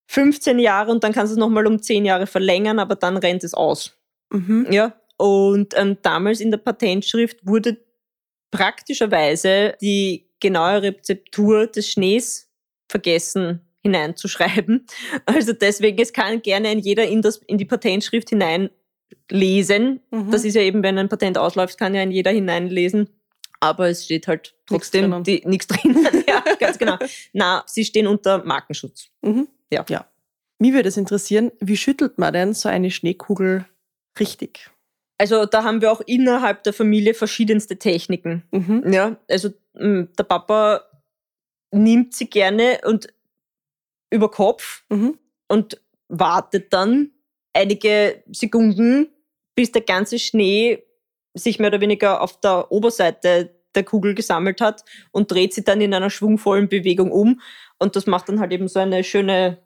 15 0.06 0.58
Jahre 0.58 0.92
und 0.92 1.02
dann 1.04 1.12
kannst 1.12 1.32
du 1.32 1.34
es 1.34 1.38
nochmal 1.38 1.66
um 1.66 1.82
10 1.82 2.04
Jahre 2.04 2.26
verlängern, 2.26 2.78
aber 2.78 2.94
dann 2.94 3.16
rennt 3.16 3.44
es 3.44 3.54
aus. 3.54 3.96
Mhm. 4.30 4.66
Ja. 4.70 4.94
Und 5.16 5.74
ähm, 5.76 5.98
damals 6.02 6.40
in 6.40 6.50
der 6.50 6.58
Patentschrift 6.58 7.46
wurde 7.46 7.78
praktischerweise 8.50 9.74
die 9.80 10.30
genaue 10.40 10.82
Rezeptur 10.82 11.66
des 11.66 11.90
Schnees 11.90 12.50
vergessen 12.88 13.60
hineinzuschreiben. 13.82 14.86
Also 15.26 15.52
deswegen, 15.52 15.98
es 15.98 16.12
kann 16.12 16.42
gerne 16.42 16.68
ein 16.68 16.78
jeder 16.78 17.06
in, 17.06 17.22
das, 17.22 17.38
in 17.46 17.58
die 17.58 17.64
Patentschrift 17.64 18.30
hineinlesen. 19.30 20.00
Mhm. 20.10 20.30
Das 20.30 20.44
ist 20.44 20.54
ja 20.54 20.62
eben, 20.62 20.82
wenn 20.82 20.98
ein 20.98 21.08
Patent 21.08 21.38
ausläuft, 21.38 21.78
kann 21.78 21.94
ja 21.94 22.04
jeder 22.04 22.30
hineinlesen. 22.30 23.08
Aber 23.60 23.88
es 23.88 24.04
steht 24.04 24.26
halt 24.26 24.54
trotzdem 24.66 25.10
nichts 25.44 25.66
drin. 25.66 26.06
ja, 26.28 26.42
ganz 26.58 26.78
genau. 26.78 26.96
Na, 27.32 27.62
sie 27.66 27.84
stehen 27.84 28.06
unter 28.06 28.44
Markenschutz. 28.44 29.08
Mhm. 29.22 29.48
Ja. 29.70 29.84
ja. 29.88 30.06
Mich 30.58 30.72
würde 30.72 30.88
es 30.88 30.96
interessieren, 30.96 31.52
wie 31.60 31.76
schüttelt 31.76 32.18
man 32.18 32.32
denn 32.32 32.54
so 32.54 32.68
eine 32.68 32.90
Schneekugel 32.90 33.66
richtig? 34.18 34.70
Also 35.18 35.44
da 35.44 35.64
haben 35.64 35.82
wir 35.82 35.92
auch 35.92 36.00
innerhalb 36.00 36.62
der 36.64 36.72
Familie 36.72 37.12
verschiedenste 37.12 37.78
Techniken. 37.78 38.42
Mhm. 38.50 38.90
Ja, 38.92 39.16
also 39.28 39.50
der 39.74 40.24
Papa 40.24 40.82
nimmt 41.70 42.14
sie 42.14 42.28
gerne 42.28 42.80
und 42.84 43.08
über 44.10 44.30
Kopf 44.30 44.84
mhm. 44.88 45.18
und 45.48 45.80
wartet 46.08 46.72
dann 46.72 47.10
einige 47.52 48.22
Sekunden, 48.30 49.08
bis 49.54 49.72
der 49.72 49.82
ganze 49.82 50.18
Schnee 50.18 50.82
sich 51.34 51.58
mehr 51.58 51.68
oder 51.68 51.80
weniger 51.80 52.20
auf 52.22 52.40
der 52.40 52.70
Oberseite 52.72 53.54
der 53.74 53.84
Kugel 53.84 54.14
gesammelt 54.14 54.60
hat 54.60 54.84
und 55.12 55.30
dreht 55.30 55.54
sie 55.54 55.62
dann 55.62 55.80
in 55.80 55.94
einer 55.94 56.10
schwungvollen 56.10 56.68
Bewegung 56.68 57.12
um. 57.12 57.40
Und 57.78 57.96
das 57.96 58.06
macht 58.06 58.28
dann 58.28 58.40
halt 58.40 58.52
eben 58.52 58.68
so 58.68 58.80
eine 58.80 59.04
schöne 59.04 59.58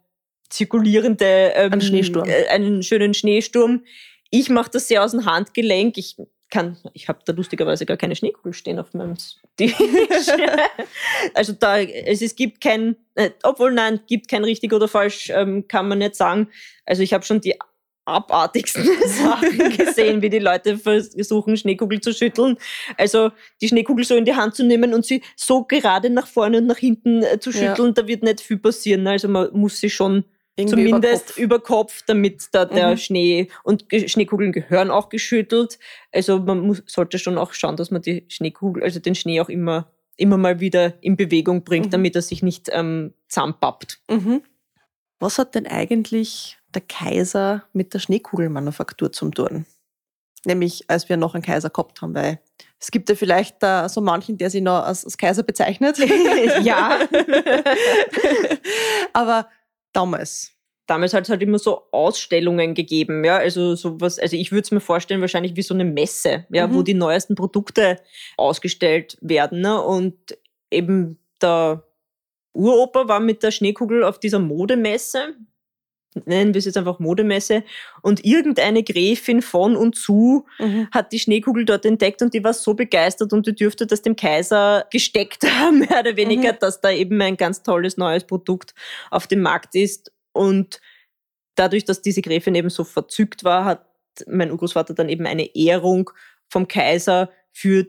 zirkulierende, 0.50 1.52
ähm, 1.54 1.72
einen, 1.72 1.80
Schneesturm. 1.80 2.28
Äh, 2.28 2.46
einen 2.48 2.82
schönen 2.82 3.14
Schneesturm. 3.14 3.84
Ich 4.30 4.50
mache 4.50 4.70
das 4.70 4.88
sehr 4.88 5.02
aus 5.02 5.12
dem 5.12 5.24
Handgelenk. 5.24 5.96
Ich 5.96 6.16
kann, 6.50 6.76
ich 6.92 7.08
habe 7.08 7.20
da 7.24 7.32
lustigerweise 7.32 7.86
gar 7.86 7.96
keine 7.96 8.14
Schneekugel 8.14 8.52
stehen 8.52 8.78
auf 8.78 8.94
meinem 8.94 9.16
Tisch. 9.56 9.74
also 11.34 11.52
da, 11.54 11.80
es, 11.80 12.22
es 12.22 12.36
gibt 12.36 12.60
kein, 12.60 12.96
äh, 13.14 13.30
obwohl 13.42 13.72
nein, 13.72 14.00
gibt 14.06 14.28
kein 14.28 14.44
richtig 14.44 14.72
oder 14.72 14.86
falsch, 14.86 15.30
ähm, 15.30 15.66
kann 15.66 15.88
man 15.88 15.98
nicht 15.98 16.14
sagen. 16.14 16.48
Also 16.84 17.02
ich 17.02 17.12
habe 17.12 17.24
schon 17.24 17.40
die 17.40 17.58
abartigsten 18.04 18.84
Sachen 19.06 19.76
gesehen, 19.76 20.22
wie 20.22 20.30
die 20.30 20.38
Leute 20.38 20.78
versuchen, 20.78 21.56
Schneekugel 21.56 22.00
zu 22.00 22.12
schütteln. 22.12 22.56
Also 22.96 23.30
die 23.60 23.68
Schneekugel 23.68 24.04
so 24.04 24.16
in 24.16 24.24
die 24.24 24.34
Hand 24.34 24.54
zu 24.54 24.64
nehmen 24.64 24.94
und 24.94 25.04
sie 25.04 25.22
so 25.36 25.64
gerade 25.64 26.10
nach 26.10 26.26
vorne 26.26 26.58
und 26.58 26.66
nach 26.66 26.78
hinten 26.78 27.22
äh, 27.22 27.38
zu 27.38 27.52
schütteln, 27.52 27.88
ja. 27.88 27.92
da 27.92 28.06
wird 28.06 28.22
nicht 28.22 28.40
viel 28.40 28.58
passieren. 28.58 29.06
Also 29.06 29.28
man 29.28 29.48
muss 29.52 29.78
sie 29.78 29.90
schon 29.90 30.24
irgendwie 30.56 30.84
zumindest 30.84 31.36
über 31.36 31.58
Kopf. 31.58 31.66
über 31.66 31.76
Kopf, 31.76 32.02
damit 32.06 32.48
da 32.52 32.64
der 32.64 32.92
mhm. 32.92 32.96
Schnee 32.96 33.48
und 33.64 33.86
Schneekugeln 34.06 34.52
gehören 34.52 34.90
auch 34.90 35.08
geschüttelt. 35.08 35.78
Also 36.12 36.38
man 36.38 36.60
muss, 36.60 36.82
sollte 36.86 37.18
schon 37.18 37.38
auch 37.38 37.52
schauen, 37.52 37.76
dass 37.76 37.90
man 37.90 38.02
die 38.02 38.24
Schneekugel, 38.28 38.82
also 38.82 39.00
den 39.00 39.14
Schnee 39.14 39.40
auch 39.40 39.48
immer 39.48 39.90
immer 40.16 40.36
mal 40.36 40.60
wieder 40.60 40.94
in 41.02 41.16
Bewegung 41.16 41.64
bringt, 41.64 41.86
mhm. 41.86 41.90
damit 41.90 42.16
er 42.16 42.22
sich 42.22 42.42
nicht 42.42 42.68
ähm, 42.72 43.14
zusammenpappt. 43.28 44.00
Mhm. 44.10 44.42
Was 45.18 45.38
hat 45.38 45.54
denn 45.54 45.66
eigentlich 45.66 46.58
der 46.74 46.82
Kaiser 46.82 47.64
mit 47.72 47.94
der 47.94 47.98
Schneekugelmanufaktur 47.98 49.12
zum 49.12 49.34
tun? 49.34 49.66
Nämlich, 50.44 50.84
als 50.88 51.08
wir 51.08 51.16
noch 51.16 51.34
einen 51.34 51.42
Kaiser 51.42 51.70
gehabt 51.70 52.02
haben, 52.02 52.14
weil 52.14 52.38
es 52.78 52.90
gibt 52.90 53.08
ja 53.08 53.14
vielleicht 53.14 53.62
da 53.62 53.88
so 53.88 54.00
manchen, 54.00 54.36
der 54.36 54.50
sich 54.50 54.62
noch 54.62 54.84
als, 54.84 55.04
als 55.04 55.16
Kaiser 55.16 55.42
bezeichnet. 55.42 55.98
ja. 56.62 57.00
Aber 59.14 59.48
damals? 59.92 60.50
Damals 60.86 61.14
hat 61.14 61.24
es 61.24 61.30
halt 61.30 61.42
immer 61.42 61.58
so 61.58 61.84
Ausstellungen 61.92 62.74
gegeben, 62.74 63.24
ja, 63.24 63.38
also 63.38 63.74
sowas, 63.74 64.18
also 64.18 64.36
ich 64.36 64.52
würde 64.52 64.64
es 64.64 64.70
mir 64.70 64.80
vorstellen, 64.80 65.22
wahrscheinlich 65.22 65.56
wie 65.56 65.62
so 65.62 65.72
eine 65.72 65.86
Messe, 65.86 66.44
ja, 66.50 66.66
mhm. 66.66 66.74
wo 66.74 66.82
die 66.82 66.92
neuesten 66.92 67.36
Produkte 67.36 68.02
ausgestellt 68.36 69.16
werden, 69.22 69.62
ne? 69.62 69.80
Und 69.80 70.36
eben 70.70 71.18
der 71.40 71.84
Uropa 72.52 73.08
war 73.08 73.20
mit 73.20 73.42
der 73.42 73.50
Schneekugel 73.50 74.04
auf 74.04 74.20
dieser 74.20 74.40
Modemesse, 74.40 75.36
nennen 76.24 76.54
wir 76.54 76.58
es 76.58 76.64
jetzt 76.64 76.76
einfach 76.76 76.98
Modemesse, 76.98 77.64
und 78.02 78.24
irgendeine 78.24 78.82
Gräfin 78.82 79.42
von 79.42 79.76
und 79.76 79.96
zu 79.96 80.46
mhm. 80.58 80.88
hat 80.90 81.12
die 81.12 81.18
Schneekugel 81.18 81.64
dort 81.64 81.84
entdeckt 81.84 82.22
und 82.22 82.34
die 82.34 82.44
war 82.44 82.54
so 82.54 82.74
begeistert 82.74 83.32
und 83.32 83.46
die 83.46 83.54
dürfte 83.54 83.86
das 83.86 84.02
dem 84.02 84.16
Kaiser 84.16 84.86
gesteckt 84.90 85.44
haben, 85.60 85.80
mehr 85.80 86.00
oder 86.00 86.16
weniger, 86.16 86.52
mhm. 86.52 86.58
dass 86.60 86.80
da 86.80 86.90
eben 86.90 87.20
ein 87.20 87.36
ganz 87.36 87.62
tolles 87.62 87.96
neues 87.96 88.24
Produkt 88.24 88.74
auf 89.10 89.26
dem 89.26 89.42
Markt 89.42 89.74
ist. 89.74 90.12
Und 90.32 90.80
dadurch, 91.54 91.84
dass 91.84 92.02
diese 92.02 92.22
Gräfin 92.22 92.54
eben 92.54 92.70
so 92.70 92.84
verzückt 92.84 93.44
war, 93.44 93.64
hat 93.64 93.86
mein 94.26 94.50
Urgroßvater 94.50 94.94
dann 94.94 95.08
eben 95.08 95.26
eine 95.26 95.54
Ehrung 95.54 96.10
vom 96.48 96.68
Kaiser 96.68 97.30
für 97.52 97.86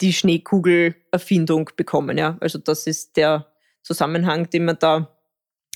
die 0.00 0.12
Schneekugelerfindung 0.12 1.70
bekommen. 1.76 2.18
Ja, 2.18 2.36
also 2.40 2.58
das 2.58 2.86
ist 2.86 3.16
der 3.16 3.46
Zusammenhang, 3.82 4.50
den 4.50 4.64
wir 4.66 4.74
da 4.74 5.16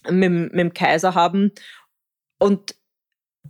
mit, 0.08 0.30
mit 0.30 0.54
dem 0.54 0.74
Kaiser 0.74 1.14
haben. 1.14 1.52
Und 2.40 2.74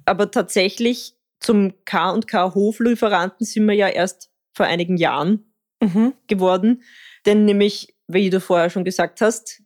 aber 0.04 0.30
tatsächlich 0.30 1.14
zum 1.40 1.72
K 1.84 2.10
und 2.10 2.28
K 2.28 2.54
Hoflieferanten 2.54 3.46
sind 3.46 3.66
wir 3.66 3.74
ja 3.74 3.88
erst 3.88 4.30
vor 4.52 4.66
einigen 4.66 4.96
Jahren 4.96 5.52
mhm. 5.80 6.12
geworden. 6.26 6.82
Denn 7.26 7.44
nämlich, 7.44 7.94
wie 8.06 8.30
du 8.30 8.40
vorher 8.40 8.70
schon 8.70 8.84
gesagt 8.84 9.20
hast, 9.20 9.62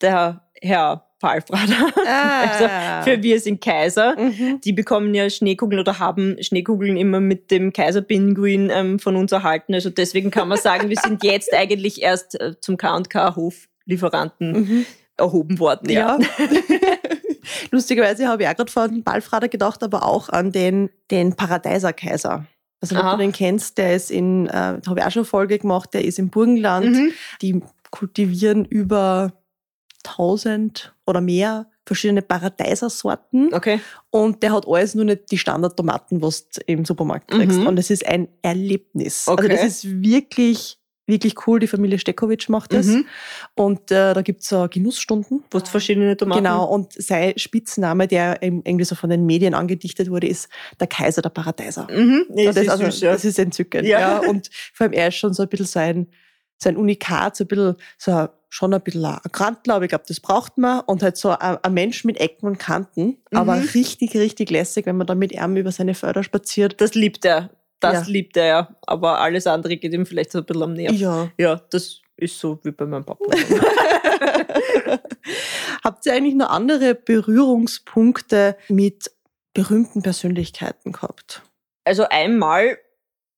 der 0.00 0.48
Herr 0.60 1.08
Pfalfrader, 1.20 1.92
ah. 2.06 2.40
also 2.42 3.10
für 3.10 3.22
wir 3.22 3.40
sind 3.40 3.62
Kaiser, 3.62 4.18
mhm. 4.18 4.60
die 4.62 4.72
bekommen 4.72 5.14
ja 5.14 5.30
Schneekugeln 5.30 5.80
oder 5.80 5.98
haben 5.98 6.36
Schneekugeln 6.42 6.96
immer 6.96 7.20
mit 7.20 7.50
dem 7.50 7.72
Kaiserpinguin 7.72 8.70
ähm, 8.70 8.98
von 8.98 9.16
uns 9.16 9.32
erhalten. 9.32 9.74
Also 9.74 9.90
deswegen 9.90 10.30
kann 10.30 10.48
man 10.48 10.58
sagen, 10.58 10.90
wir 10.90 10.98
sind 10.98 11.24
jetzt 11.24 11.52
eigentlich 11.54 12.02
erst 12.02 12.40
äh, 12.40 12.58
zum 12.60 12.76
K&K 12.76 13.36
Hoflieferanten 13.36 14.52
mhm. 14.52 14.86
erhoben 15.16 15.58
worden. 15.58 15.90
Ja. 15.90 16.18
ja. 16.18 16.26
Lustigerweise 17.70 18.28
habe 18.28 18.42
ich 18.42 18.48
auch 18.48 18.54
gerade 18.56 18.72
vor 18.72 18.88
den 18.88 19.02
Balfrader 19.02 19.48
gedacht, 19.48 19.82
aber 19.82 20.06
auch 20.06 20.28
an 20.28 20.52
den, 20.52 20.90
den 21.10 21.34
Paradeiser 21.34 21.92
Kaiser. 21.92 22.46
Also, 22.80 22.96
wenn 22.96 23.06
du 23.06 23.16
den 23.16 23.32
kennst, 23.32 23.78
der 23.78 23.96
ist 23.96 24.10
in, 24.10 24.46
äh, 24.46 24.50
da 24.50 24.82
habe 24.86 25.00
ich 25.00 25.06
auch 25.06 25.10
schon 25.10 25.20
eine 25.20 25.26
Folge 25.26 25.58
gemacht, 25.58 25.94
der 25.94 26.04
ist 26.04 26.18
im 26.18 26.28
Burgenland. 26.28 26.90
Mhm. 26.90 27.12
Die 27.40 27.62
kultivieren 27.90 28.64
über 28.64 29.32
1000 30.04 30.94
oder 31.06 31.20
mehr 31.20 31.66
verschiedene 31.86 32.22
Paradeiser-Sorten. 32.22 33.52
Okay. 33.52 33.80
Und 34.10 34.42
der 34.42 34.52
hat 34.52 34.66
alles 34.66 34.94
nur 34.94 35.04
nicht 35.04 35.30
die 35.30 35.38
Standardtomaten, 35.38 36.22
was 36.22 36.48
du 36.48 36.60
im 36.66 36.84
Supermarkt 36.84 37.30
kriegst. 37.30 37.58
Mhm. 37.58 37.66
Und 37.66 37.78
es 37.78 37.90
ist 37.90 38.06
ein 38.06 38.28
Erlebnis. 38.42 39.28
Okay. 39.28 39.42
Also 39.42 39.56
das 39.56 39.64
ist 39.64 40.02
wirklich 40.02 40.78
wirklich 41.06 41.46
cool. 41.46 41.60
Die 41.60 41.66
Familie 41.66 41.98
Stekowitsch 41.98 42.48
macht 42.48 42.72
das. 42.72 42.86
Mhm. 42.86 43.06
Und 43.54 43.90
äh, 43.90 44.14
da 44.14 44.22
gibt's 44.22 44.48
so 44.48 44.66
Genussstunden. 44.68 45.44
Wo 45.50 45.58
es 45.58 45.68
verschiedene 45.68 46.16
Tomaten. 46.16 46.44
Genau. 46.44 46.64
Und 46.64 46.92
sein 46.92 47.34
Spitzname, 47.36 48.08
der 48.08 48.42
irgendwie 48.42 48.84
so 48.84 48.94
von 48.94 49.10
den 49.10 49.26
Medien 49.26 49.54
angedichtet 49.54 50.10
wurde, 50.10 50.26
ist 50.26 50.48
der 50.80 50.86
Kaiser 50.86 51.22
der 51.22 51.30
Paradeiser. 51.30 51.86
Mhm. 51.90 52.26
Nee, 52.30 52.46
das, 52.46 52.56
ist 52.56 52.68
also, 52.68 52.84
süß, 52.84 53.00
ja. 53.00 53.12
das 53.12 53.24
ist 53.24 53.38
entzückend. 53.38 53.86
Ja. 53.86 54.00
ja. 54.00 54.18
Und 54.18 54.50
vor 54.72 54.84
allem 54.84 54.92
er 54.92 55.08
ist 55.08 55.16
schon 55.16 55.34
so 55.34 55.42
ein 55.42 55.48
bisschen 55.48 55.66
sein, 55.66 56.06
sein 56.58 56.76
Unikat, 56.76 57.36
so 57.36 57.44
ein 57.44 57.48
bisschen, 57.48 57.76
so 57.98 58.28
schon 58.48 58.72
ein 58.72 58.80
bisschen 58.80 59.04
ein 59.04 59.18
Grantler, 59.32 59.74
aber 59.74 59.84
ich 59.84 59.88
glaube, 59.88 60.04
das 60.06 60.20
braucht 60.20 60.58
man. 60.58 60.80
Und 60.80 61.02
halt 61.02 61.16
so 61.16 61.30
ein, 61.30 61.58
ein 61.60 61.74
Mensch 61.74 62.04
mit 62.04 62.20
Ecken 62.20 62.46
und 62.46 62.58
Kanten, 62.58 63.18
mhm. 63.30 63.38
aber 63.38 63.60
richtig, 63.74 64.14
richtig 64.14 64.50
lässig, 64.50 64.86
wenn 64.86 64.96
man 64.96 65.06
da 65.06 65.14
mit 65.14 65.32
ihm 65.32 65.56
über 65.56 65.72
seine 65.72 65.94
Förder 65.94 66.22
spaziert. 66.22 66.80
Das 66.80 66.94
liebt 66.94 67.24
er. 67.24 67.50
Das 67.84 68.06
ja. 68.06 68.12
liebt 68.12 68.36
er 68.36 68.46
ja. 68.46 68.76
Aber 68.86 69.20
alles 69.20 69.46
andere 69.46 69.76
geht 69.76 69.92
ihm 69.92 70.06
vielleicht 70.06 70.32
so 70.32 70.38
ein 70.38 70.44
bisschen 70.44 70.62
am 70.62 70.72
Nerv. 70.74 70.92
Ja. 70.92 71.30
Ja, 71.38 71.60
das 71.70 72.00
ist 72.16 72.38
so 72.38 72.58
wie 72.62 72.70
bei 72.70 72.86
meinem 72.86 73.04
Papa. 73.04 73.24
Habt 75.84 76.06
ihr 76.06 76.14
eigentlich 76.14 76.34
noch 76.34 76.50
andere 76.50 76.94
Berührungspunkte 76.94 78.56
mit 78.68 79.10
berühmten 79.52 80.02
Persönlichkeiten 80.02 80.92
gehabt? 80.92 81.42
Also 81.84 82.06
einmal, 82.08 82.78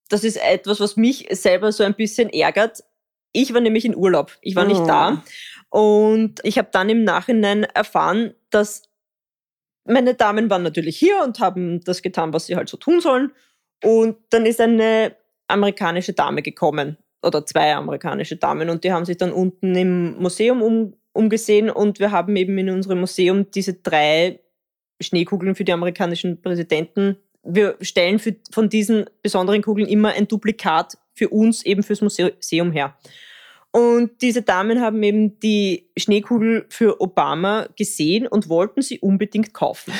das 0.09 0.23
ist 0.23 0.37
etwas, 0.37 0.79
was 0.79 0.95
mich 0.97 1.27
selber 1.31 1.71
so 1.71 1.83
ein 1.83 1.95
bisschen 1.95 2.29
ärgert. 2.29 2.83
Ich 3.33 3.53
war 3.53 3.61
nämlich 3.61 3.85
in 3.85 3.95
Urlaub. 3.95 4.31
Ich 4.41 4.55
war 4.55 4.65
nicht 4.65 4.87
da. 4.87 5.23
Oh. 5.69 6.11
Und 6.13 6.39
ich 6.43 6.57
habe 6.57 6.69
dann 6.71 6.89
im 6.89 7.03
Nachhinein 7.03 7.63
erfahren, 7.63 8.33
dass 8.49 8.83
meine 9.85 10.15
Damen 10.15 10.49
waren 10.49 10.63
natürlich 10.63 10.97
hier 10.97 11.21
und 11.23 11.39
haben 11.39 11.81
das 11.81 12.01
getan, 12.01 12.33
was 12.33 12.45
sie 12.45 12.55
halt 12.55 12.69
so 12.69 12.77
tun 12.77 12.99
sollen. 12.99 13.31
Und 13.83 14.17
dann 14.29 14.45
ist 14.45 14.59
eine 14.59 15.15
amerikanische 15.47 16.13
Dame 16.13 16.41
gekommen 16.41 16.97
oder 17.21 17.45
zwei 17.45 17.73
amerikanische 17.73 18.37
Damen 18.37 18.69
und 18.69 18.83
die 18.83 18.91
haben 18.91 19.05
sich 19.05 19.17
dann 19.17 19.31
unten 19.31 19.75
im 19.75 20.17
Museum 20.19 20.61
um, 20.61 20.93
umgesehen 21.13 21.69
und 21.69 21.99
wir 21.99 22.11
haben 22.11 22.35
eben 22.35 22.57
in 22.57 22.69
unserem 22.69 22.99
Museum 22.99 23.49
diese 23.51 23.73
drei 23.73 24.39
Schneekugeln 25.01 25.55
für 25.55 25.63
die 25.63 25.73
amerikanischen 25.73 26.41
Präsidenten. 26.41 27.17
Wir 27.43 27.77
stellen 27.81 28.19
für, 28.19 28.35
von 28.51 28.69
diesen 28.69 29.05
besonderen 29.21 29.61
Kugeln 29.61 29.87
immer 29.87 30.09
ein 30.09 30.27
Duplikat 30.27 30.97
für 31.13 31.29
uns 31.29 31.65
eben 31.65 31.83
fürs 31.83 32.01
Museum 32.01 32.71
her. 32.71 32.95
Und 33.71 34.21
diese 34.21 34.41
Damen 34.41 34.81
haben 34.81 35.01
eben 35.03 35.39
die 35.39 35.89
Schneekugel 35.97 36.65
für 36.69 36.99
Obama 36.99 37.67
gesehen 37.75 38.27
und 38.27 38.49
wollten 38.49 38.81
sie 38.81 38.99
unbedingt 38.99 39.53
kaufen. 39.53 39.93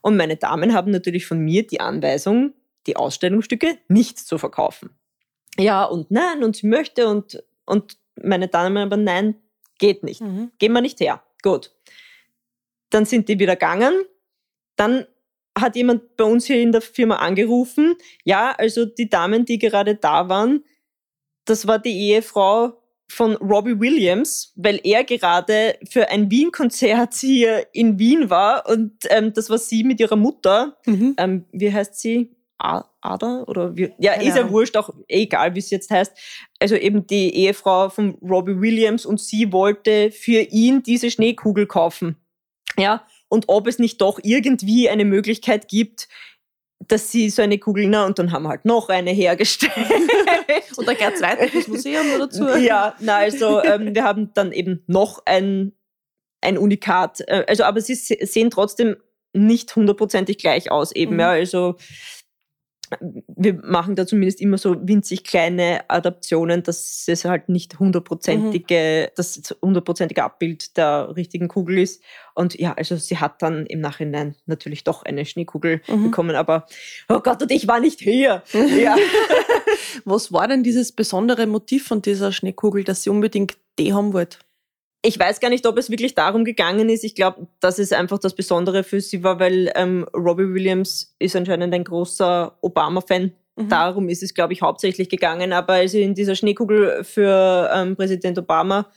Und 0.00 0.16
meine 0.16 0.36
Damen 0.36 0.72
haben 0.72 0.90
natürlich 0.90 1.26
von 1.26 1.38
mir 1.38 1.64
die 1.64 1.80
Anweisung, 1.80 2.54
die 2.86 2.96
Ausstellungsstücke 2.96 3.78
nicht 3.88 4.18
zu 4.18 4.38
verkaufen. 4.38 4.90
Ja 5.58 5.84
und 5.84 6.10
nein 6.10 6.42
und 6.42 6.56
sie 6.56 6.66
möchte 6.66 7.08
und, 7.08 7.42
und 7.66 7.98
meine 8.22 8.48
Damen 8.48 8.78
aber 8.78 8.96
nein, 8.96 9.36
geht 9.78 10.02
nicht. 10.02 10.20
Mhm. 10.20 10.50
Gehen 10.58 10.72
wir 10.72 10.80
nicht 10.80 11.00
her. 11.00 11.22
Gut. 11.42 11.72
Dann 12.90 13.04
sind 13.04 13.28
die 13.28 13.38
wieder 13.38 13.56
gegangen. 13.56 14.04
Dann 14.76 15.06
hat 15.58 15.76
jemand 15.76 16.16
bei 16.16 16.24
uns 16.24 16.46
hier 16.46 16.60
in 16.60 16.72
der 16.72 16.80
Firma 16.80 17.16
angerufen. 17.16 17.96
Ja, 18.24 18.52
also 18.52 18.86
die 18.86 19.08
Damen, 19.08 19.44
die 19.44 19.58
gerade 19.58 19.96
da 19.96 20.28
waren, 20.28 20.64
das 21.44 21.66
war 21.66 21.78
die 21.78 22.10
Ehefrau 22.10 22.78
von 23.08 23.36
Robbie 23.36 23.78
Williams, 23.78 24.52
weil 24.56 24.80
er 24.84 25.04
gerade 25.04 25.76
für 25.88 26.08
ein 26.08 26.30
Wien-Konzert 26.30 27.14
hier 27.14 27.66
in 27.72 27.98
Wien 27.98 28.30
war 28.30 28.66
und 28.66 28.92
ähm, 29.10 29.34
das 29.34 29.50
war 29.50 29.58
sie 29.58 29.84
mit 29.84 30.00
ihrer 30.00 30.16
Mutter. 30.16 30.78
Mhm. 30.86 31.14
Ähm, 31.18 31.44
wie 31.52 31.72
heißt 31.72 32.00
sie? 32.00 32.34
Ada 32.62 33.44
oder 33.46 33.76
wie? 33.76 33.92
Ja, 33.98 34.12
ist 34.14 34.36
ja 34.36 34.48
wurscht, 34.50 34.76
auch 34.76 34.90
egal, 35.08 35.54
wie 35.54 35.58
es 35.58 35.70
jetzt 35.70 35.90
heißt. 35.90 36.12
Also 36.60 36.76
eben 36.76 37.06
die 37.06 37.34
Ehefrau 37.34 37.88
von 37.88 38.16
Robbie 38.22 38.60
Williams 38.60 39.04
und 39.04 39.20
sie 39.20 39.52
wollte 39.52 40.10
für 40.10 40.40
ihn 40.40 40.82
diese 40.82 41.10
Schneekugel 41.10 41.66
kaufen. 41.66 42.16
Ja, 42.78 43.04
und 43.28 43.44
ob 43.48 43.66
es 43.66 43.78
nicht 43.78 44.00
doch 44.00 44.20
irgendwie 44.22 44.88
eine 44.88 45.04
Möglichkeit 45.04 45.68
gibt, 45.68 46.08
dass 46.88 47.10
sie 47.10 47.30
so 47.30 47.42
eine 47.42 47.58
Kugel, 47.58 47.86
na, 47.86 48.06
und 48.06 48.18
dann 48.18 48.32
haben 48.32 48.44
wir 48.44 48.50
halt 48.50 48.64
noch 48.64 48.88
eine 48.88 49.10
hergestellt. 49.10 49.72
und 50.76 50.86
dann 50.86 50.96
geht 50.96 51.14
es 51.14 51.22
weiter 51.22 51.46
das 51.52 51.68
Museum 51.68 52.06
oder 52.14 52.26
dazu. 52.26 52.46
Ja, 52.60 52.94
na, 53.00 53.16
also 53.16 53.62
ähm, 53.62 53.94
wir 53.94 54.04
haben 54.04 54.32
dann 54.34 54.52
eben 54.52 54.82
noch 54.86 55.22
ein, 55.26 55.72
ein 56.40 56.58
Unikat. 56.58 57.20
Äh, 57.26 57.44
also, 57.46 57.64
aber 57.64 57.80
sie 57.80 57.94
sehen 57.94 58.50
trotzdem 58.50 58.96
nicht 59.32 59.74
hundertprozentig 59.74 60.38
gleich 60.38 60.70
aus 60.70 60.92
eben, 60.92 61.14
mhm. 61.14 61.20
ja. 61.20 61.30
Also 61.30 61.76
wir 63.00 63.54
machen 63.54 63.96
da 63.96 64.06
zumindest 64.06 64.40
immer 64.40 64.58
so 64.58 64.76
winzig 64.86 65.24
kleine 65.24 65.80
Adaptionen, 65.88 66.62
dass 66.62 67.04
es 67.06 67.24
halt 67.24 67.48
nicht 67.48 67.78
hundertprozentige, 67.78 69.08
mhm. 69.08 69.12
das 69.16 69.54
hundertprozentige 69.62 70.24
Abbild 70.24 70.76
der 70.76 71.14
richtigen 71.16 71.48
Kugel 71.48 71.78
ist. 71.78 72.02
Und 72.34 72.58
ja, 72.58 72.72
also 72.74 72.96
sie 72.96 73.18
hat 73.18 73.42
dann 73.42 73.66
im 73.66 73.80
Nachhinein 73.80 74.36
natürlich 74.46 74.84
doch 74.84 75.04
eine 75.04 75.24
Schneekugel 75.24 75.82
mhm. 75.88 76.04
bekommen, 76.04 76.36
aber 76.36 76.66
oh 77.08 77.20
Gott, 77.20 77.42
und 77.42 77.50
ich 77.50 77.68
war 77.68 77.80
nicht 77.80 78.00
hier. 78.00 78.42
ja. 78.52 78.96
Was 80.04 80.32
war 80.32 80.48
denn 80.48 80.62
dieses 80.62 80.92
besondere 80.92 81.46
Motiv 81.46 81.86
von 81.86 82.02
dieser 82.02 82.32
Schneekugel, 82.32 82.84
dass 82.84 83.02
sie 83.02 83.10
unbedingt 83.10 83.56
die 83.78 83.92
haben 83.92 84.12
wollte? 84.12 84.38
Ich 85.04 85.18
weiß 85.18 85.40
gar 85.40 85.50
nicht, 85.50 85.66
ob 85.66 85.76
es 85.78 85.90
wirklich 85.90 86.14
darum 86.14 86.44
gegangen 86.44 86.88
ist. 86.88 87.02
Ich 87.02 87.16
glaube, 87.16 87.48
dass 87.58 87.80
es 87.80 87.92
einfach 87.92 88.18
das 88.18 88.34
Besondere 88.34 88.84
für 88.84 89.00
sie 89.00 89.24
war, 89.24 89.40
weil 89.40 89.72
ähm, 89.74 90.06
Robbie 90.14 90.54
Williams 90.54 91.14
ist 91.18 91.34
anscheinend 91.34 91.74
ein 91.74 91.82
großer 91.82 92.56
Obama-Fan. 92.60 93.32
Mhm. 93.56 93.68
Darum 93.68 94.08
ist 94.08 94.22
es, 94.22 94.32
glaube 94.32 94.52
ich, 94.52 94.62
hauptsächlich 94.62 95.08
gegangen. 95.08 95.52
Aber 95.52 95.74
also 95.74 95.98
in 95.98 96.14
dieser 96.14 96.36
Schneekugel 96.36 97.02
für 97.02 97.68
ähm, 97.74 97.96
Präsident 97.96 98.38
Obama 98.38 98.88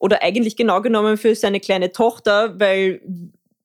oder 0.00 0.20
eigentlich 0.22 0.56
genau 0.56 0.82
genommen 0.82 1.16
für 1.16 1.34
seine 1.36 1.60
kleine 1.60 1.92
Tochter, 1.92 2.58
weil 2.58 3.00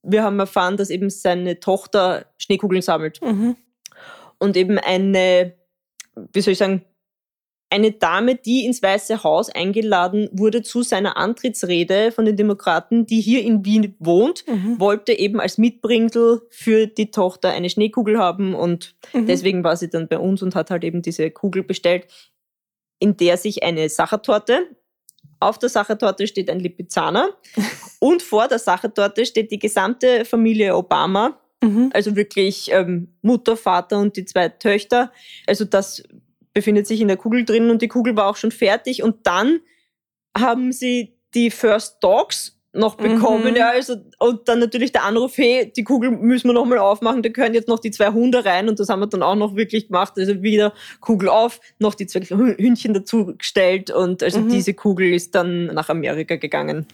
wir 0.04 0.24
haben 0.24 0.40
erfahren, 0.40 0.78
dass 0.78 0.92
eben 0.92 1.10
seine 1.10 1.60
Tochter 1.60 2.28
Schneekugeln 2.38 2.84
sammelt. 2.84 3.20
Mhm. 3.24 3.56
Und 4.38 4.56
eben 4.56 4.78
eine, 4.78 5.56
wie 6.32 6.42
soll 6.42 6.52
ich 6.52 6.60
sagen, 6.60 6.86
eine 7.70 7.92
Dame, 7.92 8.36
die 8.36 8.66
ins 8.66 8.82
Weiße 8.82 9.24
Haus 9.24 9.50
eingeladen 9.50 10.30
wurde 10.32 10.62
zu 10.62 10.84
seiner 10.84 11.18
Antrittsrede 11.18 12.12
von 12.12 12.26
den 12.26 12.38
Demokraten, 12.38 13.06
die 13.06 13.20
hier 13.20 13.44
in 13.44 13.66
Wien 13.66 13.96
wohnt, 14.00 14.46
mhm. 14.48 14.80
wollte 14.80 15.12
eben 15.12 15.42
als 15.42 15.58
Mitbringsel 15.58 16.42
für 16.50 16.88
die 16.88 17.12
Tochter 17.12 17.50
eine 17.50 17.70
Schneekugel 17.70 18.18
haben 18.18 18.56
und 18.56 18.96
mhm. 19.14 19.26
deswegen 19.26 19.64
war 19.64 19.76
sie 19.76 19.90
dann 19.90 20.08
bei 20.08 20.18
uns 20.18 20.42
und 20.42 20.56
hat 20.56 20.72
halt 20.72 20.84
eben 20.86 21.02
diese 21.02 21.30
Kugel 21.30 21.64
bestellt, 21.64 22.08
in 23.00 23.18
der 23.18 23.38
sich 23.38 23.64
eine 23.64 23.90
Sachertorte, 23.90 24.68
auf 25.40 25.60
der 25.60 25.70
Sachertorte 25.70 26.26
steht 26.26 26.50
ein 26.50 26.60
Lipizzaner 26.60 27.30
und 28.00 28.22
vor 28.22 28.48
der 28.48 28.60
Sachertorte 28.60 29.26
steht 29.26 29.52
die 29.52 29.60
gesamte 29.60 30.26
Familie 30.26 30.76
Obama, 30.76 31.40
mhm. 31.62 31.92
also 31.94 32.16
wirklich 32.16 32.72
ähm, 32.72 33.14
Mutter, 33.22 33.58
Vater 33.58 34.00
und 34.00 34.16
die 34.16 34.26
zwei 34.26 34.50
Töchter. 34.50 35.12
Also 35.46 35.66
das 35.66 36.04
befindet 36.58 36.88
sich 36.88 37.02
in 37.02 37.08
der 37.08 37.18
Kugel 37.18 37.46
drin 37.46 37.70
und 37.70 37.84
die 37.84 37.88
Kugel 37.88 38.16
war 38.16 38.26
auch 38.26 38.36
schon 38.36 38.50
fertig. 38.50 39.04
Und 39.04 39.28
dann 39.28 39.60
haben 40.36 40.72
sie 40.72 41.16
die 41.36 41.52
First 41.52 41.98
Dogs 42.02 42.60
noch 42.74 42.96
bekommen, 42.96 43.52
mhm. 43.52 43.56
ja, 43.56 43.70
also, 43.70 43.98
und 44.18 44.48
dann 44.48 44.58
natürlich 44.58 44.92
der 44.92 45.04
Anruf, 45.04 45.38
hey, 45.38 45.72
die 45.72 45.84
Kugel 45.84 46.10
müssen 46.10 46.50
wir 46.50 46.54
nochmal 46.54 46.80
aufmachen, 46.80 47.22
da 47.22 47.30
können 47.30 47.54
jetzt 47.54 47.68
noch 47.68 47.78
die 47.78 47.92
zwei 47.92 48.10
Hunde 48.10 48.44
rein 48.44 48.70
und 48.70 48.80
das 48.80 48.90
haben 48.90 49.00
wir 49.00 49.08
dann 49.08 49.22
auch 49.22 49.36
noch 49.36 49.56
wirklich 49.56 49.88
gemacht, 49.88 50.14
also 50.18 50.42
wieder 50.42 50.74
Kugel 51.00 51.30
auf, 51.30 51.60
noch 51.78 51.94
die 51.94 52.08
zwei 52.08 52.22
Hündchen 52.22 52.94
dazu 52.94 53.36
gestellt 53.38 53.92
und 53.92 54.24
also 54.24 54.40
mhm. 54.40 54.50
diese 54.50 54.74
Kugel 54.74 55.14
ist 55.14 55.36
dann 55.36 55.68
nach 55.68 55.90
Amerika 55.90 56.38
gegangen. 56.38 56.88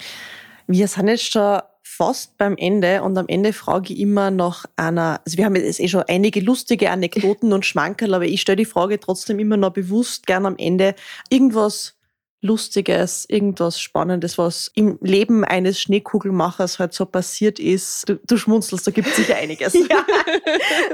Wir 0.67 0.87
sind 0.87 1.07
jetzt 1.07 1.31
schon 1.31 1.59
fast 1.95 2.37
beim 2.37 2.55
Ende 2.57 3.03
und 3.03 3.17
am 3.17 3.27
Ende 3.27 3.53
frage 3.53 3.93
ich 3.93 3.99
immer 3.99 4.31
nach 4.31 4.65
einer, 4.75 5.21
also 5.25 5.37
wir 5.37 5.45
haben 5.45 5.55
jetzt 5.55 5.79
eh 5.79 5.87
schon 5.87 6.03
einige 6.07 6.39
lustige 6.39 6.89
Anekdoten 6.89 7.53
und 7.53 7.65
Schmankerl, 7.65 8.13
aber 8.13 8.25
ich 8.25 8.41
stelle 8.41 8.57
die 8.57 8.65
Frage 8.65 8.99
trotzdem 8.99 9.39
immer 9.39 9.57
noch 9.57 9.73
bewusst 9.73 10.25
gern 10.25 10.45
am 10.45 10.55
Ende 10.57 10.95
irgendwas 11.29 11.95
Lustiges, 12.41 13.25
irgendwas 13.29 13.79
Spannendes, 13.79 14.37
was 14.37 14.69
im 14.75 14.99
Leben 15.01 15.45
eines 15.45 15.79
Schneekugelmachers 15.79 16.77
halt 16.77 16.93
so 16.93 17.05
passiert 17.05 17.57
ist. 17.57 18.09
Du, 18.09 18.19
du 18.27 18.37
schmunzelst, 18.37 18.85
da 18.85 18.91
gibt 18.91 19.07
es 19.07 19.15
sicher 19.15 19.37
einiges. 19.37 19.73
ja. 19.89 20.05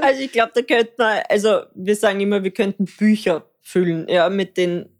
Also 0.00 0.22
ich 0.22 0.30
glaube, 0.30 0.52
da 0.54 0.62
könnte 0.62 0.92
man, 0.98 1.18
also 1.28 1.62
wir 1.74 1.96
sagen 1.96 2.20
immer, 2.20 2.44
wir 2.44 2.52
könnten 2.52 2.84
Bücher 2.84 3.46
füllen, 3.62 4.06
ja, 4.08 4.28
mit 4.30 4.56
den 4.56 4.90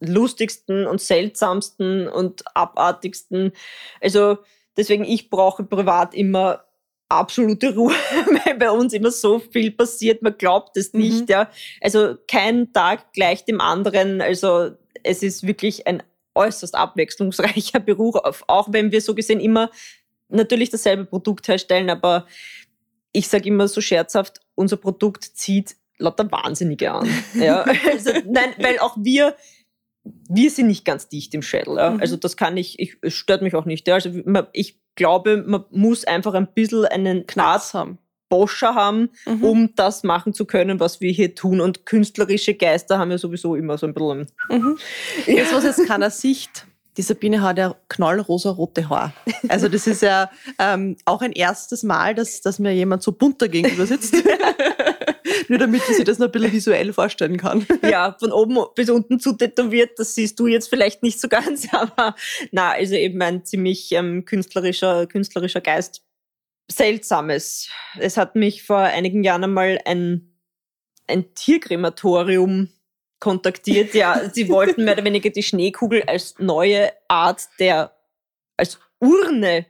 lustigsten 0.00 0.86
und 0.86 1.00
seltsamsten 1.00 2.06
und 2.06 2.44
abartigsten. 2.54 3.52
Also 4.00 4.38
Deswegen, 4.78 5.04
ich 5.04 5.28
brauche 5.28 5.64
privat 5.64 6.14
immer 6.14 6.64
absolute 7.08 7.74
Ruhe, 7.74 7.92
weil 8.44 8.54
bei 8.54 8.70
uns 8.70 8.92
immer 8.92 9.10
so 9.10 9.40
viel 9.40 9.72
passiert, 9.72 10.22
man 10.22 10.38
glaubt 10.38 10.76
es 10.76 10.92
mhm. 10.92 11.00
nicht. 11.00 11.20
Mhm. 11.22 11.26
Ja. 11.28 11.50
Also 11.80 12.14
kein 12.28 12.72
Tag 12.72 13.12
gleich 13.12 13.44
dem 13.44 13.60
anderen. 13.60 14.20
Also 14.20 14.70
es 15.02 15.22
ist 15.22 15.46
wirklich 15.46 15.86
ein 15.86 16.02
äußerst 16.34 16.74
abwechslungsreicher 16.74 17.80
Beruf, 17.86 18.14
auch 18.46 18.68
wenn 18.72 18.92
wir 18.92 19.00
so 19.00 19.14
gesehen 19.14 19.40
immer 19.40 19.70
natürlich 20.28 20.70
dasselbe 20.70 21.06
Produkt 21.06 21.48
herstellen, 21.48 21.90
aber 21.90 22.26
ich 23.12 23.28
sage 23.28 23.48
immer 23.48 23.66
so 23.66 23.80
scherzhaft, 23.80 24.40
unser 24.54 24.76
Produkt 24.76 25.24
zieht 25.24 25.76
lauter 25.98 26.30
Wahnsinnige 26.30 26.92
an. 26.92 27.08
Ja. 27.34 27.64
Also, 27.90 28.12
nein, 28.26 28.54
weil 28.58 28.78
auch 28.78 28.96
wir 28.98 29.34
wir 30.28 30.50
sind 30.50 30.66
nicht 30.66 30.84
ganz 30.84 31.08
dicht 31.08 31.34
im 31.34 31.42
Schädel. 31.42 31.76
Ja? 31.76 31.90
Mhm. 31.90 32.00
Also 32.00 32.16
das 32.16 32.36
kann 32.36 32.56
ich, 32.56 32.78
ich, 32.78 32.96
es 33.02 33.14
stört 33.14 33.42
mich 33.42 33.54
auch 33.54 33.64
nicht. 33.64 33.86
Ja? 33.88 33.94
Also 33.94 34.10
ich 34.52 34.80
glaube, 34.94 35.44
man 35.46 35.64
muss 35.70 36.04
einfach 36.04 36.34
ein 36.34 36.48
bisschen 36.52 36.84
einen 36.86 37.26
Knarz 37.26 37.74
haben. 37.74 37.98
Boscher 38.28 38.74
haben, 38.74 39.08
mhm. 39.26 39.44
um 39.44 39.74
das 39.74 40.02
machen 40.02 40.34
zu 40.34 40.44
können, 40.44 40.80
was 40.80 41.00
wir 41.00 41.10
hier 41.12 41.34
tun. 41.34 41.60
Und 41.60 41.86
künstlerische 41.86 42.54
Geister 42.54 42.98
haben 42.98 43.10
ja 43.10 43.18
sowieso 43.18 43.54
immer 43.54 43.78
so 43.78 43.86
ein 43.86 43.94
bisschen. 43.94 44.26
Mhm. 44.50 44.78
Ja. 45.26 45.44
Das, 45.44 45.52
was 45.52 45.64
jetzt 45.64 45.86
keiner 45.86 46.10
sieht, 46.10 46.66
die 46.96 47.02
Sabine 47.02 47.42
hat 47.42 47.58
ja 47.58 47.76
knallrosa-rote 47.88 48.88
Haar. 48.88 49.12
Also 49.48 49.68
das 49.68 49.86
ist 49.86 50.02
ja 50.02 50.30
ähm, 50.58 50.96
auch 51.04 51.22
ein 51.22 51.32
erstes 51.32 51.84
Mal, 51.84 52.14
dass, 52.14 52.40
dass 52.40 52.58
mir 52.58 52.74
jemand 52.74 53.02
so 53.02 53.12
bunter 53.12 53.48
gegenüber 53.48 53.86
sitzt. 53.86 54.14
Nur 55.48 55.58
damit 55.58 55.82
ich 55.88 55.96
sich 55.96 56.04
das 56.04 56.18
noch 56.18 56.26
ein 56.26 56.32
bisschen 56.32 56.52
visuell 56.52 56.92
vorstellen 56.92 57.36
kann. 57.36 57.66
Ja, 57.82 58.16
von 58.20 58.32
oben 58.32 58.58
bis 58.74 58.90
unten 58.90 59.20
zu 59.20 59.34
tätowiert, 59.34 59.98
das 59.98 60.14
siehst 60.14 60.38
du 60.38 60.46
jetzt 60.46 60.68
vielleicht 60.68 61.02
nicht 61.02 61.20
so 61.20 61.28
ganz, 61.28 61.68
aber 61.72 62.14
na, 62.50 62.72
also 62.72 62.94
eben 62.94 63.20
ein 63.22 63.44
ziemlich 63.44 63.92
ähm, 63.92 64.24
künstlerischer, 64.24 65.06
künstlerischer 65.06 65.60
Geist. 65.60 66.02
Seltsames. 66.70 67.70
Es 67.98 68.18
hat 68.18 68.34
mich 68.36 68.62
vor 68.62 68.78
einigen 68.78 69.24
Jahren 69.24 69.44
einmal 69.44 69.80
ein, 69.86 70.34
ein 71.06 71.34
Tierkrematorium 71.34 72.68
kontaktiert. 73.20 73.94
Ja, 73.94 74.28
sie 74.30 74.50
wollten 74.50 74.84
mehr 74.84 74.92
oder 74.94 75.04
weniger 75.04 75.30
die 75.30 75.42
Schneekugel 75.42 76.02
als 76.02 76.34
neue 76.38 76.92
Art 77.08 77.48
der, 77.58 77.96
als 78.58 78.78
Urne 79.00 79.64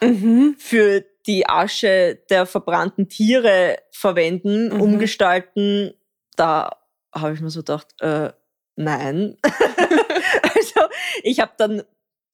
mhm. 0.00 0.54
für 0.58 1.04
die 1.26 1.48
Asche 1.48 2.20
der 2.30 2.46
verbrannten 2.46 3.08
Tiere 3.08 3.78
verwenden, 3.90 4.68
mhm. 4.68 4.80
umgestalten, 4.80 5.94
da 6.36 6.70
habe 7.14 7.34
ich 7.34 7.40
mir 7.40 7.50
so 7.50 7.60
gedacht, 7.60 7.94
äh, 8.00 8.32
nein. 8.76 9.36
also 9.42 10.80
ich 11.22 11.40
habe 11.40 11.52
dann 11.56 11.82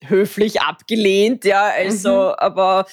höflich 0.03 0.61
abgelehnt, 0.61 1.45
ja, 1.45 1.65
also, 1.65 2.09
mhm. 2.09 2.35
aber 2.37 2.85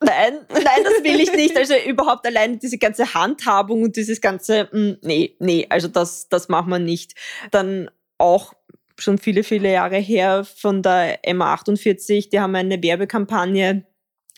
nein, 0.00 0.46
nein, 0.48 0.84
das 0.84 1.04
will 1.04 1.20
ich 1.20 1.32
nicht. 1.32 1.56
Also 1.56 1.74
überhaupt 1.86 2.26
alleine 2.26 2.56
diese 2.56 2.78
ganze 2.78 3.14
Handhabung 3.14 3.82
und 3.82 3.96
dieses 3.96 4.20
ganze, 4.20 4.64
mh, 4.64 4.70
hm, 4.72 4.98
nee, 5.02 5.36
nee, 5.38 5.66
also 5.68 5.88
das, 5.88 6.28
das 6.28 6.48
machen 6.48 6.70
wir 6.70 6.78
nicht. 6.78 7.14
Dann 7.50 7.90
auch 8.16 8.54
schon 8.98 9.18
viele, 9.18 9.44
viele 9.44 9.72
Jahre 9.72 9.98
her 9.98 10.44
von 10.44 10.82
der 10.82 11.22
MA48. 11.22 12.30
Die 12.30 12.40
haben 12.40 12.54
eine 12.54 12.82
Werbekampagne 12.82 13.84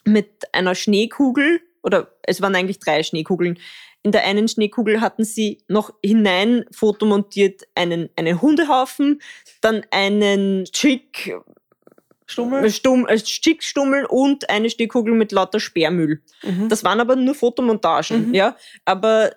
mit 0.05 0.53
einer 0.53 0.74
Schneekugel 0.74 1.61
oder 1.82 2.12
es 2.22 2.40
waren 2.40 2.55
eigentlich 2.55 2.78
drei 2.78 3.03
Schneekugeln. 3.03 3.59
In 4.03 4.12
der 4.12 4.24
einen 4.24 4.48
Schneekugel 4.48 5.01
hatten 5.01 5.24
sie 5.24 5.62
noch 5.68 5.92
hinein 6.05 6.64
fotomontiert 6.70 7.62
einen, 7.74 8.09
einen 8.16 8.40
Hundehaufen, 8.40 9.20
dann 9.61 9.84
einen 9.90 10.64
Chick 10.64 11.34
Stummel? 12.30 12.70
Stumm, 12.70 13.07
äh, 13.09 13.18
Stickstummel 13.18 14.07
und 14.07 14.48
eine 14.48 14.70
Schneekugel 14.70 15.14
mit 15.14 15.32
lauter 15.32 15.59
Sperrmüll. 15.59 16.22
Mhm. 16.44 16.68
Das 16.68 16.84
waren 16.84 17.01
aber 17.01 17.16
nur 17.16 17.34
Fotomontagen, 17.34 18.28
mhm. 18.28 18.34
ja. 18.34 18.57
Aber 18.84 19.32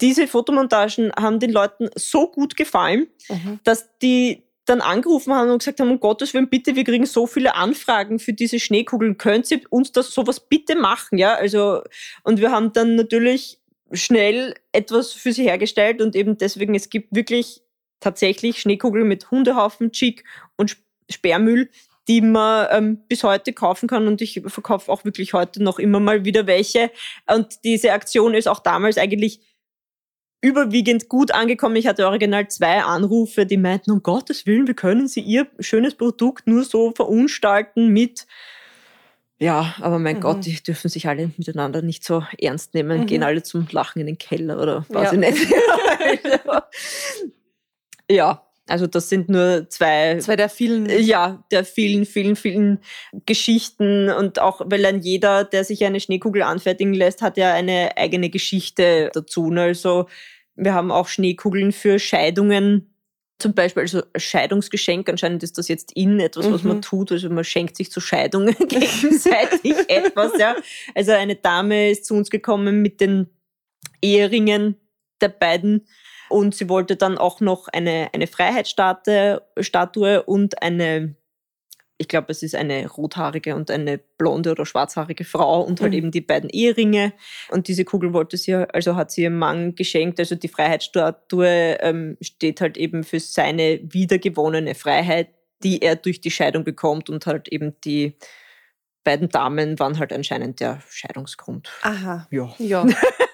diese 0.00 0.26
Fotomontagen 0.26 1.12
haben 1.12 1.38
den 1.38 1.52
Leuten 1.52 1.90
so 1.94 2.30
gut 2.30 2.56
gefallen, 2.56 3.08
mhm. 3.28 3.60
dass 3.62 3.90
die 3.98 4.42
dann 4.72 4.80
angerufen 4.80 5.34
haben 5.34 5.50
und 5.50 5.58
gesagt 5.58 5.80
haben, 5.80 5.90
um 5.90 6.00
Gottes 6.00 6.32
Willen, 6.32 6.48
bitte, 6.48 6.74
wir 6.74 6.84
kriegen 6.84 7.04
so 7.04 7.26
viele 7.26 7.54
Anfragen 7.54 8.18
für 8.18 8.32
diese 8.32 8.58
Schneekugeln, 8.58 9.18
könnt 9.18 9.50
ihr 9.50 9.60
uns 9.68 9.92
das 9.92 10.12
sowas 10.12 10.40
bitte 10.40 10.74
machen, 10.74 11.18
ja? 11.18 11.34
Also, 11.34 11.82
und 12.24 12.40
wir 12.40 12.50
haben 12.50 12.72
dann 12.72 12.96
natürlich 12.96 13.58
schnell 13.92 14.54
etwas 14.72 15.12
für 15.12 15.32
sie 15.32 15.44
hergestellt 15.44 16.00
und 16.00 16.16
eben 16.16 16.38
deswegen, 16.38 16.74
es 16.74 16.88
gibt 16.88 17.14
wirklich 17.14 17.62
tatsächlich 18.00 18.60
Schneekugeln 18.60 19.06
mit 19.06 19.30
Hundehaufen, 19.30 19.92
Chick 19.92 20.24
und 20.56 20.78
Sperrmüll, 21.10 21.68
die 22.08 22.22
man 22.22 22.66
ähm, 22.70 22.98
bis 23.08 23.22
heute 23.22 23.52
kaufen 23.52 23.88
kann 23.88 24.08
und 24.08 24.22
ich 24.22 24.42
verkaufe 24.46 24.90
auch 24.90 25.04
wirklich 25.04 25.34
heute 25.34 25.62
noch 25.62 25.78
immer 25.78 26.00
mal 26.00 26.24
wieder 26.24 26.46
welche. 26.46 26.90
Und 27.30 27.62
diese 27.64 27.92
Aktion 27.92 28.34
ist 28.34 28.48
auch 28.48 28.60
damals 28.60 28.96
eigentlich 28.96 29.40
überwiegend 30.42 31.08
gut 31.08 31.32
angekommen. 31.32 31.76
Ich 31.76 31.86
hatte 31.86 32.06
original 32.06 32.48
zwei 32.48 32.82
Anrufe, 32.82 33.46
die 33.46 33.56
meinten, 33.56 33.92
um 33.92 34.02
Gottes 34.02 34.44
Willen, 34.44 34.68
wie 34.68 34.74
können 34.74 35.08
Sie 35.08 35.20
Ihr 35.20 35.46
schönes 35.60 35.94
Produkt 35.94 36.46
nur 36.46 36.64
so 36.64 36.92
verunstalten 36.94 37.88
mit 37.88 38.26
ja, 39.38 39.74
aber 39.80 39.98
mein 39.98 40.18
mhm. 40.18 40.20
Gott, 40.20 40.46
die 40.46 40.62
dürfen 40.62 40.88
sich 40.88 41.08
alle 41.08 41.32
miteinander 41.36 41.82
nicht 41.82 42.04
so 42.04 42.22
ernst 42.40 42.74
nehmen, 42.74 43.00
mhm. 43.00 43.06
gehen 43.06 43.24
alle 43.24 43.42
zum 43.42 43.66
Lachen 43.72 43.98
in 43.98 44.06
den 44.06 44.16
Keller 44.16 44.62
oder 44.62 44.86
weiß 44.88 45.10
ja. 45.10 45.12
ich 45.14 45.18
nicht. 45.18 45.52
ja, 48.08 48.46
also 48.72 48.86
das 48.86 49.10
sind 49.10 49.28
nur 49.28 49.68
zwei. 49.68 50.16
Zwei 50.18 50.34
der 50.34 50.48
vielen. 50.48 50.88
Ja, 50.88 51.44
der 51.50 51.62
vielen, 51.62 52.06
vielen, 52.06 52.36
vielen 52.36 52.78
Geschichten. 53.26 54.08
Und 54.08 54.38
auch, 54.38 54.62
weil 54.64 54.80
dann 54.80 55.02
jeder, 55.02 55.44
der 55.44 55.62
sich 55.64 55.84
eine 55.84 56.00
Schneekugel 56.00 56.40
anfertigen 56.40 56.94
lässt, 56.94 57.20
hat 57.20 57.36
ja 57.36 57.52
eine 57.52 57.98
eigene 57.98 58.30
Geschichte 58.30 59.10
dazu. 59.12 59.50
Ne? 59.50 59.60
Also 59.60 60.06
wir 60.54 60.72
haben 60.72 60.90
auch 60.90 61.08
Schneekugeln 61.08 61.72
für 61.72 61.98
Scheidungen. 61.98 62.94
Zum 63.38 63.52
Beispiel, 63.52 63.82
also 63.82 64.04
Scheidungsgeschenk, 64.16 65.06
anscheinend 65.10 65.42
ist 65.42 65.58
das 65.58 65.68
jetzt 65.68 65.92
in 65.92 66.18
etwas, 66.18 66.50
was 66.50 66.62
mhm. 66.62 66.68
man 66.68 66.80
tut, 66.80 67.12
also 67.12 67.28
man 67.28 67.44
schenkt 67.44 67.76
sich 67.76 67.90
zu 67.90 68.00
Scheidungen 68.00 68.56
gegenseitig 68.68 69.74
etwas, 69.88 70.32
ja. 70.38 70.56
Also 70.94 71.12
eine 71.12 71.36
Dame 71.36 71.90
ist 71.90 72.06
zu 72.06 72.14
uns 72.14 72.30
gekommen 72.30 72.80
mit 72.80 73.02
den 73.02 73.28
Eheringen 74.00 74.76
der 75.20 75.28
beiden 75.28 75.86
und 76.32 76.54
sie 76.54 76.68
wollte 76.68 76.96
dann 76.96 77.18
auch 77.18 77.40
noch 77.40 77.68
eine, 77.68 78.08
eine 78.12 78.26
Freiheitsstatue 78.26 80.22
und 80.22 80.62
eine, 80.62 81.14
ich 81.98 82.08
glaube, 82.08 82.28
es 82.30 82.42
ist 82.42 82.54
eine 82.54 82.88
rothaarige 82.88 83.54
und 83.54 83.70
eine 83.70 83.98
blonde 83.98 84.50
oder 84.50 84.64
schwarzhaarige 84.64 85.24
Frau 85.24 85.60
und 85.60 85.80
halt 85.80 85.92
mhm. 85.92 85.98
eben 85.98 86.10
die 86.10 86.22
beiden 86.22 86.50
Eheringe. 86.50 87.12
Und 87.50 87.68
diese 87.68 87.84
Kugel 87.84 88.12
wollte 88.12 88.36
sie, 88.36 88.54
also 88.54 88.96
hat 88.96 89.10
sie 89.10 89.22
ihrem 89.22 89.38
Mann 89.38 89.74
geschenkt. 89.74 90.18
Also 90.18 90.34
die 90.34 90.48
Freiheitsstatue 90.48 91.78
ähm, 91.80 92.16
steht 92.20 92.60
halt 92.60 92.76
eben 92.76 93.04
für 93.04 93.20
seine 93.20 93.80
wiedergewonnene 93.82 94.74
Freiheit, 94.74 95.28
die 95.62 95.82
er 95.82 95.96
durch 95.96 96.20
die 96.20 96.30
Scheidung 96.30 96.64
bekommt 96.64 97.10
und 97.10 97.26
halt 97.26 97.48
eben 97.48 97.80
die 97.84 98.16
beiden 99.04 99.28
Damen 99.28 99.78
waren 99.78 99.98
halt 99.98 100.12
anscheinend 100.12 100.60
der 100.60 100.80
Scheidungsgrund. 100.88 101.70
Aha. 101.82 102.26
Ja. 102.30 102.54
ja. 102.58 102.86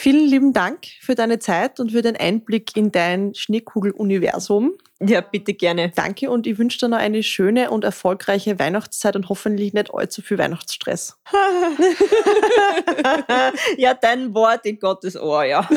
Vielen 0.00 0.28
lieben 0.28 0.54
Dank 0.54 0.86
für 0.98 1.14
deine 1.14 1.40
Zeit 1.40 1.78
und 1.78 1.92
für 1.92 2.00
den 2.00 2.16
Einblick 2.16 2.74
in 2.74 2.90
dein 2.90 3.34
Schneekugel-Universum. 3.34 4.72
Ja, 4.98 5.20
bitte 5.20 5.52
gerne. 5.52 5.92
Danke 5.94 6.30
und 6.30 6.46
ich 6.46 6.56
wünsche 6.56 6.78
dir 6.78 6.88
noch 6.88 6.96
eine 6.96 7.22
schöne 7.22 7.70
und 7.70 7.84
erfolgreiche 7.84 8.58
Weihnachtszeit 8.58 9.14
und 9.14 9.28
hoffentlich 9.28 9.74
nicht 9.74 9.92
allzu 9.92 10.22
viel 10.22 10.38
Weihnachtsstress. 10.38 11.18
ja, 13.76 13.92
dein 13.92 14.32
Wort 14.32 14.64
in 14.64 14.78
Gottes 14.78 15.20
Ohr, 15.20 15.44
ja. 15.44 15.68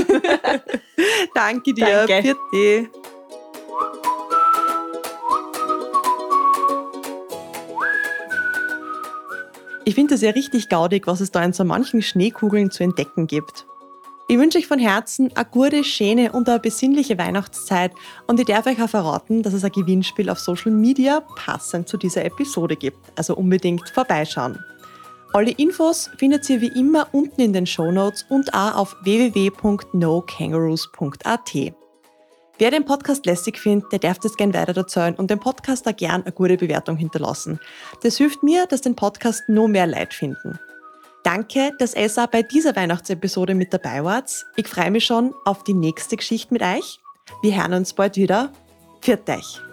Danke 1.36 1.74
dir. 1.74 2.06
Danke. 2.08 2.38
Bitte. 2.50 2.90
Ich 9.84 9.96
finde 9.96 10.16
es 10.16 10.22
ja 10.22 10.30
richtig 10.30 10.70
gaudig, 10.70 11.08
was 11.08 11.20
es 11.20 11.30
da 11.30 11.44
in 11.44 11.52
so 11.52 11.66
manchen 11.66 12.02
Schneekugeln 12.02 12.72
zu 12.72 12.86
entdecken 12.86 13.28
gibt. 13.28 13.66
Ich 14.30 14.38
wünsche 14.38 14.58
euch 14.58 14.68
von 14.68 14.80
Herzen 14.80 15.36
eine 15.36 15.46
gute, 15.46 15.84
schöne 15.84 16.32
und 16.32 16.48
eine 16.48 16.60
besinnliche 16.60 17.18
Weihnachtszeit 17.18 17.92
und 18.26 18.40
ich 18.40 18.46
darf 18.46 18.66
euch 18.66 18.82
auch 18.82 18.90
verraten, 18.90 19.44
dass 19.44 19.54
es 19.54 19.66
ein 19.66 19.72
Gewinnspiel 19.72 20.30
auf 20.30 20.40
Social 20.40 20.72
Media 20.72 21.20
passend 21.36 21.90
zu 21.90 21.98
dieser 21.98 22.24
Episode 22.24 22.78
gibt, 22.78 23.12
also 23.18 23.36
unbedingt 23.36 23.90
vorbeischauen. 23.90 24.64
Alle 25.34 25.52
Infos 25.52 26.10
findet 26.18 26.50
ihr 26.50 26.62
wie 26.62 26.72
immer 26.80 27.08
unten 27.12 27.42
in 27.42 27.52
den 27.52 27.66
Show 27.66 27.92
Notes 27.92 28.26
und 28.30 28.54
auch 28.54 28.76
auf 28.76 28.96
www.nokangaroos.at. 29.04 31.74
Wer 32.60 32.72
den 32.72 32.86
Podcast 32.86 33.26
lässig 33.26 33.58
findet, 33.58 33.92
der 33.92 34.00
darf 34.00 34.20
das 34.20 34.38
gern 34.38 34.54
weiter 34.54 34.78
erzählen 34.78 35.16
und 35.16 35.32
dem 35.32 35.40
Podcast 35.40 35.88
auch 35.88 35.96
gern 35.96 36.22
eine 36.22 36.32
gute 36.32 36.56
Bewertung 36.56 36.96
hinterlassen. 36.96 37.60
Das 38.04 38.18
hilft 38.18 38.42
mir, 38.42 38.68
dass 38.68 38.82
den 38.82 38.96
Podcast 38.96 39.50
noch 39.50 39.68
mehr 39.68 39.88
Leute 39.88 40.16
finden. 40.16 40.60
Danke, 41.24 41.72
dass 41.80 41.94
auch 42.18 42.28
bei 42.28 42.44
dieser 42.44 42.76
Weihnachtsepisode 42.76 43.56
mit 43.56 43.74
dabei 43.74 44.04
wart. 44.04 44.46
Ich 44.58 44.68
freue 44.68 44.92
mich 44.92 45.06
schon 45.06 45.34
auf 45.46 45.64
die 45.64 45.74
nächste 45.74 46.18
Geschichte 46.18 46.54
mit 46.54 46.62
euch. 46.62 47.00
Wir 47.42 47.56
hören 47.56 47.74
uns 47.74 47.94
bald 47.94 48.18
wieder. 48.18 48.52
Pfiat 49.02 49.30
euch! 49.30 49.73